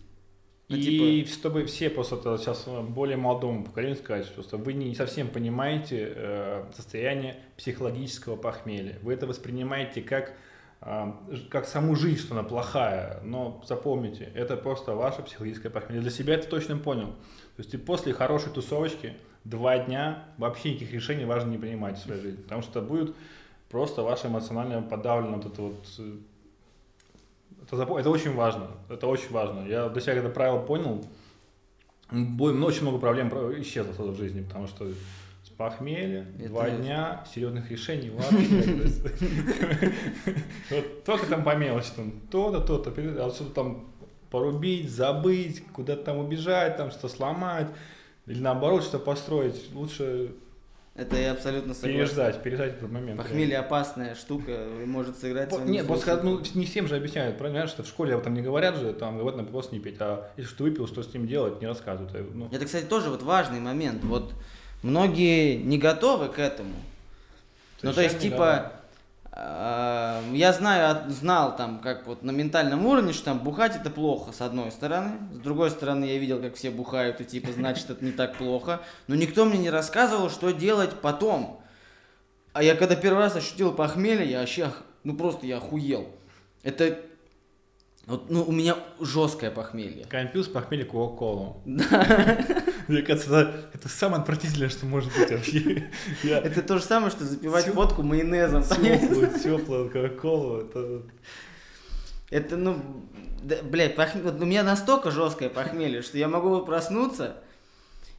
Ну, 0.67 0.77
и 0.77 1.23
типа... 1.23 1.31
чтобы 1.31 1.65
все 1.65 1.89
просто 1.89 2.15
это 2.15 2.37
сейчас 2.37 2.65
более 2.89 3.17
молодому 3.17 3.63
поколению 3.63 3.97
сказать, 3.97 4.25
что 4.25 4.57
вы 4.57 4.73
не 4.73 4.95
совсем 4.95 5.27
понимаете 5.27 6.13
э, 6.15 6.63
состояние 6.75 7.37
психологического 7.57 8.35
похмелья. 8.35 8.97
Вы 9.01 9.13
это 9.13 9.27
воспринимаете 9.27 10.01
как 10.01 10.33
как 11.49 11.65
саму 11.65 11.95
жизнь, 11.95 12.19
что 12.19 12.36
она 12.36 12.43
плохая, 12.43 13.19
но 13.23 13.63
запомните, 13.67 14.31
это 14.36 14.55
просто 14.55 14.93
ваша 14.93 15.23
психологическая 15.23 15.71
похмелье. 15.71 16.01
Для 16.01 16.11
себя 16.11 16.36
это 16.36 16.47
точно 16.47 16.77
понял. 16.77 17.07
То 17.55 17.63
есть 17.63 17.73
и 17.73 17.77
после 17.77 18.13
хорошей 18.13 18.51
тусовочки 18.51 19.15
два 19.43 19.79
дня 19.79 20.25
вообще 20.38 20.71
никаких 20.71 20.93
решений 20.93 21.25
важно 21.25 21.49
не 21.49 21.57
принимать 21.57 21.97
в 21.97 22.03
своей 22.03 22.21
жизни, 22.21 22.41
потому 22.43 22.61
что 22.61 22.81
будет 22.81 23.15
просто 23.69 24.03
ваше 24.03 24.27
эмоционально 24.27 24.83
подавлено 24.83 25.38
вот 25.38 25.45
это 25.47 25.61
вот 25.61 25.86
э, 25.97 26.17
это, 27.63 27.81
это 27.81 28.09
очень 28.09 28.36
важно, 28.36 28.67
это 28.88 29.07
очень 29.07 29.31
важно. 29.31 29.67
Я 29.67 29.89
для 29.89 30.01
себя 30.01 30.13
это 30.13 30.29
правило 30.29 30.59
понял, 30.59 31.03
очень 32.11 32.81
много 32.83 32.99
проблем 32.99 33.29
исчезло 33.61 34.11
в 34.11 34.17
жизни, 34.17 34.43
потому 34.43 34.67
что 34.67 34.88
похмелье, 35.57 36.27
это... 36.39 36.49
два 36.49 36.69
дня, 36.69 37.25
серьезных 37.33 37.69
решений 37.71 38.09
вообще. 38.09 38.89
Только 41.05 41.25
там 41.29 41.43
по 41.43 41.55
мелочи, 41.55 41.89
там 41.95 42.11
то-то, 42.31 42.61
то-то, 42.61 42.91
а 42.91 43.29
что-то 43.31 43.51
там 43.51 43.93
порубить, 44.29 44.89
забыть, 44.89 45.63
куда-то 45.67 46.03
там 46.03 46.17
убежать, 46.17 46.77
там 46.77 46.91
что-то 46.91 47.09
сломать, 47.09 47.67
или 48.25 48.39
наоборот 48.39 48.83
что 48.83 48.99
построить, 48.99 49.71
лучше 49.73 50.35
это 50.95 51.17
я 51.17 51.33
абсолютно 51.33 51.73
согласен. 51.73 51.97
Переждать, 51.97 52.41
переждать 52.41 52.77
этот 52.77 52.89
момент. 52.89 53.17
Похмелье 53.17 53.57
опасная 53.57 54.15
штука, 54.15 54.65
может 54.85 55.17
сыграть 55.17 55.51
Нет, 55.65 55.87
просто 55.87 56.21
ну, 56.23 56.41
не 56.53 56.65
всем 56.65 56.87
же 56.87 56.95
объясняют, 56.95 57.37
понимаешь, 57.37 57.69
что 57.69 57.83
в 57.83 57.87
школе 57.87 58.13
об 58.13 58.21
этом 58.21 58.33
не 58.33 58.41
говорят 58.41 58.77
же, 58.77 58.93
там 58.93 59.17
говорят, 59.17 59.35
на 59.35 59.43
просто 59.43 59.75
не 59.75 59.81
пить, 59.81 59.97
а 59.99 60.31
если 60.37 60.55
ты 60.55 60.63
выпил, 60.63 60.87
что 60.87 61.03
с 61.03 61.13
ним 61.13 61.27
делать, 61.27 61.59
не 61.59 61.67
рассказывают. 61.67 62.33
Ну. 62.33 62.47
Это, 62.49 62.63
кстати, 62.63 62.85
тоже 62.85 63.09
вот 63.09 63.23
важный 63.23 63.59
момент. 63.59 64.05
Вот 64.05 64.33
многие 64.86 65.55
не 65.55 65.77
готовы 65.77 66.29
к 66.29 66.39
этому. 66.39 66.75
ну, 67.81 67.91
то 67.91 68.01
есть, 68.01 68.19
типа, 68.19 68.73
э, 69.31 70.21
я 70.33 70.53
знаю, 70.53 71.09
знал 71.09 71.55
там, 71.55 71.79
как 71.79 72.05
вот 72.05 72.23
на 72.23 72.31
ментальном 72.31 72.86
уровне, 72.86 73.11
что 73.11 73.25
там 73.25 73.39
бухать 73.39 73.75
это 73.75 73.89
плохо, 73.89 74.31
с 74.31 74.41
одной 74.41 74.71
стороны. 74.71 75.17
С 75.33 75.39
другой 75.39 75.71
стороны, 75.71 76.05
я 76.05 76.17
видел, 76.19 76.39
как 76.39 76.55
все 76.55 76.69
бухают, 76.69 77.19
и 77.19 77.25
типа, 77.25 77.51
значит, 77.51 77.89
это 77.89 78.05
не 78.05 78.11
так 78.11 78.38
плохо. 78.38 78.81
Но 79.07 79.15
никто 79.15 79.45
мне 79.45 79.57
не 79.57 79.71
рассказывал, 79.71 80.29
что 80.29 80.51
делать 80.51 80.91
потом. 81.01 81.61
А 82.53 82.63
я 82.63 82.75
когда 82.75 82.95
первый 82.95 83.19
раз 83.19 83.36
ощутил 83.36 83.73
похмелье, 83.73 84.29
я 84.29 84.39
вообще, 84.39 84.71
ну 85.03 85.17
просто 85.17 85.45
я 85.47 85.57
охуел. 85.57 86.07
Это 86.63 86.99
вот, 88.05 88.29
ну, 88.29 88.43
у 88.43 88.51
меня 88.51 88.77
жесткое 88.99 89.49
похмелье. 89.49 90.05
Компьютер 90.05 90.53
похмелье 90.53 90.86
Кока-Колу. 90.86 91.61
Да. 91.65 92.38
Мне 92.88 93.01
кажется, 93.01 93.39
это, 93.39 93.69
это 93.73 93.89
самое 93.89 94.21
отвратительное, 94.21 94.69
что 94.69 94.86
может 94.86 95.11
быть 95.17 95.31
вообще. 95.31 95.89
Я... 96.23 96.39
Это 96.39 96.61
то 96.61 96.77
же 96.77 96.83
самое, 96.83 97.11
что 97.11 97.23
запивать 97.25 97.65
Теп... 97.65 97.75
водку 97.75 98.03
майонезом. 98.03 98.63
Теплую, 98.63 99.39
теплую 99.43 99.89
Кока-Колу. 99.89 100.61
Это... 100.61 101.01
это, 102.29 102.57
ну, 102.57 102.81
да, 103.43 103.57
блядь, 103.63 103.95
пох... 103.95 104.15
вот 104.15 104.41
у 104.41 104.45
меня 104.45 104.63
настолько 104.63 105.11
жесткое 105.11 105.49
похмелье, 105.49 106.01
что 106.01 106.17
я 106.17 106.27
могу 106.27 106.65
проснуться, 106.65 107.38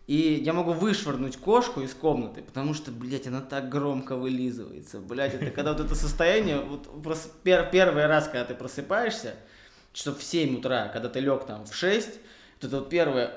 и 0.07 0.41
я 0.45 0.53
могу 0.53 0.73
вышвырнуть 0.73 1.37
кошку 1.37 1.81
из 1.81 1.93
комнаты, 1.93 2.43
потому 2.43 2.75
что, 2.75 2.93
блядь, 2.93 3.27
она 3.27 3.41
так 3.41 3.69
громко 3.69 4.14
вылизывается. 4.14 5.01
Блядь, 5.01 5.35
это 5.35 5.51
когда 5.51 5.73
вот 5.73 5.81
это 5.81 5.95
состояние, 5.97 6.61
вот 6.61 7.03
просто 7.03 7.29
пер, 7.43 7.69
первый 7.73 8.07
раз, 8.07 8.27
когда 8.27 8.45
ты 8.45 8.55
просыпаешься, 8.55 9.35
часов 9.93 10.19
в 10.19 10.23
7 10.23 10.59
утра, 10.59 10.89
когда 10.93 11.09
ты 11.09 11.19
лег 11.21 11.45
там 11.47 11.67
в 11.67 11.75
6, 11.75 12.21
то 12.61 12.67
это 12.69 12.79
вот 12.79 12.89
первое... 12.89 13.33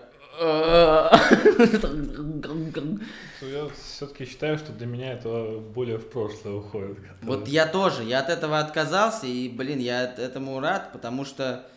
Я 3.42 3.68
все-таки 3.74 4.26
считаю, 4.26 4.58
что 4.58 4.72
для 4.72 4.88
меня 4.88 5.14
это 5.14 5.60
более 5.74 5.98
в 5.98 6.10
прошлое 6.10 6.54
уходит. 6.54 6.98
Вот 7.22 7.48
я 7.50 7.66
тоже, 7.66 8.04
я 8.04 8.20
от 8.20 8.30
этого 8.30 8.60
отказался, 8.60 9.28
и, 9.28 9.50
блин, 9.50 9.80
я 9.80 10.04
этому 10.04 10.60
рад, 10.62 10.94
потому 10.94 11.26
что... 11.26 11.68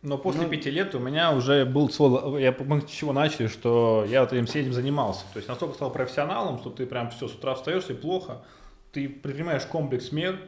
Но 0.00 0.16
после 0.18 0.42
ну, 0.42 0.48
пяти 0.48 0.70
лет 0.70 0.94
у 0.94 0.98
меня 0.98 1.32
уже 1.32 1.64
был 1.66 1.90
свой, 1.90 2.42
я 2.42 2.54
мы 2.58 2.80
с 2.82 2.90
чего 2.90 3.12
начали, 3.12 3.46
что 3.46 4.06
я 4.08 4.20
вот 4.22 4.32
этим 4.32 4.46
всем 4.46 4.72
занимался. 4.72 5.24
То 5.32 5.38
есть 5.38 5.48
настолько 5.48 5.74
стал 5.74 5.90
профессионалом, 5.90 6.58
что 6.58 6.70
ты 6.70 6.86
прям 6.86 7.10
все 7.10 7.28
с 7.28 7.34
утра 7.34 7.54
встаешь 7.54 7.88
и 7.88 7.94
плохо, 7.94 8.42
ты 8.92 9.08
принимаешь 9.08 9.64
комплекс 9.64 10.12
мер, 10.12 10.38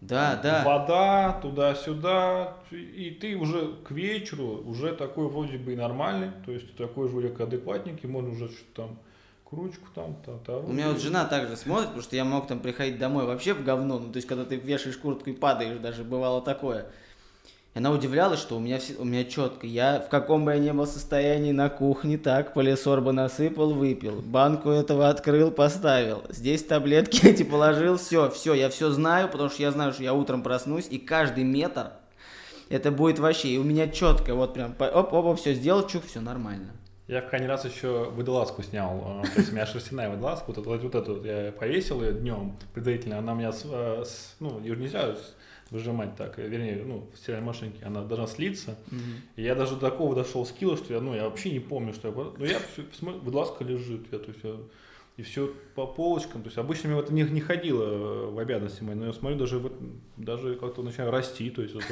да, 0.00 0.40
да. 0.42 0.64
Вода 0.64 1.38
туда-сюда, 1.42 2.56
и 2.70 3.16
ты 3.20 3.36
уже 3.36 3.74
к 3.84 3.90
вечеру 3.90 4.62
уже 4.64 4.94
такой 4.94 5.28
вроде 5.28 5.58
бы 5.58 5.74
и 5.74 5.76
нормальный, 5.76 6.30
то 6.46 6.52
есть 6.52 6.74
такой 6.76 7.08
же 7.08 7.16
вроде 7.16 7.42
адекватненький, 7.42 8.08
можно 8.08 8.30
уже 8.30 8.48
что-то 8.48 8.82
там 8.82 8.98
кручку 9.44 9.88
там, 9.94 10.16
та, 10.24 10.32
та, 10.46 10.56
У 10.56 10.72
меня 10.72 10.88
вот 10.88 11.00
жена 11.00 11.24
также 11.24 11.56
смотрит, 11.56 11.88
потому 11.88 12.02
что 12.02 12.16
я 12.16 12.24
мог 12.24 12.46
там 12.46 12.60
приходить 12.60 12.98
домой 12.98 13.26
вообще 13.26 13.52
в 13.52 13.64
говно, 13.64 13.98
ну 13.98 14.10
то 14.10 14.16
есть 14.16 14.28
когда 14.28 14.44
ты 14.44 14.56
вешаешь 14.56 14.96
куртку 14.96 15.28
и 15.28 15.34
падаешь, 15.34 15.78
даже 15.78 16.04
бывало 16.04 16.40
такое. 16.40 16.86
И 17.74 17.78
она 17.78 17.92
удивлялась, 17.92 18.40
что 18.40 18.56
у 18.56 18.60
меня, 18.60 18.78
все, 18.78 18.94
у 18.94 19.04
меня 19.04 19.24
четко. 19.24 19.66
Я 19.66 20.00
в 20.00 20.08
каком 20.08 20.44
бы 20.44 20.52
я 20.52 20.58
ни 20.58 20.70
был 20.72 20.86
состоянии 20.86 21.52
на 21.52 21.68
кухне, 21.68 22.18
так, 22.18 22.52
полисорба 22.52 23.12
насыпал, 23.12 23.74
выпил. 23.74 24.20
Банку 24.22 24.70
этого 24.70 25.08
открыл, 25.08 25.52
поставил. 25.52 26.24
Здесь 26.30 26.64
таблетки 26.64 27.26
эти 27.26 27.44
положил, 27.44 27.96
все, 27.96 28.28
все, 28.30 28.54
я 28.54 28.70
все 28.70 28.90
знаю, 28.90 29.28
потому 29.28 29.50
что 29.50 29.62
я 29.62 29.70
знаю, 29.70 29.92
что 29.92 30.02
я 30.02 30.14
утром 30.14 30.42
проснусь, 30.42 30.88
и 30.90 30.98
каждый 30.98 31.44
метр 31.44 31.92
это 32.70 32.90
будет 32.90 33.20
вообще. 33.20 33.50
И 33.50 33.58
у 33.58 33.62
меня 33.62 33.86
четко, 33.86 34.34
вот 34.34 34.54
прям, 34.54 34.74
оп, 34.78 35.12
оп, 35.12 35.24
оп, 35.26 35.38
все 35.38 35.54
сделал, 35.54 35.86
чук, 35.86 36.04
все 36.06 36.20
нормально. 36.20 36.72
Я 37.06 37.22
в 37.22 37.28
крайний 37.28 37.48
раз 37.48 37.64
еще 37.64 38.08
водолазку 38.10 38.62
снял. 38.62 39.22
Э, 39.24 39.26
то 39.26 39.38
есть 39.38 39.50
у 39.50 39.54
меня 39.54 39.66
шерстяная 39.66 40.10
водолазка, 40.10 40.44
вот, 40.48 40.64
вот, 40.64 40.82
вот 40.82 40.94
эту 40.94 41.24
я 41.24 41.50
повесил 41.50 42.02
ее 42.02 42.12
днем 42.12 42.56
предварительно. 42.72 43.18
Она 43.18 43.32
у 43.32 43.36
меня, 43.36 43.50
э, 43.64 44.04
ну, 44.38 44.60
ее 44.60 44.76
нельзя 44.76 45.16
выжимать 45.70 46.16
так, 46.16 46.38
э, 46.38 46.48
вернее, 46.48 46.82
ну, 46.84 47.08
в 47.12 47.18
стиральной 47.18 47.46
машинке, 47.46 47.84
она 47.84 48.02
должна 48.02 48.26
слиться. 48.26 48.76
Mm-hmm. 48.90 49.16
И 49.36 49.42
я 49.42 49.54
даже 49.54 49.74
до 49.74 49.90
такого 49.90 50.14
дошел 50.14 50.44
скилла, 50.44 50.76
что 50.76 50.92
я, 50.92 51.00
ну, 51.00 51.14
я 51.14 51.24
вообще 51.24 51.50
не 51.50 51.60
помню, 51.60 51.94
что 51.94 52.08
я... 52.08 52.14
Ну, 52.14 52.44
я 52.44 52.58
смотрю, 52.92 53.20
выдласка 53.20 53.64
лежит, 53.64 54.06
я, 54.12 54.18
то 54.18 54.28
есть, 54.28 54.40
я, 54.42 54.56
и 55.16 55.22
все 55.22 55.52
по 55.74 55.86
полочкам. 55.86 56.42
То 56.42 56.48
есть, 56.48 56.58
обычно 56.58 56.88
мне 56.88 56.98
это 56.98 57.12
не, 57.12 57.22
не 57.22 57.40
ходило 57.40 57.84
э, 57.84 58.30
в 58.30 58.38
обязанности 58.38 58.82
мои, 58.82 58.94
но 58.94 59.06
я 59.06 59.12
смотрю, 59.12 59.38
даже, 59.38 59.72
даже 60.16 60.54
как-то 60.56 60.82
начинаю 60.82 61.10
расти, 61.10 61.50
то 61.50 61.62
есть, 61.62 61.74
вот, 61.74 61.84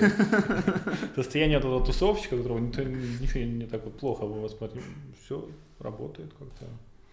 состояние 1.15 1.59
этого 1.59 1.85
тусовщика, 1.85 2.37
которого 2.37 2.59
не, 2.59 3.45
не, 3.45 3.67
так 3.67 3.85
вот 3.85 3.99
плохо 3.99 4.25
вы 4.25 4.49
смотрите, 4.49 4.87
все 5.25 5.49
работает 5.79 6.33
как-то. 6.39 6.67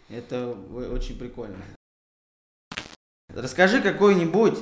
Это 0.10 0.56
очень 0.92 1.18
прикольно. 1.18 1.58
Расскажи 3.34 3.82
какую-нибудь 3.82 4.58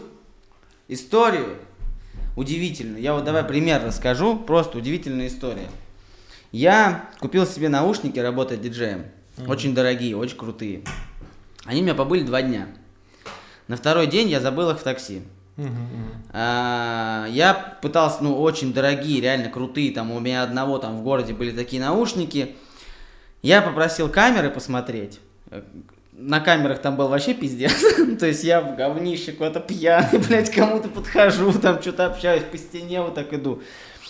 историю, 0.88 1.58
удивительно. 2.36 2.98
Я 2.98 3.14
вот 3.14 3.24
давай 3.24 3.44
пример 3.44 3.84
расскажу, 3.86 4.38
просто 4.38 4.78
удивительная 4.78 5.28
история. 5.28 5.68
Я 6.52 7.10
купил 7.20 7.46
себе 7.46 7.70
наушники, 7.70 8.20
работать 8.20 8.62
диджеем. 8.62 9.06
Mm-hmm. 9.38 9.50
Очень 9.50 9.74
дорогие, 9.74 10.16
очень 10.16 10.38
крутые. 10.38 10.84
Они 11.66 11.82
у 11.82 11.84
меня 11.84 11.96
побыли 11.96 12.24
два 12.24 12.42
дня. 12.42 12.68
На 13.68 13.78
второй 13.78 14.08
день 14.08 14.30
я 14.30 14.40
забыл 14.40 14.70
их 14.70 14.80
в 14.80 14.84
такси. 14.84 15.24
А, 16.32 17.28
я 17.30 17.54
пытался, 17.82 18.24
ну, 18.24 18.40
очень 18.40 18.74
дорогие, 18.74 19.22
реально 19.22 19.50
крутые, 19.50 19.92
там 19.92 20.12
у 20.12 20.20
меня 20.20 20.44
одного 20.44 20.78
там 20.80 20.98
в 20.98 21.04
городе 21.04 21.34
были 21.34 21.52
такие 21.52 21.82
наушники. 21.82 22.56
Я 23.42 23.62
попросил 23.62 24.10
камеры 24.10 24.50
посмотреть. 24.50 25.20
На 26.16 26.40
камерах 26.40 26.80
там 26.80 26.96
был 26.96 27.08
вообще 27.08 27.34
пиздец. 27.34 27.74
То 28.20 28.28
есть 28.28 28.44
я 28.44 28.62
в 28.62 28.76
говнище 28.76 29.32
куда-то 29.32 29.60
пьяный, 29.60 30.20
блядь, 30.28 30.52
кому-то 30.52 30.88
подхожу, 30.88 31.52
там 31.54 31.82
что-то 31.82 32.06
общаюсь, 32.06 32.44
по 32.44 32.58
стене 32.58 33.02
вот 33.02 33.16
так 33.16 33.34
иду. 33.34 33.62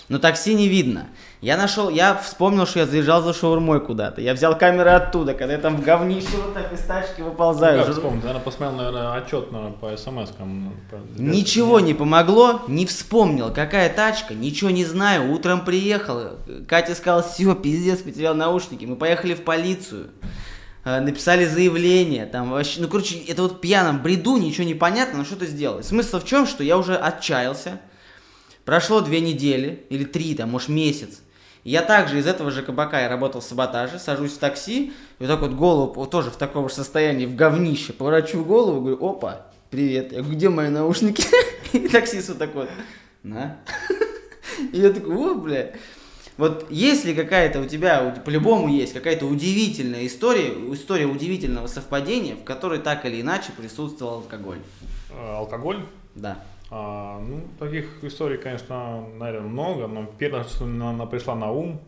Но 0.10 0.20
такси 0.20 0.54
не 0.54 0.68
видно. 0.68 1.08
Я 1.39 1.56
нашел, 1.56 1.89
я 1.89 2.16
вспомнил, 2.16 2.66
что 2.66 2.80
я 2.80 2.86
заезжал 2.86 3.22
за 3.22 3.34
шаурмой 3.34 3.80
куда-то. 3.80 4.22
Я 4.22 4.34
взял 4.34 4.58
камеры 4.58 4.89
оттуда, 4.89 5.34
когда 5.34 5.54
я 5.54 5.60
там 5.60 5.78
в 5.78 5.84
говнище 5.84 6.38
вот 6.43 6.54
так 6.54 6.74
из 6.74 6.82
тачки 6.82 7.22
выползаю. 7.22 7.80
Ну, 7.80 7.86
как 7.86 7.93
вспомнил? 7.93 8.20
Наверное, 8.20 8.41
посмотрел, 8.41 8.78
наверное, 8.78 9.14
отчет 9.14 9.51
наверное, 9.51 9.78
по 9.78 9.97
смс-кам. 9.97 10.74
Ничего 11.18 11.80
не 11.80 11.93
помогло, 11.93 12.62
не 12.68 12.86
вспомнил, 12.86 13.54
какая 13.54 13.91
тачка, 13.91 14.34
ничего 14.34 14.70
не 14.72 14.84
знаю. 14.84 15.32
Утром 15.32 15.64
приехал, 15.64 16.32
Катя 16.68 16.95
сказала, 16.95 17.24
все, 17.24 17.56
пиздец, 17.56 17.99
потерял 17.99 18.36
наушники. 18.36 18.84
Мы 18.84 18.97
поехали 18.97 19.34
в 19.34 19.43
полицию 19.43 20.10
написали 20.84 21.46
заявление, 21.46 22.26
там 22.26 22.52
вообще, 22.52 22.82
ну, 22.82 22.88
короче, 22.88 23.18
это 23.20 23.44
вот 23.44 23.62
пьяном 23.62 24.02
бреду, 24.02 24.38
ничего 24.38 24.66
не 24.66 24.76
понятно, 24.76 25.20
но 25.20 25.26
что-то 25.26 25.46
сделали. 25.46 25.82
Смысл 25.82 26.20
в 26.20 26.26
чем, 26.26 26.46
что 26.46 26.64
я 26.64 26.78
уже 26.78 26.96
отчаялся, 26.96 27.80
прошло 28.66 29.02
две 29.02 29.22
недели, 29.22 29.86
или 29.90 30.04
три, 30.04 30.36
там, 30.36 30.50
может, 30.50 30.70
месяц, 30.70 31.22
я 31.64 31.82
также 31.82 32.20
из 32.20 32.28
этого 32.28 32.52
же 32.52 32.62
кабака 32.62 33.00
я 33.00 33.08
работал 33.08 33.40
в 33.40 33.46
саботаже, 33.46 33.98
сажусь 33.98 34.34
в 34.34 34.38
такси, 34.38 34.92
и 35.20 35.24
вот 35.24 35.28
так 35.28 35.40
вот 35.40 35.54
голову, 35.54 35.94
вот 35.94 36.12
тоже 36.12 36.30
в 36.30 36.36
таком 36.36 36.68
же 36.68 36.76
состоянии, 36.76 37.26
в 37.26 37.36
говнище, 37.36 37.94
поворачиваю 37.94 38.44
голову, 38.44 38.82
говорю, 38.82 39.06
опа, 39.06 39.48
привет, 39.70 40.12
я 40.12 40.20
говорю, 40.20 40.36
где 40.36 40.50
мои 40.50 40.68
наушники? 40.68 41.24
И 41.72 41.88
таксист 41.88 42.30
вот 42.30 42.38
такой, 42.40 42.68
на. 43.24 43.58
И 44.74 44.80
я 44.80 44.92
такой, 44.92 45.16
о, 45.16 45.36
бля. 45.36 45.72
Вот 46.38 46.66
если 46.70 47.14
какая-то 47.14 47.62
у 47.62 47.66
тебя, 47.66 48.22
по-любому 48.26 48.68
есть 48.68 48.94
какая-то 48.94 49.26
удивительная 49.26 50.08
история, 50.08 50.50
история 50.74 51.06
удивительного 51.06 51.68
совпадения, 51.68 52.36
в 52.36 52.44
которой 52.44 52.80
так 52.80 53.06
или 53.06 53.22
иначе 53.22 53.52
присутствовал 53.52 54.16
алкоголь. 54.16 54.60
А, 55.12 55.38
алкоголь? 55.40 55.86
Да. 56.16 56.44
А, 56.72 57.20
ну, 57.20 57.44
таких 57.60 58.04
историй, 58.04 58.38
конечно, 58.38 59.08
наверное, 59.20 59.48
много, 59.48 59.88
но 59.88 60.06
первое, 60.18 60.44
что 60.44 60.66
она 60.66 61.06
пришла 61.06 61.36
на 61.36 61.52
ум, 61.52 61.80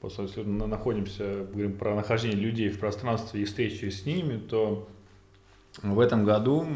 просто 0.00 0.22
если 0.22 0.42
мы 0.42 0.66
находимся, 0.66 1.46
говорим 1.52 1.74
про 1.74 1.94
нахождение 1.94 2.38
людей 2.38 2.70
в 2.70 2.78
пространстве 2.78 3.42
и 3.42 3.44
встречи 3.44 3.90
с 3.90 4.06
ними, 4.06 4.38
то 4.38 4.88
в 5.82 6.00
этом 6.00 6.24
году 6.24 6.66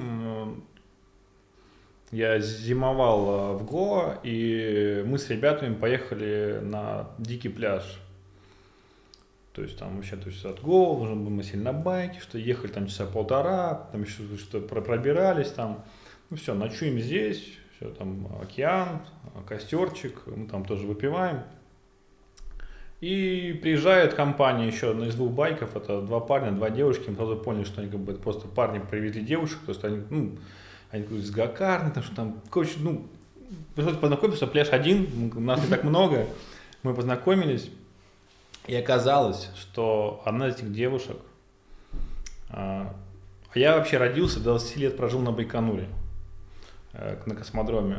я 2.11 2.39
зимовал 2.41 3.29
а, 3.29 3.53
в 3.55 3.65
Гоа, 3.65 4.19
и 4.23 5.03
мы 5.07 5.19
с 5.19 5.29
ребятами 5.31 5.75
поехали 5.75 6.61
на 6.63 7.11
дикий 7.19 7.49
пляж. 7.49 8.01
То 9.53 9.63
есть 9.63 9.79
там 9.79 9.97
вообще, 9.97 10.17
то 10.17 10.29
есть 10.29 10.45
от 10.45 10.61
Гоа 10.63 10.99
нужно 10.99 11.17
было 11.17 11.31
мы 11.31 11.43
сели 11.43 11.61
на 11.61 11.73
байке, 11.73 12.21
что 12.21 12.39
ехали 12.39 12.71
там 12.71 12.87
часа 12.87 13.07
полтора, 13.07 13.89
там 13.93 14.03
еще 14.03 14.23
что 14.39 14.61
пробирались 14.61 15.51
там. 15.51 15.85
Ну 16.31 16.37
все, 16.37 16.55
ночуем 16.55 16.99
здесь, 16.99 17.55
все 17.77 17.91
там 17.91 18.29
океан, 18.41 19.01
костерчик, 19.47 20.23
мы 20.27 20.47
там 20.47 20.65
тоже 20.65 20.87
выпиваем. 20.87 21.43
И 23.01 23.59
приезжает 23.63 24.15
компания 24.15 24.67
еще 24.67 24.91
одна 24.91 25.07
из 25.07 25.15
двух 25.15 25.33
байков, 25.33 25.77
это 25.77 26.03
два 26.03 26.19
парня, 26.21 26.51
два 26.51 26.69
девушки, 26.69 27.09
мы 27.09 27.17
сразу 27.17 27.37
поняли, 27.37 27.65
что 27.65 27.81
они 27.81 27.91
как 27.91 28.01
бы 28.01 28.15
просто 28.15 28.49
парни 28.49 28.81
привезли 28.81 29.23
девушек, 29.23 29.59
то 29.65 29.73
есть 29.73 29.85
они, 29.85 30.03
ну, 30.11 30.39
они 30.91 31.05
с 31.21 31.31
гакарны, 31.31 31.91
там 31.91 32.03
что 32.03 32.15
там, 32.15 32.41
короче, 32.51 32.75
ну, 32.79 33.07
пришлось 33.75 33.97
пляж 34.47 34.69
один, 34.71 35.33
нас 35.37 35.63
не 35.63 35.69
так 35.69 35.85
много, 35.85 36.27
мы 36.83 36.95
познакомились, 36.95 37.71
и 38.67 38.75
оказалось, 38.75 39.51
что 39.57 40.23
одна 40.25 40.49
из 40.49 40.57
этих 40.57 40.73
девушек, 40.73 41.17
а 42.51 42.95
я 43.55 43.77
вообще 43.77 43.99
родился, 43.99 44.39
до 44.39 44.51
20 44.51 44.77
лет 44.77 44.97
прожил 44.97 45.21
на 45.21 45.33
Байконуре. 45.33 45.89
Э, 46.99 47.17
на 47.27 47.35
космодроме. 47.35 47.99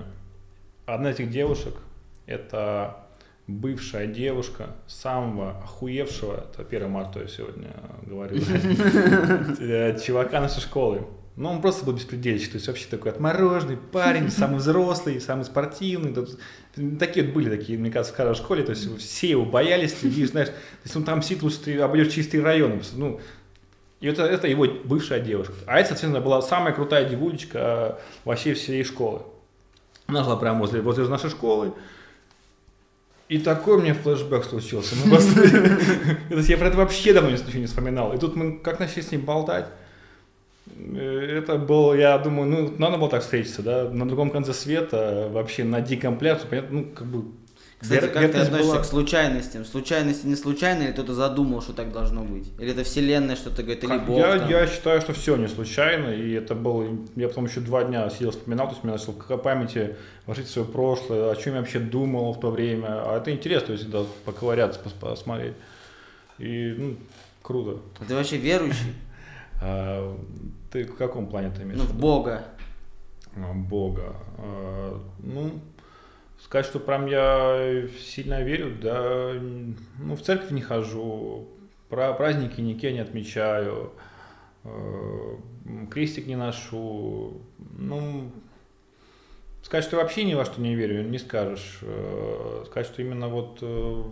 Одна 0.86 1.12
из 1.12 1.16
этих 1.16 1.30
девушек– 1.30 1.76
это 2.26 3.06
бывшая 3.48 4.08
девушка 4.08 4.76
самого 4.88 5.58
охуевшего, 5.60 6.46
это 6.52 6.64
1 6.64 6.90
марта 6.90 7.22
я 7.22 7.28
сегодня 7.28 7.70
говорю, 8.04 8.42
э, 9.60 9.98
чувака 10.00 10.42
нашей 10.42 10.62
школы. 10.62 11.06
Ну, 11.40 11.50
он 11.50 11.62
просто 11.62 11.86
был 11.86 11.94
беспредельщик, 11.94 12.52
то 12.52 12.56
есть 12.58 12.68
вообще 12.68 12.86
такой 12.90 13.12
отмороженный 13.12 13.78
парень, 13.78 14.30
самый 14.38 14.58
взрослый, 14.58 15.22
самый 15.22 15.46
спортивный. 15.46 16.14
Такие 17.00 17.26
вот 17.26 17.34
были 17.34 17.50
такие, 17.50 17.80
мне 17.80 17.90
кажется, 17.90 18.14
в 18.14 18.18
каждой 18.18 18.36
школе, 18.36 18.62
то 18.62 18.72
есть 18.72 18.98
все 19.00 19.30
его 19.30 19.46
боялись, 19.46 19.96
видишь, 20.04 20.32
знаешь, 20.32 20.50
то 20.50 20.56
есть 20.84 20.98
он 20.98 21.06
там 21.06 21.22
сидит, 21.22 21.62
ты 21.64 21.80
обойдешь 21.80 22.12
чистые 22.12 22.44
районы, 22.44 22.82
ну, 22.94 23.22
и 24.02 24.08
это, 24.08 24.24
это 24.24 24.50
его 24.50 24.68
бывшая 24.84 25.22
девушка. 25.22 25.54
А 25.66 25.80
это, 25.80 25.90
соответственно, 25.90 26.20
была 26.20 26.42
самая 26.42 26.74
крутая 26.74 27.08
девулечка 27.08 28.00
вообще 28.26 28.54
всей 28.54 28.84
школы. 28.84 29.22
Она 30.08 30.26
жила 30.26 30.36
прямо 30.36 30.60
возле, 30.60 30.82
возле 30.82 31.08
нашей 31.08 31.30
школы. 31.30 31.74
И 33.30 33.40
такой 33.40 33.78
у 33.78 33.82
меня 33.82 33.94
флешбэк 33.94 34.44
случился. 34.44 34.96
Мы 35.06 35.16
Я 36.42 36.58
про 36.58 36.68
это 36.68 36.78
вообще 36.78 37.14
давно 37.14 37.30
ничего 37.30 37.60
не 37.60 37.68
вспоминал. 37.68 38.14
И 38.14 38.18
тут 38.18 38.36
мы 38.36 38.58
как 38.58 38.80
начали 38.80 39.02
с 39.02 39.12
ним 39.12 39.22
болтать. 39.22 39.68
Э, 40.78 41.40
это 41.40 41.58
было, 41.58 41.94
я 41.94 42.18
думаю, 42.18 42.50
ну, 42.50 42.74
надо 42.78 42.98
было 42.98 43.10
так 43.10 43.22
встретиться, 43.22 43.62
да, 43.62 43.90
на 43.90 44.08
другом 44.08 44.30
конце 44.30 44.54
света, 44.54 45.30
вообще 45.32 45.64
на 45.64 45.82
диком 45.82 46.18
пляже, 46.18 46.42
понятно, 46.50 46.80
ну, 46.80 46.86
как 46.94 47.08
бы 47.08 47.26
кстати, 47.80 48.02
Вер, 48.02 48.12
как 48.12 48.32
ты 48.32 48.38
относишься 48.40 48.72
была... 48.74 48.82
к 48.82 48.86
случайностям? 48.86 49.64
Случайности 49.64 50.26
не 50.26 50.36
случайно, 50.36 50.84
или 50.84 50.92
кто-то 50.92 51.14
задумал, 51.14 51.62
что 51.62 51.72
так 51.72 51.94
должно 51.94 52.24
быть? 52.24 52.52
Или 52.60 52.72
это 52.72 52.84
вселенная 52.84 53.38
что-то 53.38 53.64
говорит, 53.64 53.86
или 53.86 53.98
Бог? 53.98 54.18
Я, 54.18 54.36
я 54.36 54.68
считаю, 54.68 55.00
что 55.00 55.14
все 55.14 55.38
не 55.38 55.48
случайно, 55.48 56.10
и 56.10 56.34
это 56.34 56.56
было... 56.56 56.86
Я 57.16 57.30
потом 57.30 57.46
еще 57.46 57.62
два 57.62 57.86
дня 57.86 58.10
сидел, 58.10 58.32
вспоминал, 58.32 58.68
то 58.68 58.74
есть 58.74 58.84
мне 58.84 58.92
начал 58.92 59.14
в 59.14 59.38
памяти 59.38 59.96
ложить 60.28 60.50
свое 60.50 60.68
прошлое, 60.68 61.32
о 61.32 61.36
чем 61.38 61.54
я 61.54 61.62
вообще 61.62 61.80
думал 61.80 62.34
в 62.34 62.42
то 62.42 62.52
время. 62.52 62.88
А 62.90 63.18
это 63.18 63.32
интересно, 63.32 63.68
то 63.68 63.72
есть 63.72 63.84
всегда 63.86 64.04
поковыряться, 64.26 64.82
посмотреть. 65.00 65.54
И, 66.38 66.76
ну, 66.78 66.96
круто. 67.42 67.80
А 68.02 68.06
ты 68.06 68.14
вообще 68.14 68.36
верующий? 68.36 68.94
А, 70.70 70.72
ты 70.72 70.86
в 70.86 70.96
каком 70.96 71.28
плане 71.28 71.52
ты 71.52 71.64
имеешь? 71.64 71.80
Ну, 71.80 71.86
в 71.86 71.96
Бога. 71.96 72.46
А, 73.36 73.54
Бога. 73.54 74.16
Ну, 75.20 75.60
Сказать, 76.42 76.66
что 76.66 76.80
прям 76.80 77.06
я 77.06 77.88
сильно 78.00 78.42
верю, 78.42 78.74
да, 78.82 79.34
ну, 79.98 80.16
в 80.16 80.22
церковь 80.22 80.52
не 80.52 80.62
хожу, 80.62 81.50
про 81.90 82.14
праздники 82.14 82.62
никакие 82.62 82.94
не 82.94 83.00
отмечаю, 83.00 83.92
э, 84.64 85.36
крестик 85.92 86.28
не 86.28 86.38
ношу, 86.38 87.42
ну, 87.78 88.32
сказать, 89.64 89.84
что 89.84 89.98
вообще 89.98 90.24
ни 90.24 90.34
во 90.34 90.46
что 90.46 90.62
не 90.62 90.76
верю, 90.76 91.04
не 91.10 91.18
скажешь. 91.18 91.82
Сказать, 92.68 92.88
что 92.88 93.02
именно 93.02 93.28
вот 93.28 93.60
э, 93.62 94.04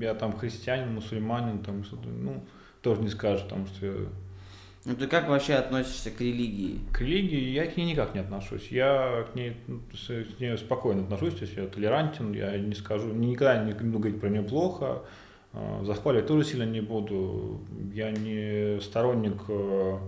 я 0.00 0.14
там 0.14 0.36
христианин, 0.36 0.94
мусульманин, 0.94 1.58
там 1.58 1.82
что-то, 1.82 2.08
ну, 2.08 2.44
тоже 2.82 3.02
не 3.02 3.08
скажешь, 3.08 3.42
потому 3.42 3.66
что 3.66 4.08
ну 4.84 4.94
ты 4.94 5.06
как 5.06 5.28
вообще 5.28 5.54
относишься 5.54 6.10
к 6.10 6.20
религии? 6.20 6.80
К 6.92 7.00
религии 7.00 7.50
я 7.50 7.66
к 7.66 7.76
ней 7.76 7.86
никак 7.86 8.14
не 8.14 8.20
отношусь. 8.20 8.68
Я 8.68 9.26
к 9.32 9.34
ней, 9.34 9.56
ну, 9.66 9.80
к 9.80 10.40
ней 10.40 10.58
спокойно 10.58 11.02
отношусь, 11.02 11.34
то 11.34 11.42
есть 11.42 11.56
я 11.56 11.66
толерантен, 11.66 12.32
я 12.32 12.58
не 12.58 12.74
скажу, 12.74 13.08
никогда 13.08 13.64
не 13.64 13.72
буду 13.72 13.98
говорить 13.98 14.20
про 14.20 14.28
нее 14.28 14.42
плохо, 14.42 15.02
а, 15.52 15.82
захваливать 15.84 16.26
тоже 16.26 16.44
сильно 16.44 16.64
не 16.64 16.80
буду. 16.80 17.60
Я 17.94 18.10
не 18.10 18.80
сторонник 18.80 19.40
э, 19.48 19.98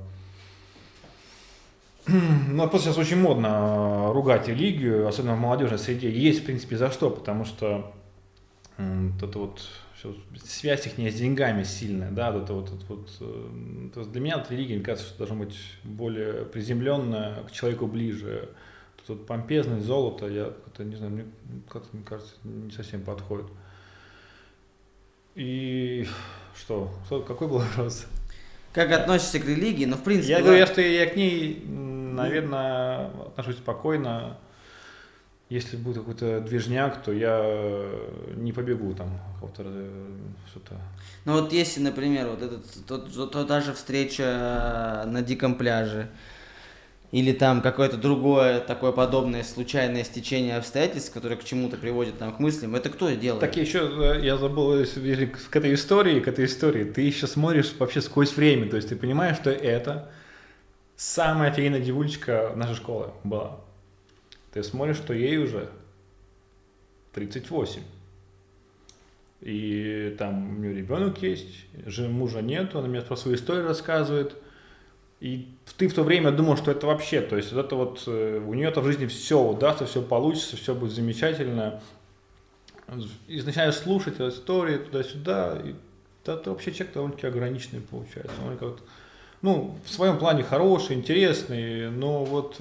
ну, 2.48 2.68
просто 2.68 2.88
сейчас 2.88 2.98
очень 2.98 3.20
модно 3.20 4.12
ругать 4.12 4.46
религию, 4.46 5.08
особенно 5.08 5.34
в 5.34 5.40
молодежной 5.40 5.78
среде. 5.78 6.10
Есть, 6.10 6.42
в 6.42 6.44
принципе, 6.44 6.76
за 6.76 6.90
что, 6.90 7.10
потому 7.10 7.44
что 7.44 7.92
это 8.78 9.38
вот 9.38 9.66
все, 9.98 10.14
связь 10.44 10.86
их 10.86 10.98
не 10.98 11.10
с 11.10 11.14
деньгами 11.14 11.62
сильная, 11.62 12.10
да, 12.10 12.30
вот 12.30 12.44
это 12.44 12.52
вот, 12.52 12.68
это 12.68 12.84
вот 12.88 13.10
э, 13.20 13.88
то 13.94 14.00
есть 14.00 14.12
для 14.12 14.20
меня 14.20 14.38
вот 14.38 14.50
религия, 14.50 14.74
мне 14.76 14.84
кажется, 14.84 15.08
что 15.08 15.18
должна 15.18 15.36
быть 15.36 15.56
более 15.84 16.44
приземленная, 16.44 17.42
к 17.44 17.50
человеку 17.50 17.86
ближе. 17.86 18.50
Тут 18.98 19.08
вот 19.08 19.26
помпезность, 19.26 19.86
золото, 19.86 20.26
я 20.26 20.52
это 20.66 20.84
не 20.84 20.96
знаю, 20.96 21.12
мне 21.12 21.24
как-то, 21.68 21.96
мне 21.96 22.04
кажется, 22.04 22.34
не 22.44 22.70
совсем 22.70 23.02
подходит. 23.02 23.46
И 25.34 26.06
что? 26.54 26.90
что 27.06 27.22
какой 27.22 27.48
был 27.48 27.58
вопрос? 27.58 28.06
Как 28.72 28.92
относишься 28.92 29.38
к 29.38 29.46
религии? 29.46 29.86
Ну, 29.86 29.96
в 29.96 30.02
принципе... 30.02 30.34
Я 30.34 30.42
говорю, 30.42 30.66
что 30.66 30.82
я 30.82 31.06
к 31.06 31.16
ней, 31.16 31.64
наверное, 31.66 33.06
отношусь 33.06 33.56
спокойно. 33.56 34.38
Если 35.48 35.76
будет 35.76 35.98
какой-то 35.98 36.40
движняк, 36.40 37.02
то 37.02 37.12
я 37.12 37.88
не 38.34 38.52
побегу 38.52 38.94
там 38.94 39.20
что-то. 40.50 40.74
Ну 41.24 41.40
вот 41.40 41.52
если, 41.52 41.80
например, 41.80 42.28
вот 42.28 42.42
этот, 42.42 42.86
тот, 42.86 43.12
тот, 43.12 43.32
тот, 43.32 43.48
та 43.48 43.60
же 43.60 43.72
встреча 43.72 45.04
на 45.06 45.22
диком 45.22 45.54
пляже, 45.54 46.08
или 47.12 47.32
там 47.32 47.62
какое-то 47.62 47.96
другое 47.96 48.58
такое 48.58 48.90
подобное 48.90 49.44
случайное 49.44 50.02
стечение 50.02 50.56
обстоятельств, 50.56 51.12
которое 51.12 51.36
к 51.36 51.44
чему-то 51.44 51.76
приводит 51.76 52.18
там 52.18 52.34
к 52.34 52.40
мыслям, 52.40 52.74
это 52.74 52.90
кто 52.90 53.08
делает? 53.10 53.40
Так 53.40 53.56
еще 53.56 54.18
я 54.22 54.36
забыл 54.36 54.84
к 54.84 55.56
этой 55.56 55.74
истории, 55.74 56.18
к 56.18 56.26
этой 56.26 56.46
истории, 56.46 56.84
ты 56.84 57.02
еще 57.02 57.28
смотришь 57.28 57.72
вообще 57.78 58.00
сквозь 58.00 58.36
время, 58.36 58.68
то 58.68 58.76
есть 58.76 58.88
ты 58.88 58.96
понимаешь, 58.96 59.36
что 59.36 59.50
это 59.50 60.10
самая 60.96 61.52
офигенная 61.52 61.80
девулечка 61.80 62.52
нашей 62.56 62.74
школы 62.74 63.10
была. 63.22 63.60
Ты 64.62 64.62
смотришь, 64.62 64.96
что 64.96 65.12
ей 65.12 65.38
уже 65.38 65.68
38. 67.12 67.82
И 69.42 70.16
там 70.18 70.56
у 70.56 70.60
нее 70.60 70.74
ребенок 70.74 71.22
есть, 71.22 71.66
мужа 71.98 72.40
нет, 72.40 72.74
она 72.74 72.88
мне 72.88 73.00
про 73.02 73.16
свою 73.16 73.36
историю 73.36 73.66
рассказывает– 73.66 74.34
и 75.20 75.48
ты 75.78 75.88
в 75.88 75.94
то 75.94 76.02
время 76.02 76.30
думал, 76.30 76.56
что 76.56 76.70
это 76.70 76.86
вообще, 76.86 77.20
то 77.22 77.36
есть 77.36 77.52
вот 77.52 77.64
это 77.64 77.74
вот, 77.74 78.02
э, 78.06 78.38
у 78.46 78.52
нее-то 78.52 78.82
в 78.82 78.86
жизни 78.86 79.06
все 79.06 79.42
удастся, 79.42 79.86
все 79.86 80.02
получится, 80.02 80.56
все 80.56 80.74
будет 80.74 80.92
замечательно. 80.92 81.80
И 83.26 83.40
начинаешь 83.40 83.76
слушать 83.76 84.14
эту 84.14 84.28
историю 84.28 84.84
туда-сюда, 84.84 85.58
и 85.64 85.74
это 86.24 86.50
вообще 86.50 86.72
человек 86.72 86.94
довольно-таки 86.94 87.26
ограниченный 87.26 87.80
получается. 87.80 88.34
Он 88.46 88.56
как 88.58 88.78
ну, 89.42 89.78
в 89.84 89.90
своем 89.90 90.18
плане 90.18 90.42
хороший, 90.42 90.96
интересный, 90.96 91.90
но 91.90 92.24
вот 92.24 92.56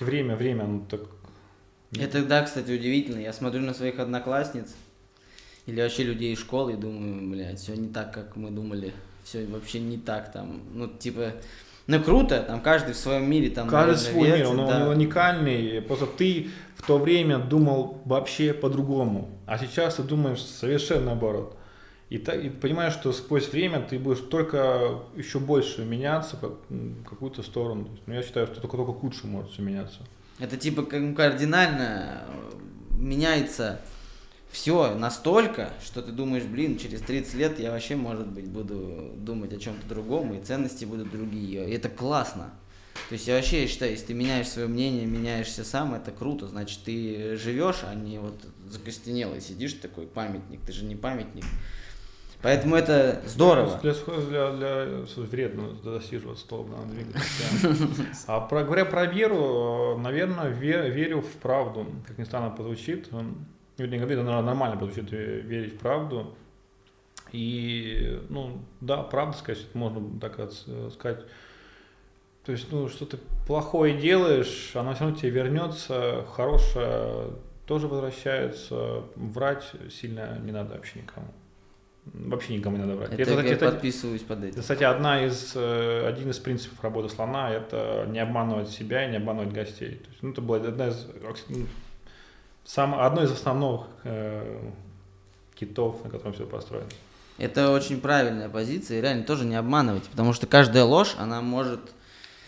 э, 0.00 0.04
время, 0.04 0.36
время, 0.36 0.66
ну 0.66 0.86
так... 0.88 1.00
Это, 1.98 2.24
да, 2.24 2.42
кстати, 2.42 2.70
удивительно. 2.70 3.20
Я 3.20 3.32
смотрю 3.32 3.62
на 3.62 3.74
своих 3.74 3.98
одноклассниц 3.98 4.74
или 5.66 5.80
вообще 5.80 6.02
людей 6.02 6.34
из 6.34 6.38
школы 6.38 6.74
и 6.74 6.76
думаю, 6.76 7.30
блядь, 7.30 7.58
все 7.58 7.74
не 7.74 7.88
так, 7.88 8.12
как 8.12 8.36
мы 8.36 8.50
думали 8.50 8.92
все 9.28 9.44
вообще 9.46 9.80
не 9.80 9.98
так 9.98 10.32
там, 10.32 10.60
ну, 10.72 10.88
типа, 10.88 11.32
ну, 11.86 12.02
круто, 12.02 12.42
там 12.42 12.60
каждый 12.60 12.94
в 12.94 12.96
своем 12.96 13.28
мире 13.28 13.50
там, 13.50 13.68
Каждый 13.68 13.96
наверное, 13.96 14.12
свой 14.12 14.26
вертит, 14.28 14.46
мир, 14.46 14.60
он, 14.60 14.66
да. 14.68 14.82
он 14.84 14.88
уникальный, 14.88 15.82
просто 15.82 16.06
ты 16.06 16.48
в 16.76 16.86
то 16.86 16.98
время 16.98 17.38
думал 17.38 18.00
вообще 18.06 18.54
по-другому, 18.54 19.28
а 19.46 19.58
сейчас 19.58 19.96
ты 19.96 20.02
думаешь 20.02 20.40
совершенно 20.42 21.06
наоборот. 21.06 21.57
И, 22.10 22.18
так, 22.18 22.42
и 22.42 22.48
понимаешь, 22.48 22.94
что 22.94 23.12
сквозь 23.12 23.50
время 23.52 23.80
ты 23.80 23.98
будешь 23.98 24.20
только 24.20 25.00
еще 25.14 25.38
больше 25.38 25.84
меняться 25.84 26.36
в 26.36 27.04
какую-то 27.04 27.42
сторону. 27.42 27.88
Ну, 28.06 28.14
я 28.14 28.22
считаю, 28.22 28.46
что 28.46 28.60
только, 28.60 28.76
только 28.78 28.92
к 28.92 29.02
лучшему 29.02 29.32
может 29.34 29.52
все 29.52 29.62
меняться. 29.62 30.00
Это 30.38 30.56
типа 30.56 30.84
кардинально 30.84 32.24
меняется 32.92 33.80
все 34.50 34.94
настолько, 34.94 35.72
что 35.84 36.00
ты 36.00 36.12
думаешь, 36.12 36.44
блин, 36.44 36.78
через 36.78 37.02
30 37.02 37.34
лет 37.34 37.58
я 37.58 37.70
вообще, 37.70 37.96
может 37.96 38.26
быть, 38.28 38.48
буду 38.48 39.12
думать 39.16 39.52
о 39.52 39.58
чем-то 39.58 39.86
другом, 39.86 40.32
и 40.32 40.42
ценности 40.42 40.86
будут 40.86 41.10
другие. 41.10 41.68
И 41.68 41.72
это 41.72 41.90
классно. 41.90 42.52
То 43.08 43.12
есть 43.12 43.26
я 43.26 43.36
вообще 43.36 43.66
считаю, 43.66 43.92
если 43.92 44.06
ты 44.06 44.14
меняешь 44.14 44.48
свое 44.48 44.66
мнение, 44.68 45.06
меняешься 45.06 45.64
сам, 45.64 45.94
это 45.94 46.10
круто. 46.10 46.46
Значит, 46.48 46.80
ты 46.84 47.36
живешь, 47.36 47.80
а 47.84 47.94
не 47.94 48.18
вот 48.18 48.40
закостенелый 48.66 49.40
сидишь 49.40 49.74
такой 49.74 50.06
памятник. 50.06 50.60
Ты 50.66 50.72
же 50.72 50.84
не 50.84 50.96
памятник. 50.96 51.44
Поэтому 52.40 52.76
это 52.76 53.20
здорово. 53.26 53.80
Для, 53.82 53.92
для, 53.92 54.52
для, 54.52 54.86
вредно 55.16 55.72
досиживать 55.82 56.38
стол, 56.38 56.66
надо 56.66 56.92
двигаться. 56.92 58.24
А 58.28 58.40
про, 58.40 58.62
говоря 58.62 58.84
про 58.84 59.06
веру, 59.06 59.98
наверное, 59.98 60.48
верю 60.48 61.20
в 61.20 61.32
правду. 61.38 61.86
Как 62.06 62.16
ни 62.16 62.24
странно 62.24 62.50
прозвучит. 62.50 63.08
Вернее, 63.76 63.98
говорит, 63.98 64.18
это 64.18 64.42
нормально 64.42 64.76
звучит 64.78 65.10
верить 65.10 65.74
в 65.74 65.78
правду. 65.78 66.36
И, 67.32 68.20
ну, 68.28 68.62
да, 68.80 69.02
правда 69.02 69.36
сказать, 69.36 69.66
можно 69.74 70.20
так 70.20 70.38
сказать. 70.92 71.24
То 72.44 72.52
есть, 72.52 72.72
ну, 72.72 72.88
что 72.88 73.04
ты 73.04 73.18
плохое 73.46 73.98
делаешь, 73.98 74.70
оно 74.74 74.94
все 74.94 75.04
равно 75.04 75.16
тебе 75.16 75.30
вернется, 75.30 76.24
хорошее 76.32 77.32
тоже 77.66 77.88
возвращается. 77.88 79.02
Врать 79.16 79.70
сильно 79.90 80.38
не 80.38 80.52
надо 80.52 80.74
вообще 80.74 81.00
никому. 81.00 81.26
Вообще 82.14 82.56
никому 82.56 82.76
не 82.76 82.82
надо 82.84 82.96
врать. 82.96 83.12
Это, 83.12 83.22
это, 83.32 83.42
я 83.42 83.52
это, 83.52 83.70
подписываюсь 83.70 84.22
под 84.22 84.44
этим. 84.44 84.60
Кстати, 84.60 84.84
одна 84.84 85.24
из, 85.24 85.52
э, 85.54 86.06
один 86.06 86.30
из 86.30 86.38
принципов 86.38 86.82
работы 86.82 87.08
слона– 87.08 87.50
это 87.52 88.06
не 88.08 88.18
обманывать 88.18 88.70
себя 88.70 89.06
и 89.06 89.10
не 89.10 89.16
обманывать 89.16 89.52
гостей. 89.52 89.96
То 89.96 90.08
есть, 90.10 90.22
ну, 90.22 90.30
это 90.30 90.40
была 90.40 90.58
одна 90.58 90.88
из 90.88 91.06
ну, 91.48 91.66
сам, 92.64 92.94
одно 92.94 93.22
из 93.22 93.32
основных 93.32 93.82
э, 94.04 94.70
китов, 95.54 96.04
на 96.04 96.10
котором 96.10 96.32
все 96.32 96.46
построено. 96.46 96.88
Это 97.38 97.70
очень 97.70 98.00
правильная 98.00 98.48
позиция, 98.48 98.98
и 98.98 99.00
реально 99.00 99.22
тоже 99.22 99.44
не 99.44 99.54
обманывайте, 99.54 100.10
потому 100.10 100.32
что 100.32 100.46
каждая 100.46 100.84
ложь, 100.84 101.14
она 101.18 101.40
может 101.40 101.80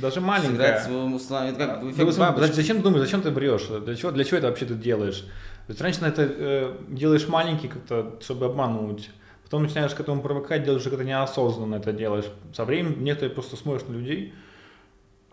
даже 0.01 0.21
маленькая. 0.21 0.81
Своему, 0.81 1.19
это 1.19 1.55
как 1.55 1.83
а, 1.83 1.91
эффект 1.91 2.19
ну, 2.19 2.47
зачем 2.47 2.79
ты 2.79 2.83
думаешь, 2.83 3.05
зачем 3.05 3.23
ты 3.23 3.31
врешь? 3.31 3.67
Для 3.85 3.95
чего, 3.95 4.11
для 4.11 4.25
чего 4.25 4.39
это 4.39 4.49
вообще 4.49 4.65
ты 4.65 4.75
делаешь? 4.75 5.27
То 5.67 5.73
есть 5.73 5.81
раньше 5.81 6.01
это 6.05 6.23
э, 6.23 6.77
делаешь 6.89 7.29
маленький 7.29 7.69
как-то, 7.69 8.19
чтобы 8.21 8.47
обмануть. 8.47 9.11
Потом 9.51 9.65
начинаешь 9.65 9.93
к 9.95 9.99
этому 9.99 10.23
привыкать, 10.23 10.63
делаешь 10.63 10.85
как-то 10.85 11.03
неосознанно 11.03 11.75
это 11.75 11.93
делаешь. 11.93 12.27
Со 12.55 12.65
временем 12.65 13.03
некоторые 13.03 13.35
просто 13.35 13.57
смотришь 13.57 13.85
на 13.89 13.95
людей, 13.95 14.33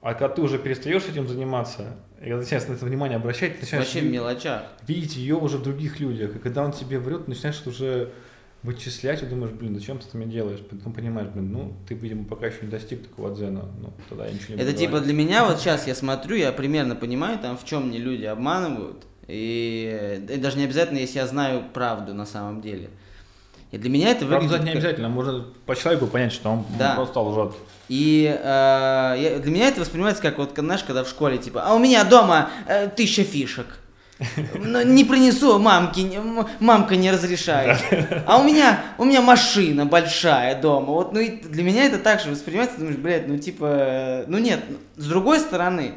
а 0.01 0.15
когда 0.15 0.29
ты 0.29 0.41
уже 0.41 0.57
перестаешь 0.57 1.03
этим 1.05 1.27
заниматься, 1.27 1.97
и 2.19 2.23
когда 2.23 2.37
начинаешь 2.37 2.67
на 2.67 2.73
это 2.73 2.85
внимание 2.85 3.17
обращать, 3.17 3.53
ты 3.53 3.61
начинаешь 3.61 3.93
Вообще 3.93 4.01
мелочах. 4.01 4.63
видеть 4.87 5.17
ее 5.17 5.35
уже 5.35 5.59
в 5.59 5.63
других 5.63 5.99
людях. 5.99 6.35
И 6.35 6.39
когда 6.39 6.63
он 6.63 6.71
тебе 6.71 6.97
врет, 6.97 7.25
ты 7.25 7.29
начинаешь 7.29 7.61
уже 7.67 8.11
вычислять 8.63 9.21
и 9.21 9.27
думаешь, 9.27 9.51
блин, 9.53 9.75
зачем 9.75 9.99
ты 9.99 10.07
это 10.07 10.17
мне 10.17 10.25
делаешь? 10.25 10.61
Потом 10.67 10.93
понимаешь, 10.93 11.29
блин, 11.29 11.51
ну, 11.51 11.73
ты, 11.87 11.93
видимо, 11.93 12.25
пока 12.25 12.47
еще 12.47 12.57
не 12.63 12.69
достиг 12.69 13.03
такого 13.07 13.35
дзена, 13.35 13.65
ну, 13.79 13.93
тогда 14.09 14.25
я 14.25 14.33
ничего 14.33 14.55
не 14.55 14.63
Это 14.63 14.73
типа 14.73 14.99
для 14.99 15.13
меня, 15.13 15.45
вот 15.45 15.59
сейчас 15.59 15.85
я 15.85 15.93
смотрю, 15.93 16.37
я 16.37 16.51
примерно 16.51 16.95
понимаю, 16.95 17.37
там, 17.37 17.55
в 17.55 17.65
чем 17.65 17.89
мне 17.89 17.99
люди 17.99 18.25
обманывают, 18.25 19.05
и, 19.27 20.23
и 20.27 20.37
даже 20.37 20.57
не 20.57 20.63
обязательно, 20.63 20.97
если 20.97 21.19
я 21.19 21.27
знаю 21.27 21.65
правду 21.71 22.15
на 22.15 22.25
самом 22.25 22.61
деле. 22.61 22.89
И 23.71 23.77
для 23.77 23.89
меня 23.89 24.11
это 24.11 24.25
выглядит... 24.25 24.49
Правда, 24.49 24.65
не 24.65 24.71
обязательно, 24.71 25.09
можно 25.09 25.45
по 25.65 25.75
человеку 25.75 26.07
понять, 26.07 26.31
что 26.31 26.49
он, 26.49 26.65
да. 26.79 26.95
просто 26.95 27.19
лжет. 27.19 27.53
И 27.89 28.25
э, 28.41 29.39
для 29.41 29.51
меня 29.51 29.67
это 29.67 29.81
воспринимается 29.81 30.21
как 30.21 30.37
вот, 30.37 30.53
знаешь, 30.57 30.83
когда 30.83 31.03
в 31.03 31.09
школе, 31.09 31.37
типа, 31.37 31.63
а 31.65 31.73
у 31.73 31.79
меня 31.79 32.03
дома 32.03 32.49
э, 32.67 32.87
тысяча 32.87 33.23
фишек. 33.23 33.79
Но 34.55 34.81
не 34.81 35.03
принесу, 35.03 35.59
мамки, 35.59 36.19
мамка 36.59 36.95
не 36.95 37.11
разрешает. 37.11 37.79
А 38.25 38.39
у 38.39 38.43
меня, 38.43 38.79
у 38.97 39.05
меня 39.05 39.21
машина 39.21 39.85
большая 39.85 40.59
дома. 40.59 40.87
Вот, 40.87 41.13
ну 41.13 41.19
и 41.19 41.29
для 41.29 41.63
меня 41.63 41.85
это 41.85 41.99
так 41.99 42.21
же 42.21 42.31
воспринимается, 42.31 42.79
думаешь, 42.79 42.97
блядь, 42.97 43.27
ну 43.27 43.37
типа, 43.37 44.23
ну 44.27 44.39
нет. 44.39 44.59
С 44.95 45.07
другой 45.07 45.39
стороны, 45.39 45.95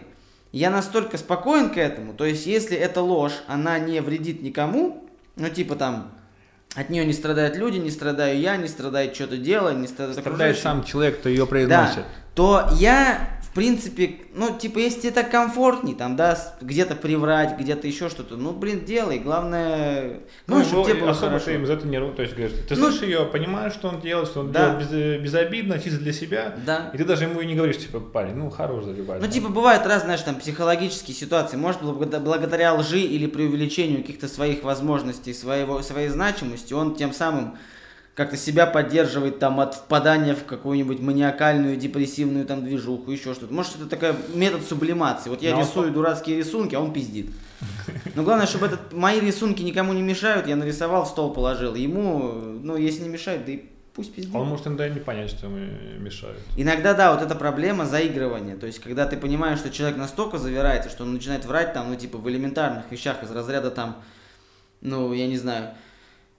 я 0.53 0.71
настолько 0.71 1.17
спокоен 1.17 1.71
к 1.71 1.79
этому, 1.79 2.13
то 2.13 2.25
есть 2.25 2.45
если 2.47 2.77
эта 2.77 3.01
ложь, 3.01 3.43
она 3.47 3.79
не 3.79 4.01
вредит 4.01 4.43
никому, 4.43 5.09
ну 5.37 5.49
типа 5.49 5.77
там, 5.77 6.11
от 6.75 6.91
нее 6.91 7.05
не 7.05 7.13
страдают 7.13 7.57
люди, 7.57 7.79
не 7.79 7.91
страдаю 7.91 8.39
я, 8.39 8.57
не 8.57 8.69
страдает 8.69 9.15
что-то 9.15 9.37
дело, 9.37 9.75
не 9.75 9.89
страдает 9.89 10.21
Страдает 10.21 10.59
сам 10.59 10.85
человек, 10.85 11.19
кто 11.19 11.29
ее 11.29 11.47
произносит. 11.47 11.97
Да, 11.97 12.05
то 12.35 12.69
я 12.75 13.40
в 13.51 13.55
принципе, 13.55 14.21
ну, 14.33 14.57
типа, 14.57 14.79
если 14.79 15.01
тебе 15.01 15.11
так 15.11 15.29
комфортней, 15.29 15.95
там, 15.95 16.15
да, 16.15 16.39
где-то 16.61 16.95
приврать, 16.95 17.59
где-то 17.59 17.89
еще 17.89 18.09
что-то, 18.09 18.37
ну, 18.37 18.53
блин, 18.53 18.85
делай, 18.85 19.19
главное, 19.19 20.21
ну, 20.47 20.59
ну 20.59 20.65
чтобы 20.65 20.89
тебе 20.89 21.01
было 21.01 21.11
особо 21.11 21.27
хорошо. 21.31 21.47
ты 21.47 21.55
им 21.55 21.67
за 21.67 21.73
это 21.73 21.89
не 21.89 21.99
то 21.99 22.23
есть, 22.23 22.37
говоришь, 22.37 22.57
ты 22.69 22.77
ну, 22.77 22.85
слышишь 22.85 23.03
ее, 23.03 23.25
понимаешь, 23.25 23.73
что 23.73 23.89
он 23.89 24.01
делает, 24.01 24.29
что 24.29 24.41
он 24.41 24.53
да. 24.53 24.79
делает 24.79 25.21
без, 25.21 25.23
безобидно, 25.25 25.81
чисто 25.81 25.99
для 25.99 26.13
себя, 26.13 26.55
да. 26.65 26.93
и 26.95 26.97
ты 26.97 27.05
даже 27.05 27.25
ему 27.25 27.41
и 27.41 27.47
не 27.47 27.57
говоришь, 27.57 27.79
типа, 27.79 27.99
парень, 27.99 28.35
ну, 28.35 28.51
хорош 28.51 28.85
заливать. 28.85 29.21
Ну, 29.21 29.27
типа, 29.27 29.49
бывают 29.49 29.85
разные, 29.85 30.11
знаешь, 30.11 30.23
там, 30.23 30.37
психологические 30.37 31.17
ситуации, 31.17 31.57
может, 31.57 31.83
благодаря 31.83 32.75
лжи 32.75 33.01
или 33.01 33.27
преувеличению 33.27 34.03
каких-то 34.03 34.29
своих 34.29 34.63
возможностей, 34.63 35.35
своего, 35.35 35.83
своей 35.83 36.09
значимости, 36.09 36.73
он 36.73 36.95
тем 36.95 37.13
самым 37.13 37.57
как-то 38.15 38.37
себя 38.37 38.67
поддерживает 38.67 39.39
там 39.39 39.61
от 39.61 39.75
впадания 39.75 40.35
в 40.35 40.45
какую-нибудь 40.45 41.01
маниакальную, 41.01 41.77
депрессивную 41.77 42.45
там 42.45 42.65
движуху, 42.65 43.11
еще 43.11 43.35
что-то. 43.35 43.53
Может, 43.55 43.77
это 43.77 43.87
такой 43.87 44.15
метод 44.35 44.63
сублимации. 44.67 45.31
Вот 45.31 45.43
я 45.43 45.55
Но 45.55 45.61
рисую 45.61 45.93
дурацкие 45.93 46.39
рисунки, 46.39 46.75
а 46.75 46.81
он 46.81 46.93
пиздит. 46.93 47.31
Но 48.15 48.23
главное, 48.23 48.47
чтобы 48.47 48.67
этот, 48.67 48.93
мои 48.93 49.21
рисунки 49.21 49.63
никому 49.63 49.93
не 49.93 50.03
мешают, 50.03 50.47
я 50.47 50.57
нарисовал, 50.57 51.05
в 51.05 51.09
стол 51.09 51.33
положил. 51.33 51.75
Ему, 51.75 52.33
ну, 52.63 52.77
если 52.77 53.03
не 53.03 53.09
мешает, 53.09 53.45
да 53.47 53.53
и 53.53 53.65
пусть 53.95 54.13
пиздит. 54.13 54.35
Он 54.35 54.49
может 54.49 54.67
иногда 54.67 54.89
не 54.89 55.01
понять, 55.01 55.31
что 55.31 55.47
ему 55.47 55.59
мешает. 55.99 56.39
Иногда, 56.57 56.95
да, 56.95 57.15
вот 57.15 57.23
эта 57.23 57.35
проблема 57.35 57.87
заигрывания. 57.87 58.57
То 58.57 58.67
есть, 58.67 58.81
когда 58.81 59.07
ты 59.07 59.17
понимаешь, 59.17 59.61
что 59.61 59.71
человек 59.71 59.97
настолько 59.97 60.39
завирается, 60.39 60.91
что 60.91 61.05
он 61.05 61.15
начинает 61.15 61.45
врать 61.45 61.73
там, 61.73 61.91
ну, 61.91 61.97
типа, 61.97 62.19
в 62.19 62.29
элементарных 62.29 62.91
вещах 62.91 63.23
из 63.23 63.31
разряда 63.31 63.71
там, 63.71 64.03
ну, 64.81 65.13
я 65.13 65.27
не 65.27 65.39
знаю, 65.39 65.75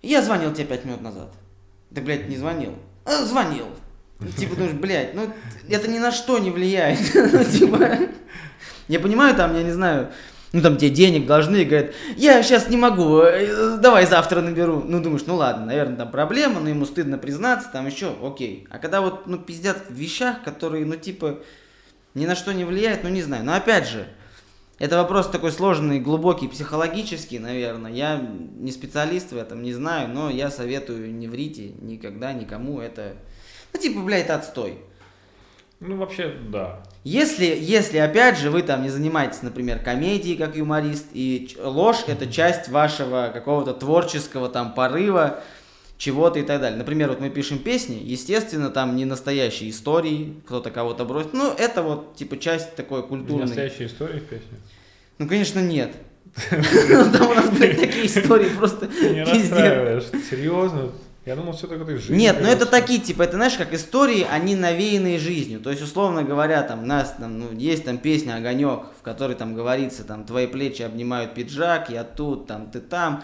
я 0.02 0.22
звонил 0.22 0.54
тебе 0.54 0.66
пять 0.66 0.86
минут 0.86 1.02
назад. 1.02 1.32
Да, 1.92 2.02
блядь, 2.02 2.30
не 2.30 2.38
звонил. 2.38 2.74
А, 3.06 3.24
звонил. 3.24 3.68
Типа 4.38 4.56
думаешь, 4.56 4.74
блядь, 4.74 5.14
ну 5.16 5.30
это 5.70 5.90
ни 5.90 6.00
на 6.00 6.12
что 6.12 6.38
не 6.40 6.52
влияет. 6.52 7.00
ну, 7.14 7.44
типа, 7.44 7.98
Я 8.88 9.00
понимаю, 9.00 9.36
там, 9.36 9.56
я 9.56 9.64
не 9.64 9.72
знаю, 9.72 10.12
ну 10.54 10.62
там 10.62 10.78
тебе 10.78 10.90
денег 10.90 11.26
должны, 11.26 11.64
говорят, 11.66 11.92
я 12.18 12.44
сейчас 12.44 12.70
не 12.70 12.78
могу, 12.78 13.22
э, 13.22 13.78
давай 13.78 14.06
завтра 14.06 14.42
наберу. 14.42 14.84
Ну 14.86 15.02
думаешь, 15.02 15.24
ну 15.26 15.36
ладно, 15.36 15.66
наверное, 15.66 15.98
там 15.98 16.12
проблема, 16.12 16.60
но 16.60 16.70
ему 16.70 16.86
стыдно 16.86 17.18
признаться, 17.18 17.70
там 17.72 17.88
еще, 17.88 18.16
окей. 18.22 18.68
А 18.70 18.78
когда 18.78 19.02
вот, 19.02 19.28
ну, 19.28 19.38
пиздят 19.38 19.90
в 19.90 19.94
вещах, 19.94 20.44
которые, 20.44 20.86
ну, 20.86 20.96
типа, 20.96 21.40
ни 22.14 22.26
на 22.26 22.36
что 22.36 22.54
не 22.54 22.66
влияют, 22.66 23.04
ну, 23.04 23.10
не 23.10 23.24
знаю. 23.24 23.44
Но 23.44 23.54
опять 23.54 23.88
же, 23.88 24.08
это 24.82 24.98
вопрос 24.98 25.30
такой 25.30 25.52
сложный, 25.52 26.00
глубокий, 26.00 26.48
психологический, 26.48 27.38
наверное. 27.38 27.92
Я 27.92 28.20
не 28.20 28.72
специалист 28.72 29.32
в 29.32 29.38
этом, 29.38 29.62
не 29.62 29.74
знаю, 29.74 30.10
но 30.10 30.32
я 30.32 30.50
советую 30.50 31.14
не 31.14 31.28
врите 31.28 31.74
никогда 31.82 32.34
никому. 32.34 32.82
Это, 32.82 33.14
ну, 33.74 33.80
типа, 33.80 34.02
блядь, 34.02 34.32
отстой. 34.32 34.80
Ну, 35.80 35.98
вообще, 35.98 36.34
да. 36.50 36.82
Если, 37.04 37.46
если, 37.46 38.00
опять 38.00 38.40
же, 38.40 38.50
вы 38.50 38.64
там 38.64 38.82
не 38.82 38.90
занимаетесь, 38.90 39.44
например, 39.44 39.84
комедией 39.84 40.36
как 40.36 40.56
юморист, 40.56 41.06
и 41.14 41.56
ложь 41.62 42.04
это 42.08 42.26
часть 42.26 42.68
вашего 42.68 43.30
какого-то 43.32 43.76
творческого 43.76 44.50
там 44.50 44.74
порыва, 44.74 45.42
чего-то 46.02 46.40
и 46.40 46.42
так 46.42 46.60
далее. 46.60 46.80
Например, 46.80 47.10
вот 47.10 47.20
мы 47.20 47.30
пишем 47.30 47.60
песни, 47.60 48.02
естественно, 48.04 48.72
там 48.72 48.96
не 48.96 49.06
настоящие 49.06 49.70
истории, 49.70 50.34
кто-то 50.48 50.72
кого-то 50.72 51.06
бросит. 51.06 51.34
Ну, 51.34 51.54
это 51.56 51.84
вот, 51.84 52.16
типа, 52.16 52.40
часть 52.40 52.74
такой 52.76 53.04
культурной. 53.04 53.46
Настоящие 53.46 53.88
истории 53.88 54.18
в 54.18 54.24
песне? 54.24 54.58
Ну, 55.20 55.28
конечно, 55.28 55.60
нет. 55.60 55.92
Там 56.50 57.30
у 57.30 57.34
нас, 57.36 57.52
блядь, 57.52 57.80
такие 57.80 58.08
истории 58.08 58.50
просто 58.50 58.88
Не 58.88 59.24
расстраиваешь. 59.24 60.06
Серьезно? 60.28 60.90
Я 61.24 61.36
думал, 61.36 61.54
все 61.54 61.68
так 61.68 61.88
жизнь. 61.88 62.16
Нет, 62.16 62.38
но 62.42 62.48
это 62.48 62.66
такие, 62.66 63.00
типа, 63.00 63.22
это 63.22 63.34
знаешь, 63.34 63.54
как 63.54 63.72
истории, 63.72 64.26
они 64.28 64.56
навеянные 64.56 65.20
жизнью. 65.20 65.60
То 65.60 65.70
есть, 65.70 65.84
условно 65.84 66.24
говоря, 66.24 66.64
там, 66.64 66.82
у 66.82 66.86
нас 66.88 67.14
там, 67.20 67.38
ну, 67.38 67.52
есть 67.56 67.86
там 67.86 68.00
песня 68.00 68.38
Огонек, 68.38 68.86
в 69.00 69.04
которой 69.04 69.36
там 69.36 69.54
говорится, 69.54 70.04
там, 70.04 70.24
твои 70.24 70.48
плечи 70.48 70.82
обнимают 70.82 71.36
пиджак, 71.36 71.92
я 71.92 72.04
тут, 72.04 72.48
там, 72.48 72.72
ты 72.72 72.80
там. 72.80 73.24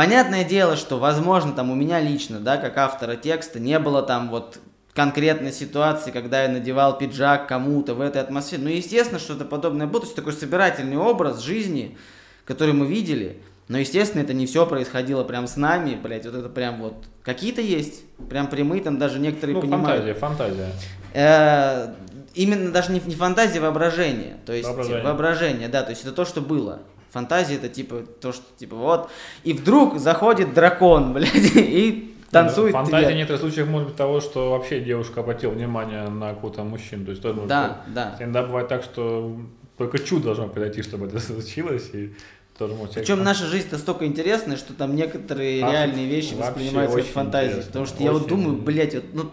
Понятное 0.00 0.44
дело, 0.44 0.76
что, 0.76 0.98
возможно, 0.98 1.52
там 1.52 1.70
у 1.70 1.74
меня 1.74 2.00
лично, 2.00 2.40
да, 2.40 2.56
как 2.56 2.78
автора 2.78 3.16
текста, 3.16 3.60
не 3.60 3.78
было 3.78 4.00
там 4.00 4.30
вот 4.30 4.58
конкретной 4.94 5.52
ситуации, 5.52 6.10
когда 6.10 6.44
я 6.44 6.48
надевал 6.48 6.96
пиджак 6.96 7.46
кому-то 7.46 7.92
в 7.92 8.00
этой 8.00 8.22
атмосфере. 8.22 8.62
Ну, 8.62 8.70
естественно, 8.70 9.18
что-то 9.18 9.44
подобное 9.44 9.86
было. 9.86 10.00
То 10.00 10.06
есть 10.06 10.16
такой 10.16 10.32
собирательный 10.32 10.96
образ 10.96 11.42
жизни, 11.42 11.98
который 12.46 12.72
мы 12.72 12.86
видели. 12.86 13.42
Но, 13.68 13.76
естественно, 13.76 14.22
это 14.22 14.32
не 14.32 14.46
все 14.46 14.64
происходило 14.64 15.22
прям 15.22 15.46
с 15.46 15.58
нами, 15.58 16.00
блядь, 16.02 16.24
вот 16.24 16.34
это 16.34 16.48
прям 16.48 16.80
вот... 16.80 17.04
Какие-то 17.22 17.60
есть, 17.60 18.02
прям 18.30 18.46
прямые, 18.46 18.82
там 18.82 18.98
даже 18.98 19.18
некоторые 19.18 19.56
ну, 19.56 19.60
понимают. 19.60 19.86
фантазия, 19.86 20.14
фантазия. 20.14 20.72
Э, 21.12 21.92
именно 22.32 22.72
даже 22.72 22.92
не, 22.92 23.00
не 23.00 23.16
фантазия, 23.16 23.60
воображение. 23.60 24.38
То 24.46 24.54
есть 24.54 24.66
воображение. 24.66 25.04
воображение, 25.04 25.68
да, 25.68 25.82
то 25.82 25.90
есть 25.90 26.04
это 26.04 26.12
то, 26.12 26.24
что 26.24 26.40
было. 26.40 26.78
Фантазия 27.10 27.56
это 27.56 27.68
типа 27.68 28.04
то, 28.20 28.32
что 28.32 28.44
типа 28.56 28.76
вот. 28.76 29.10
И 29.44 29.52
вдруг 29.52 29.98
заходит 29.98 30.54
дракон, 30.54 31.12
блядь, 31.14 31.56
и 31.56 32.14
танцует. 32.30 32.72
Фантазия 32.72 33.12
в 33.12 33.16
некоторых 33.16 33.40
случаях 33.40 33.68
может 33.68 33.88
быть 33.88 33.96
того, 33.96 34.20
что 34.20 34.50
вообще 34.52 34.80
девушка 34.80 35.20
обратила 35.20 35.52
внимание 35.52 36.08
на 36.08 36.34
какого-то 36.34 36.62
мужчину. 36.62 37.04
То 37.04 37.10
есть 37.10 37.22
тоже 37.22 37.40
да, 37.42 37.82
да. 37.88 38.16
Иногда 38.20 38.42
бывает 38.44 38.68
так, 38.68 38.82
что 38.84 39.36
только 39.76 39.98
чудо 39.98 40.24
должно 40.24 40.48
произойти, 40.48 40.82
чтобы 40.82 41.06
это 41.06 41.18
случилось. 41.20 41.90
И 41.92 42.14
тоже 42.56 42.74
может 42.74 42.94
Причем 42.94 43.24
наша 43.24 43.46
жизнь 43.46 43.68
настолько 43.70 44.06
интересная, 44.06 44.56
что 44.56 44.74
там 44.74 44.94
некоторые 44.94 45.64
а, 45.64 45.72
реальные 45.72 46.06
вещи 46.06 46.34
воспринимаются 46.34 46.98
как 46.98 47.06
фантазии. 47.06 47.62
Потому 47.62 47.86
что 47.86 48.02
я 48.02 48.12
вот 48.12 48.28
думаю, 48.28 48.56
блядь, 48.56 48.94
вот, 48.94 49.04
ну, 49.14 49.30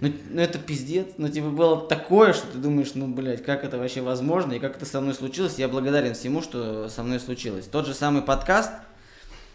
ну, 0.00 0.12
ну 0.30 0.40
это 0.40 0.58
пиздец. 0.58 1.06
Ну, 1.18 1.28
типа, 1.28 1.48
было 1.48 1.86
такое, 1.86 2.32
что 2.32 2.46
ты 2.46 2.58
думаешь, 2.58 2.92
ну, 2.94 3.06
блядь, 3.06 3.44
как 3.44 3.64
это 3.64 3.78
вообще 3.78 4.00
возможно, 4.00 4.54
и 4.54 4.58
как 4.58 4.76
это 4.76 4.86
со 4.86 5.00
мной 5.00 5.14
случилось. 5.14 5.58
Я 5.58 5.68
благодарен 5.68 6.14
всему, 6.14 6.42
что 6.42 6.88
со 6.88 7.02
мной 7.02 7.20
случилось. 7.20 7.66
Тот 7.66 7.86
же 7.86 7.94
самый 7.94 8.22
подкаст, 8.22 8.72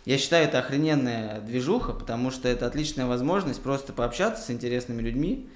я 0.06 0.18
считаю, 0.18 0.46
это 0.46 0.60
охрененная 0.60 1.42
движуха, 1.42 1.94
потому 1.94 2.30
что 2.32 2.48
это 2.48 2.68
отличная 2.68 3.06
возможность 3.06 3.62
просто 3.62 3.94
пообщаться 3.94 4.44
с 4.44 4.52
интересными 4.52 5.02
людьми. 5.02 5.50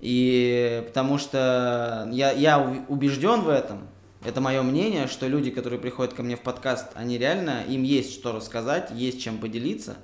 И 0.00 0.82
потому 0.86 1.18
что 1.18 2.08
я, 2.12 2.32
я 2.32 2.58
убежден 2.88 3.42
в 3.42 3.48
этом, 3.48 3.88
это 4.24 4.40
мое 4.40 4.62
мнение, 4.62 5.06
что 5.06 5.26
люди, 5.26 5.50
которые 5.50 5.78
приходят 5.80 6.14
ко 6.14 6.22
мне 6.22 6.36
в 6.36 6.40
подкаст, 6.40 6.88
они 6.94 7.18
реально, 7.18 7.64
им 7.68 7.82
есть 7.82 8.14
что 8.14 8.32
рассказать, 8.32 8.90
есть 8.92 9.22
чем 9.22 9.38
поделиться. 9.38 9.96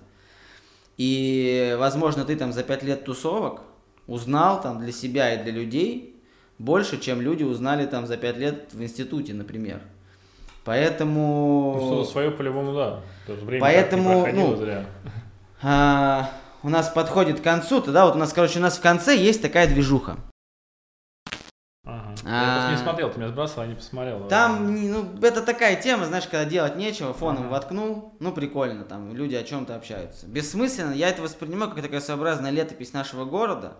И, 0.97 1.77
возможно, 1.79 2.25
ты 2.25 2.37
там 2.37 2.53
за 2.53 2.63
пять 2.63 2.83
лет 2.83 3.05
тусовок 3.05 3.61
узнал 4.07 4.61
там 4.61 4.81
для 4.81 4.93
себя 4.93 5.35
и 5.35 5.43
для 5.43 5.53
людей 5.53 6.23
больше, 6.59 6.99
чем 6.99 7.21
люди 7.21 7.43
узнали 7.43 7.87
там 7.87 8.07
за 8.07 8.17
пять 8.17 8.37
лет 8.37 8.73
в 8.73 8.83
институте, 8.83 9.35
например. 9.35 9.81
Поэтому... 10.65 11.77
Ну, 11.79 12.05
свое 12.05 12.31
по-любому, 12.31 12.75
да. 12.75 13.01
Время 13.27 13.61
Поэтому, 13.61 14.27
ну, 14.33 14.57
зря. 14.57 14.85
А, 15.63 16.31
у 16.63 16.69
нас 16.69 16.89
подходит 16.89 17.41
к 17.41 17.43
концу, 17.45 17.81
тогда 17.81 18.05
вот 18.05 18.17
у 18.17 18.19
нас, 18.19 18.33
короче, 18.33 18.59
у 18.59 18.63
нас 18.63 18.77
в 18.77 18.81
конце 18.81 19.17
есть 19.17 19.43
такая 19.43 19.69
движуха. 19.69 20.17
Я 22.25 22.73
не 22.73 22.77
смотрел, 22.79 23.11
ты 23.11 23.19
меня 23.21 23.29
сбрасывал, 23.29 23.63
я 23.63 23.69
не 23.69 23.77
посмотрел. 23.77 24.27
Там, 24.29 24.75
ну, 24.75 25.07
это 25.23 25.43
такая 25.43 25.81
тема, 25.81 26.07
знаешь, 26.07 26.27
когда 26.27 26.45
делать 26.45 26.77
нечего, 26.77 27.15
фоном 27.15 27.45
ага. 27.45 27.53
воткнул, 27.53 28.15
ну, 28.19 28.33
прикольно, 28.33 28.85
там, 28.85 29.15
люди 29.15 29.37
о 29.37 29.45
чем-то 29.45 29.77
общаются. 29.77 30.27
Бессмысленно, 30.27 30.93
я 30.93 31.09
это 31.09 31.23
воспринимаю 31.23 31.71
как 31.71 31.83
такая 31.83 32.01
своеобразная 32.01 32.51
летопись 32.51 32.93
нашего 32.93 33.25
города, 33.25 33.77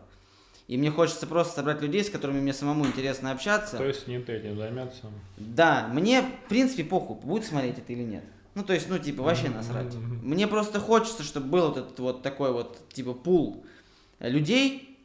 и 0.69 0.77
мне 0.77 0.91
хочется 0.91 1.27
просто 1.27 1.57
собрать 1.57 1.81
людей, 1.81 2.03
с 2.03 2.11
которыми 2.11 2.41
мне 2.41 2.53
самому 2.53 2.87
интересно 2.87 3.31
общаться. 3.31 3.77
То 3.77 3.85
есть 3.85 4.09
не 4.09 4.19
ты 4.19 4.33
этим 4.33 4.57
займется? 4.57 5.07
Да, 5.37 5.89
мне, 5.93 6.23
в 6.23 6.49
принципе, 6.49 6.85
похуй, 6.85 7.17
будет 7.17 7.45
смотреть 7.45 7.79
это 7.79 7.93
или 7.93 8.03
нет. 8.03 8.25
Ну, 8.55 8.65
то 8.65 8.73
есть, 8.73 8.89
ну, 8.89 8.99
типа, 8.99 9.23
вообще 9.23 9.49
насрать. 9.49 9.95
Мне 10.23 10.47
просто 10.47 10.81
хочется, 10.81 11.23
чтобы 11.23 11.49
был 11.49 11.69
вот 11.69 11.77
этот 11.77 11.99
вот 12.01 12.23
такой 12.23 12.53
вот, 12.53 12.89
типа, 12.89 13.13
пул 13.13 13.65
людей, 14.19 14.99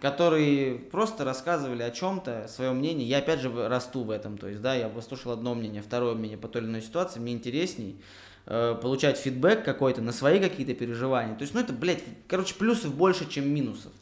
которые 0.00 0.76
просто 0.76 1.24
рассказывали 1.24 1.82
о 1.82 1.90
чем-то, 1.90 2.46
свое 2.48 2.72
мнение. 2.72 3.06
Я 3.06 3.18
опять 3.18 3.40
же 3.40 3.50
расту 3.68 4.04
в 4.04 4.10
этом, 4.10 4.38
то 4.38 4.48
есть, 4.48 4.60
да, 4.60 4.74
я 4.74 4.88
послушал 4.88 5.32
одно 5.32 5.54
мнение, 5.54 5.82
второе 5.82 6.14
мнение 6.14 6.38
по 6.38 6.48
той 6.48 6.62
или 6.62 6.68
иной 6.68 6.82
ситуации, 6.82 7.20
мне 7.20 7.32
интересней 7.32 7.96
э, 8.46 8.76
получать 8.80 9.18
фидбэк 9.18 9.64
какой-то 9.64 10.00
на 10.00 10.12
свои 10.12 10.40
какие-то 10.40 10.74
переживания. 10.74 11.34
То 11.34 11.42
есть, 11.42 11.54
ну 11.54 11.60
это, 11.60 11.72
блядь, 11.72 12.02
короче, 12.28 12.54
плюсов 12.54 12.94
больше, 12.94 13.28
чем 13.28 13.48
минусов. 13.48 13.92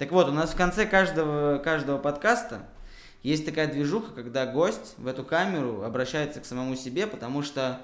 Так 0.00 0.12
вот, 0.12 0.30
у 0.30 0.32
нас 0.32 0.54
в 0.54 0.56
конце 0.56 0.86
каждого, 0.86 1.58
каждого 1.58 1.98
подкаста 1.98 2.66
есть 3.22 3.44
такая 3.44 3.70
движуха, 3.70 4.12
когда 4.12 4.46
гость 4.46 4.94
в 4.96 5.06
эту 5.06 5.24
камеру 5.24 5.82
обращается 5.82 6.40
к 6.40 6.46
самому 6.46 6.74
себе, 6.74 7.06
потому 7.06 7.42
что 7.42 7.82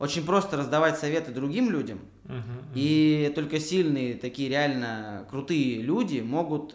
очень 0.00 0.26
просто 0.26 0.56
раздавать 0.56 0.98
советы 0.98 1.30
другим 1.30 1.70
людям, 1.70 2.00
uh-huh, 2.24 2.34
uh-huh. 2.34 2.72
и 2.74 3.32
только 3.36 3.60
сильные, 3.60 4.14
такие 4.14 4.48
реально 4.48 5.24
крутые 5.30 5.80
люди 5.80 6.18
могут 6.18 6.74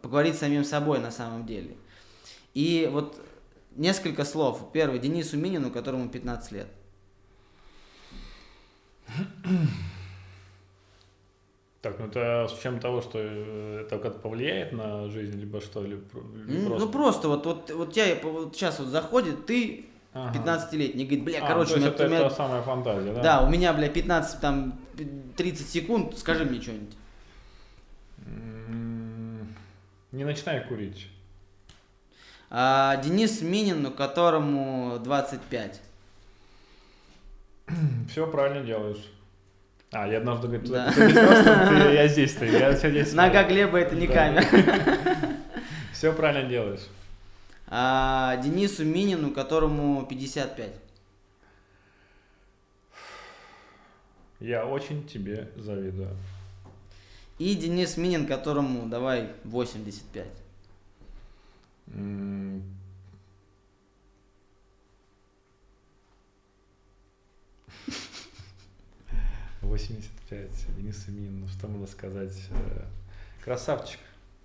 поговорить 0.00 0.36
с 0.36 0.38
самим 0.38 0.62
собой 0.62 1.00
на 1.00 1.10
самом 1.10 1.44
деле. 1.44 1.76
И 2.54 2.88
вот 2.92 3.20
несколько 3.74 4.24
слов. 4.24 4.70
Первый, 4.72 5.00
Денису 5.00 5.36
Минину, 5.36 5.72
которому 5.72 6.08
15 6.08 6.52
лет. 6.52 6.68
Так, 11.84 11.98
ну 11.98 12.06
это 12.06 12.48
с 12.48 12.62
чем 12.62 12.80
того, 12.80 13.02
что 13.02 13.18
э, 13.20 13.82
это 13.82 13.98
как-то 13.98 14.18
повлияет 14.18 14.72
на 14.72 15.10
жизнь, 15.10 15.38
либо 15.38 15.60
что, 15.60 15.82
либо, 15.82 16.02
либо 16.46 16.68
просто? 16.68 16.86
Ну 16.86 16.90
просто 16.90 17.28
вот, 17.28 17.44
вот, 17.44 17.70
вот 17.72 17.94
я 17.94 18.18
вот 18.22 18.56
сейчас 18.56 18.78
вот 18.78 18.88
заходит, 18.88 19.44
ты 19.44 19.84
ага. 20.14 20.38
15-летний, 20.38 21.04
говорит, 21.04 21.24
бля, 21.24 21.44
а, 21.44 21.46
короче, 21.46 21.74
то 21.74 21.80
есть 21.80 21.88
это, 21.88 22.06
меня... 22.06 22.20
это 22.20 22.34
самая 22.34 22.62
фантазия, 22.62 23.12
да? 23.12 23.22
Да, 23.22 23.42
у 23.42 23.50
меня, 23.50 23.74
бля, 23.74 23.90
15, 23.90 24.40
там, 24.40 24.80
30 25.36 25.68
секунд, 25.68 26.16
скажи 26.16 26.46
мне 26.46 26.58
что-нибудь. 26.58 26.96
Не 30.12 30.24
начинай 30.24 30.66
курить. 30.66 31.08
А, 32.48 32.96
Денис 32.96 33.42
Минин, 33.42 33.92
которому 33.92 34.98
25. 35.00 35.82
Все 38.08 38.26
правильно 38.26 38.64
делаешь. 38.64 39.04
А, 39.94 40.08
я 40.08 40.18
однажды 40.18 40.48
говорю, 40.48 40.66
да. 40.66 40.92
я 41.92 42.08
здесь 42.08 42.34
ты, 42.34 42.46
я 42.46 42.72
здесь. 42.76 43.12
Нога 43.12 43.44
Глеба 43.44 43.78
это 43.78 43.94
не 43.94 44.08
камера. 44.08 44.44
Все 45.92 46.12
правильно 46.12 46.48
делаешь. 46.48 46.88
А, 47.68 48.36
Денису 48.38 48.84
Минину, 48.84 49.30
которому 49.30 50.04
55. 50.04 50.70
Я 54.40 54.66
очень 54.66 55.06
тебе 55.06 55.48
завидую. 55.56 56.08
И 57.38 57.54
Денис 57.54 57.96
Минин, 57.96 58.26
которому, 58.26 58.88
давай, 58.88 59.30
85. 59.44 60.26
М 61.94 62.73
85, 69.64 70.50
Денис 70.76 71.04
Именин, 71.08 71.40
ну 71.40 71.48
что 71.48 71.68
можно 71.68 71.86
сказать, 71.86 72.36
э, 72.50 72.82
красавчик, 73.44 74.00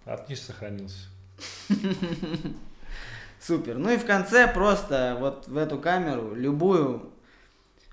отлично 0.05 0.47
сохранился. 0.47 1.07
Супер. 3.39 3.77
Ну 3.77 3.89
и 3.91 3.97
в 3.97 4.05
конце 4.05 4.47
просто 4.47 5.17
вот 5.19 5.47
в 5.47 5.55
эту 5.57 5.77
камеру 5.79 6.35
любую 6.35 7.11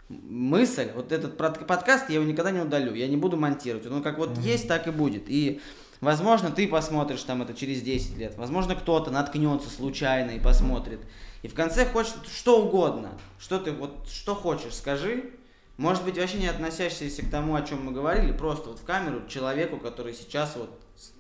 мысль, 0.09 0.91
вот 0.95 1.13
этот 1.13 1.37
подкаст 1.37 2.09
я 2.09 2.17
его 2.17 2.25
никогда 2.25 2.51
не 2.51 2.61
удалю, 2.61 2.95
я 2.95 3.09
не 3.09 3.17
буду 3.17 3.37
монтировать, 3.37 3.87
он 3.87 4.03
как 4.03 4.19
вот 4.19 4.31
mm-hmm. 4.31 4.43
есть, 4.43 4.69
так 4.69 4.87
и 4.87 4.91
будет. 4.91 5.25
И 5.29 5.61
Возможно, 6.01 6.51
ты 6.51 6.69
посмотришь 6.69 7.23
там 7.23 7.43
это 7.43 7.55
через 7.55 7.81
10 7.83 8.19
лет. 8.19 8.37
Возможно, 8.37 8.75
кто-то 8.75 9.11
наткнется 9.11 9.71
случайно 9.71 10.33
и 10.33 10.41
посмотрит. 10.41 11.01
И 11.43 11.49
в 11.49 11.55
конце 11.55 11.87
хочет 11.87 12.15
что 12.35 12.63
угодно. 12.63 13.13
Что 13.39 13.59
ты 13.59 13.73
вот 13.73 14.09
что 14.09 14.35
хочешь, 14.35 14.75
скажи. 14.75 15.31
Может 15.77 16.05
быть, 16.05 16.17
вообще 16.17 16.39
не 16.39 16.47
относящийся 16.47 17.25
к 17.25 17.31
тому, 17.31 17.55
о 17.55 17.63
чем 17.63 17.85
мы 17.85 17.93
говорили, 17.93 18.33
просто 18.33 18.71
вот 18.71 18.79
в 18.79 18.85
камеру 18.85 19.27
человеку, 19.29 19.79
который 19.79 20.15
сейчас 20.15 20.57
вот 20.57 20.71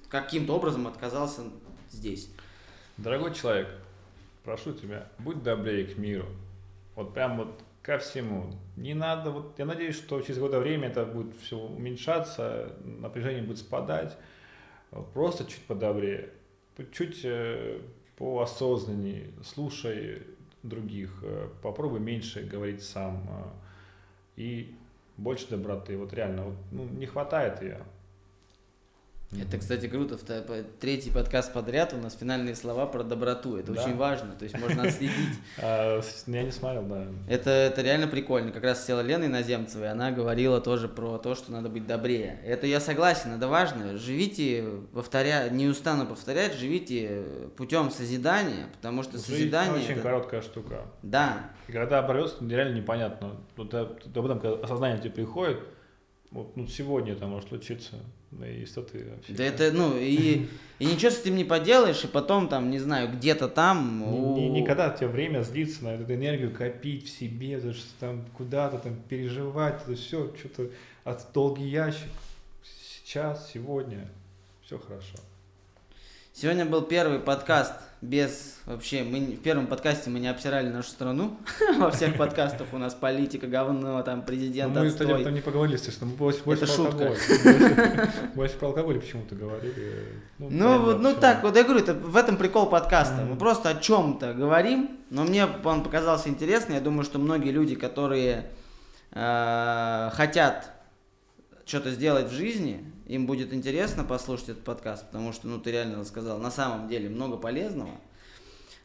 каким-то 0.08 0.54
образом 0.54 0.86
отказался 0.86 1.42
здесь. 1.90 2.30
Дорогой 2.96 3.34
человек, 3.34 3.68
прошу 4.44 4.72
тебя, 4.72 5.08
будь 5.18 5.42
добрее 5.42 5.86
к 5.86 5.98
миру. 5.98 6.26
Вот 6.94 7.12
прям 7.12 7.36
вот 7.36 7.60
ко 7.82 7.98
всему. 7.98 8.50
Не 8.76 8.94
надо, 8.94 9.30
вот 9.30 9.58
я 9.58 9.64
надеюсь, 9.64 9.96
что 9.96 10.20
через 10.20 10.36
какое-то 10.36 10.58
время 10.58 10.88
это 10.88 11.04
будет 11.04 11.36
все 11.40 11.58
уменьшаться, 11.58 12.74
напряжение 12.82 13.42
будет 13.42 13.58
спадать. 13.58 14.16
Просто 15.12 15.44
чуть 15.44 15.62
подобрее, 15.62 16.30
чуть 16.92 17.20
э, 17.24 17.80
поосознаннее, 18.16 19.30
слушай 19.44 20.22
других, 20.62 21.18
э, 21.22 21.48
попробуй 21.62 22.00
меньше 22.00 22.42
говорить 22.42 22.82
сам 22.82 23.22
э, 23.28 23.65
и 24.36 24.74
больше 25.16 25.48
доброты. 25.48 25.96
Вот 25.96 26.12
реально, 26.12 26.44
вот, 26.44 26.56
ну, 26.70 26.84
не 26.84 27.06
хватает 27.06 27.62
ее. 27.62 27.78
Это, 29.32 29.58
кстати, 29.58 29.88
круто. 29.88 30.16
Третий 30.80 31.10
подкаст 31.10 31.52
подряд 31.52 31.92
у 31.92 31.96
нас 31.96 32.16
финальные 32.16 32.54
слова 32.54 32.86
про 32.86 33.02
доброту. 33.02 33.56
Это 33.56 33.72
да. 33.72 33.82
очень 33.82 33.96
важно. 33.96 34.32
То 34.32 34.44
есть 34.44 34.58
можно 34.58 34.84
отследить. 34.84 35.16
А, 35.58 36.00
я 36.26 36.42
не 36.42 36.50
смотрел, 36.50 36.82
да. 36.84 37.06
Это, 37.28 37.50
это 37.50 37.82
реально 37.82 38.06
прикольно. 38.06 38.52
Как 38.52 38.62
раз 38.62 38.86
села 38.86 39.00
Лена 39.00 39.24
Иноземцева, 39.24 39.84
и 39.84 39.86
она 39.86 40.10
говорила 40.12 40.60
тоже 40.60 40.88
про 40.88 41.18
то, 41.18 41.34
что 41.34 41.50
надо 41.50 41.68
быть 41.68 41.86
добрее. 41.86 42.38
Это 42.44 42.66
я 42.66 42.78
согласен, 42.78 43.32
это 43.32 43.48
важно. 43.48 43.96
Живите, 43.96 44.64
повторя... 44.92 45.48
не 45.48 45.66
устану 45.66 46.06
повторять, 46.06 46.54
живите 46.54 47.24
путем 47.56 47.90
созидания, 47.90 48.66
потому 48.74 49.02
что 49.02 49.12
Жизнь 49.12 49.26
созидание... 49.26 49.82
очень 49.82 49.94
это... 49.94 50.02
короткая 50.02 50.42
штука. 50.42 50.86
Да. 51.02 51.50
И 51.68 51.72
когда 51.72 51.98
оборвется, 51.98 52.36
реально 52.46 52.76
непонятно. 52.76 53.36
Вот 53.56 53.72
об 53.74 54.06
этом, 54.06 54.62
осознание 54.62 55.00
тебе 55.00 55.10
приходит, 55.10 55.58
вот 56.30 56.56
ну, 56.56 56.66
сегодня 56.66 57.12
это 57.12 57.26
может 57.26 57.48
случиться 57.48 57.96
и 58.44 58.66
что 58.66 58.82
ты 58.82 59.04
вообще... 59.08 59.32
Да 59.32 59.44
это, 59.44 59.72
ну, 59.72 59.96
и, 59.96 60.46
и 60.78 60.84
ничего 60.84 61.10
с 61.10 61.20
этим 61.20 61.36
не 61.36 61.44
поделаешь, 61.44 62.04
и 62.04 62.06
потом 62.06 62.48
там, 62.48 62.70
не 62.70 62.78
знаю, 62.78 63.10
где-то 63.12 63.48
там... 63.48 64.02
У... 64.02 64.36
Не, 64.36 64.48
никогда 64.48 64.92
у 64.92 64.96
тебя 64.96 65.08
время 65.08 65.42
злиться 65.42 65.84
на 65.84 65.94
эту 65.94 66.12
энергию, 66.12 66.50
копить 66.50 67.06
в 67.06 67.10
себе, 67.10 67.58
то, 67.58 67.72
что 67.72 67.88
там 68.00 68.24
куда-то 68.36 68.78
там 68.78 68.96
переживать, 69.08 69.82
это 69.82 69.94
все, 69.94 70.32
что-то 70.38 70.70
от 71.04 71.26
долгий 71.32 71.68
ящик. 71.68 72.10
Сейчас, 73.04 73.50
сегодня, 73.52 74.08
все 74.64 74.78
хорошо. 74.78 75.16
Сегодня 76.38 76.66
был 76.66 76.82
первый 76.82 77.18
подкаст 77.18 77.72
без 78.02 78.56
вообще, 78.66 79.02
мы 79.04 79.20
в 79.20 79.40
первом 79.40 79.66
подкасте 79.66 80.10
мы 80.10 80.20
не 80.20 80.28
обсирали 80.28 80.68
нашу 80.68 80.90
страну, 80.90 81.38
во 81.78 81.90
всех 81.90 82.18
подкастах 82.18 82.66
у 82.74 82.76
нас 82.76 82.92
политика, 82.92 83.46
говно, 83.46 84.02
там 84.02 84.20
президент 84.20 84.74
ну, 84.74 84.82
Мы, 84.82 84.90
кстати, 84.90 85.24
там 85.24 85.32
не 85.32 85.40
поговорили, 85.40 85.76
естественно, 85.76 86.10
мы 86.10 86.16
больше, 86.18 86.42
больше 86.44 86.64
Это 86.64 86.74
про 86.74 86.84
шутка. 86.84 87.08
алкоголь. 87.08 88.08
Больше 88.34 88.56
про 88.56 88.66
алкоголь 88.66 89.00
почему-то 89.00 89.34
говорили. 89.34 90.08
Ну, 90.38 90.48
ну, 90.50 90.78
вот, 90.78 91.00
ну 91.00 91.14
так, 91.14 91.42
вот 91.42 91.56
я 91.56 91.64
говорю, 91.64 91.82
в 91.86 92.16
этом 92.18 92.36
прикол 92.36 92.66
подкаста. 92.66 93.22
Мы 93.22 93.36
просто 93.36 93.70
о 93.70 93.74
чем-то 93.74 94.34
говорим, 94.34 94.90
но 95.08 95.24
мне 95.24 95.46
он 95.64 95.82
показался 95.82 96.28
интересный. 96.28 96.74
Я 96.74 96.82
думаю, 96.82 97.04
что 97.04 97.18
многие 97.18 97.50
люди, 97.50 97.76
которые 97.76 98.50
э, 99.12 100.10
хотят 100.12 100.75
что-то 101.66 101.90
сделать 101.90 102.28
в 102.28 102.32
жизни, 102.32 102.84
им 103.06 103.26
будет 103.26 103.52
интересно 103.52 104.04
послушать 104.04 104.50
этот 104.50 104.64
подкаст, 104.64 105.06
потому 105.06 105.32
что, 105.32 105.48
ну, 105.48 105.58
ты 105.58 105.72
реально 105.72 105.98
рассказал 105.98 106.38
на 106.38 106.50
самом 106.50 106.88
деле 106.88 107.08
много 107.08 107.36
полезного. 107.36 107.90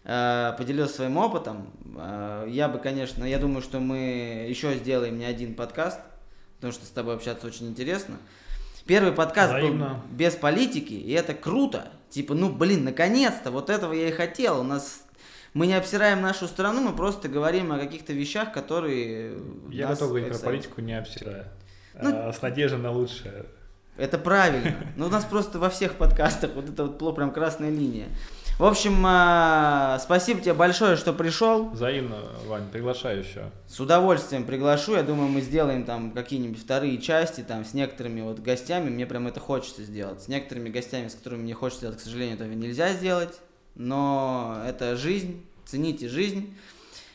Э, 0.03 0.53
поделился 0.57 0.95
своим 0.95 1.17
опытом. 1.17 1.71
Э, 1.95 2.47
я 2.49 2.67
бы, 2.67 2.79
конечно, 2.79 3.23
я 3.23 3.38
думаю, 3.38 3.61
что 3.61 3.79
мы 3.79 4.47
еще 4.49 4.75
сделаем 4.77 5.19
не 5.19 5.25
один 5.25 5.53
подкаст, 5.53 5.99
потому 6.55 6.73
что 6.73 6.86
с 6.86 6.89
тобой 6.89 7.15
общаться 7.15 7.45
очень 7.45 7.67
интересно. 7.67 8.17
Первый 8.88 9.11
подкаст 9.11 9.53
Взаимно. 9.53 10.03
был 10.09 10.17
без 10.17 10.36
политики, 10.36 10.93
и 10.93 11.11
это 11.11 11.36
круто. 11.36 11.91
Типа, 12.09 12.34
ну, 12.34 12.49
блин, 12.49 12.84
наконец-то, 12.84 13.51
вот 13.51 13.69
этого 13.69 13.93
я 13.93 14.09
и 14.09 14.11
хотел. 14.11 14.61
У 14.61 14.63
нас 14.63 15.03
мы 15.53 15.67
не 15.67 15.75
обсираем 15.75 16.21
нашу 16.21 16.47
страну, 16.47 16.82
мы 16.82 16.95
просто 16.95 17.29
говорим 17.29 17.71
о 17.71 17.77
каких-то 17.77 18.11
вещах, 18.11 18.51
которые... 18.51 19.38
Я 19.69 19.88
готов 19.89 20.09
говорить 20.09 20.29
про 20.29 20.39
политику, 20.39 20.82
не 20.82 20.97
обсирая. 20.97 21.51
Ну, 21.99 22.09
а, 22.13 22.33
с 22.33 22.41
надеждой 22.41 22.79
на 22.79 22.91
лучшее. 22.91 23.45
Это 23.97 24.17
правильно. 24.17 24.75
Но 24.95 25.07
у 25.07 25.09
нас 25.09 25.25
просто 25.25 25.59
во 25.59 25.69
всех 25.69 25.95
подкастах 25.95 26.51
вот 26.55 26.69
это 26.69 26.85
вот 26.85 27.15
прям 27.15 27.31
красная 27.31 27.69
линия. 27.69 28.07
В 28.57 28.65
общем, 28.65 29.03
а, 29.05 29.97
спасибо 29.99 30.39
тебе 30.39 30.53
большое, 30.53 30.95
что 30.95 31.13
пришел. 31.13 31.69
Взаимно, 31.69 32.17
Вань, 32.45 32.67
приглашаю 32.71 33.19
еще. 33.19 33.49
С 33.67 33.79
удовольствием 33.79 34.43
приглашу. 34.43 34.95
Я 34.95 35.03
думаю, 35.03 35.29
мы 35.29 35.41
сделаем 35.41 35.83
там 35.83 36.11
какие-нибудь 36.11 36.61
вторые 36.61 36.99
части 36.99 37.41
там 37.41 37.65
с 37.65 37.73
некоторыми 37.73 38.21
вот 38.21 38.39
гостями. 38.39 38.89
Мне 38.89 39.07
прям 39.07 39.27
это 39.27 39.39
хочется 39.39 39.83
сделать. 39.83 40.21
С 40.21 40.27
некоторыми 40.27 40.69
гостями, 40.69 41.07
с 41.07 41.15
которыми 41.15 41.41
мне 41.41 41.53
хочется 41.55 41.85
сделать, 41.85 41.97
к 41.97 42.03
сожалению, 42.03 42.35
этого 42.35 42.49
нельзя 42.49 42.93
сделать. 42.93 43.39
Но 43.75 44.61
это 44.67 44.95
жизнь. 44.95 45.43
Цените 45.65 46.07
жизнь. 46.07 46.55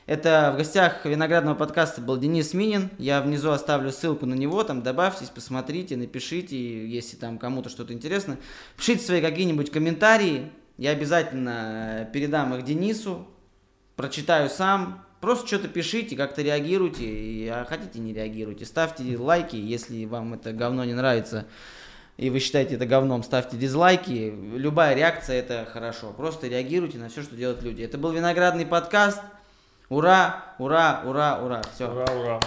Это 0.06 0.52
в 0.54 0.58
гостях 0.58 1.04
виноградного 1.04 1.56
подкаста 1.56 2.00
был 2.00 2.16
Денис 2.16 2.54
Минин. 2.54 2.90
Я 2.96 3.20
внизу 3.20 3.50
оставлю 3.50 3.90
ссылку 3.90 4.24
на 4.24 4.34
него, 4.34 4.62
там 4.62 4.82
добавьтесь, 4.82 5.30
посмотрите, 5.30 5.96
напишите, 5.96 6.86
если 6.86 7.16
там 7.16 7.38
кому-то 7.38 7.70
что-то 7.70 7.92
интересно. 7.92 8.38
Пишите 8.76 9.04
свои 9.04 9.20
какие-нибудь 9.20 9.72
комментарии, 9.72 10.52
я 10.78 10.90
обязательно 10.90 12.08
передам 12.12 12.54
их 12.54 12.64
Денису, 12.64 13.26
прочитаю 13.96 14.48
сам. 14.48 15.04
Просто 15.20 15.48
что-то 15.48 15.66
пишите, 15.66 16.14
как-то 16.14 16.40
реагируйте, 16.40 17.50
а 17.52 17.64
хотите 17.64 17.98
не 17.98 18.12
реагируйте. 18.12 18.64
Ставьте 18.64 19.18
лайки, 19.18 19.56
если 19.56 20.04
вам 20.04 20.34
это 20.34 20.52
говно 20.52 20.84
не 20.84 20.94
нравится 20.94 21.46
и 22.16 22.30
вы 22.30 22.38
считаете 22.38 22.76
это 22.76 22.86
говном, 22.86 23.22
ставьте 23.22 23.58
дизлайки. 23.58 24.32
Любая 24.54 24.94
реакция 24.94 25.36
это 25.36 25.68
хорошо. 25.70 26.14
Просто 26.16 26.46
реагируйте 26.46 26.96
на 26.96 27.10
все, 27.10 27.22
что 27.22 27.36
делают 27.36 27.62
люди. 27.62 27.82
Это 27.82 27.98
был 27.98 28.10
виноградный 28.10 28.64
подкаст. 28.64 29.20
Ура, 29.88 30.54
ура, 30.58 31.02
ура, 31.04 31.38
ура. 31.38 31.62
Все. 31.72 31.88
Ура, 31.88 32.04
ура. 32.12 32.40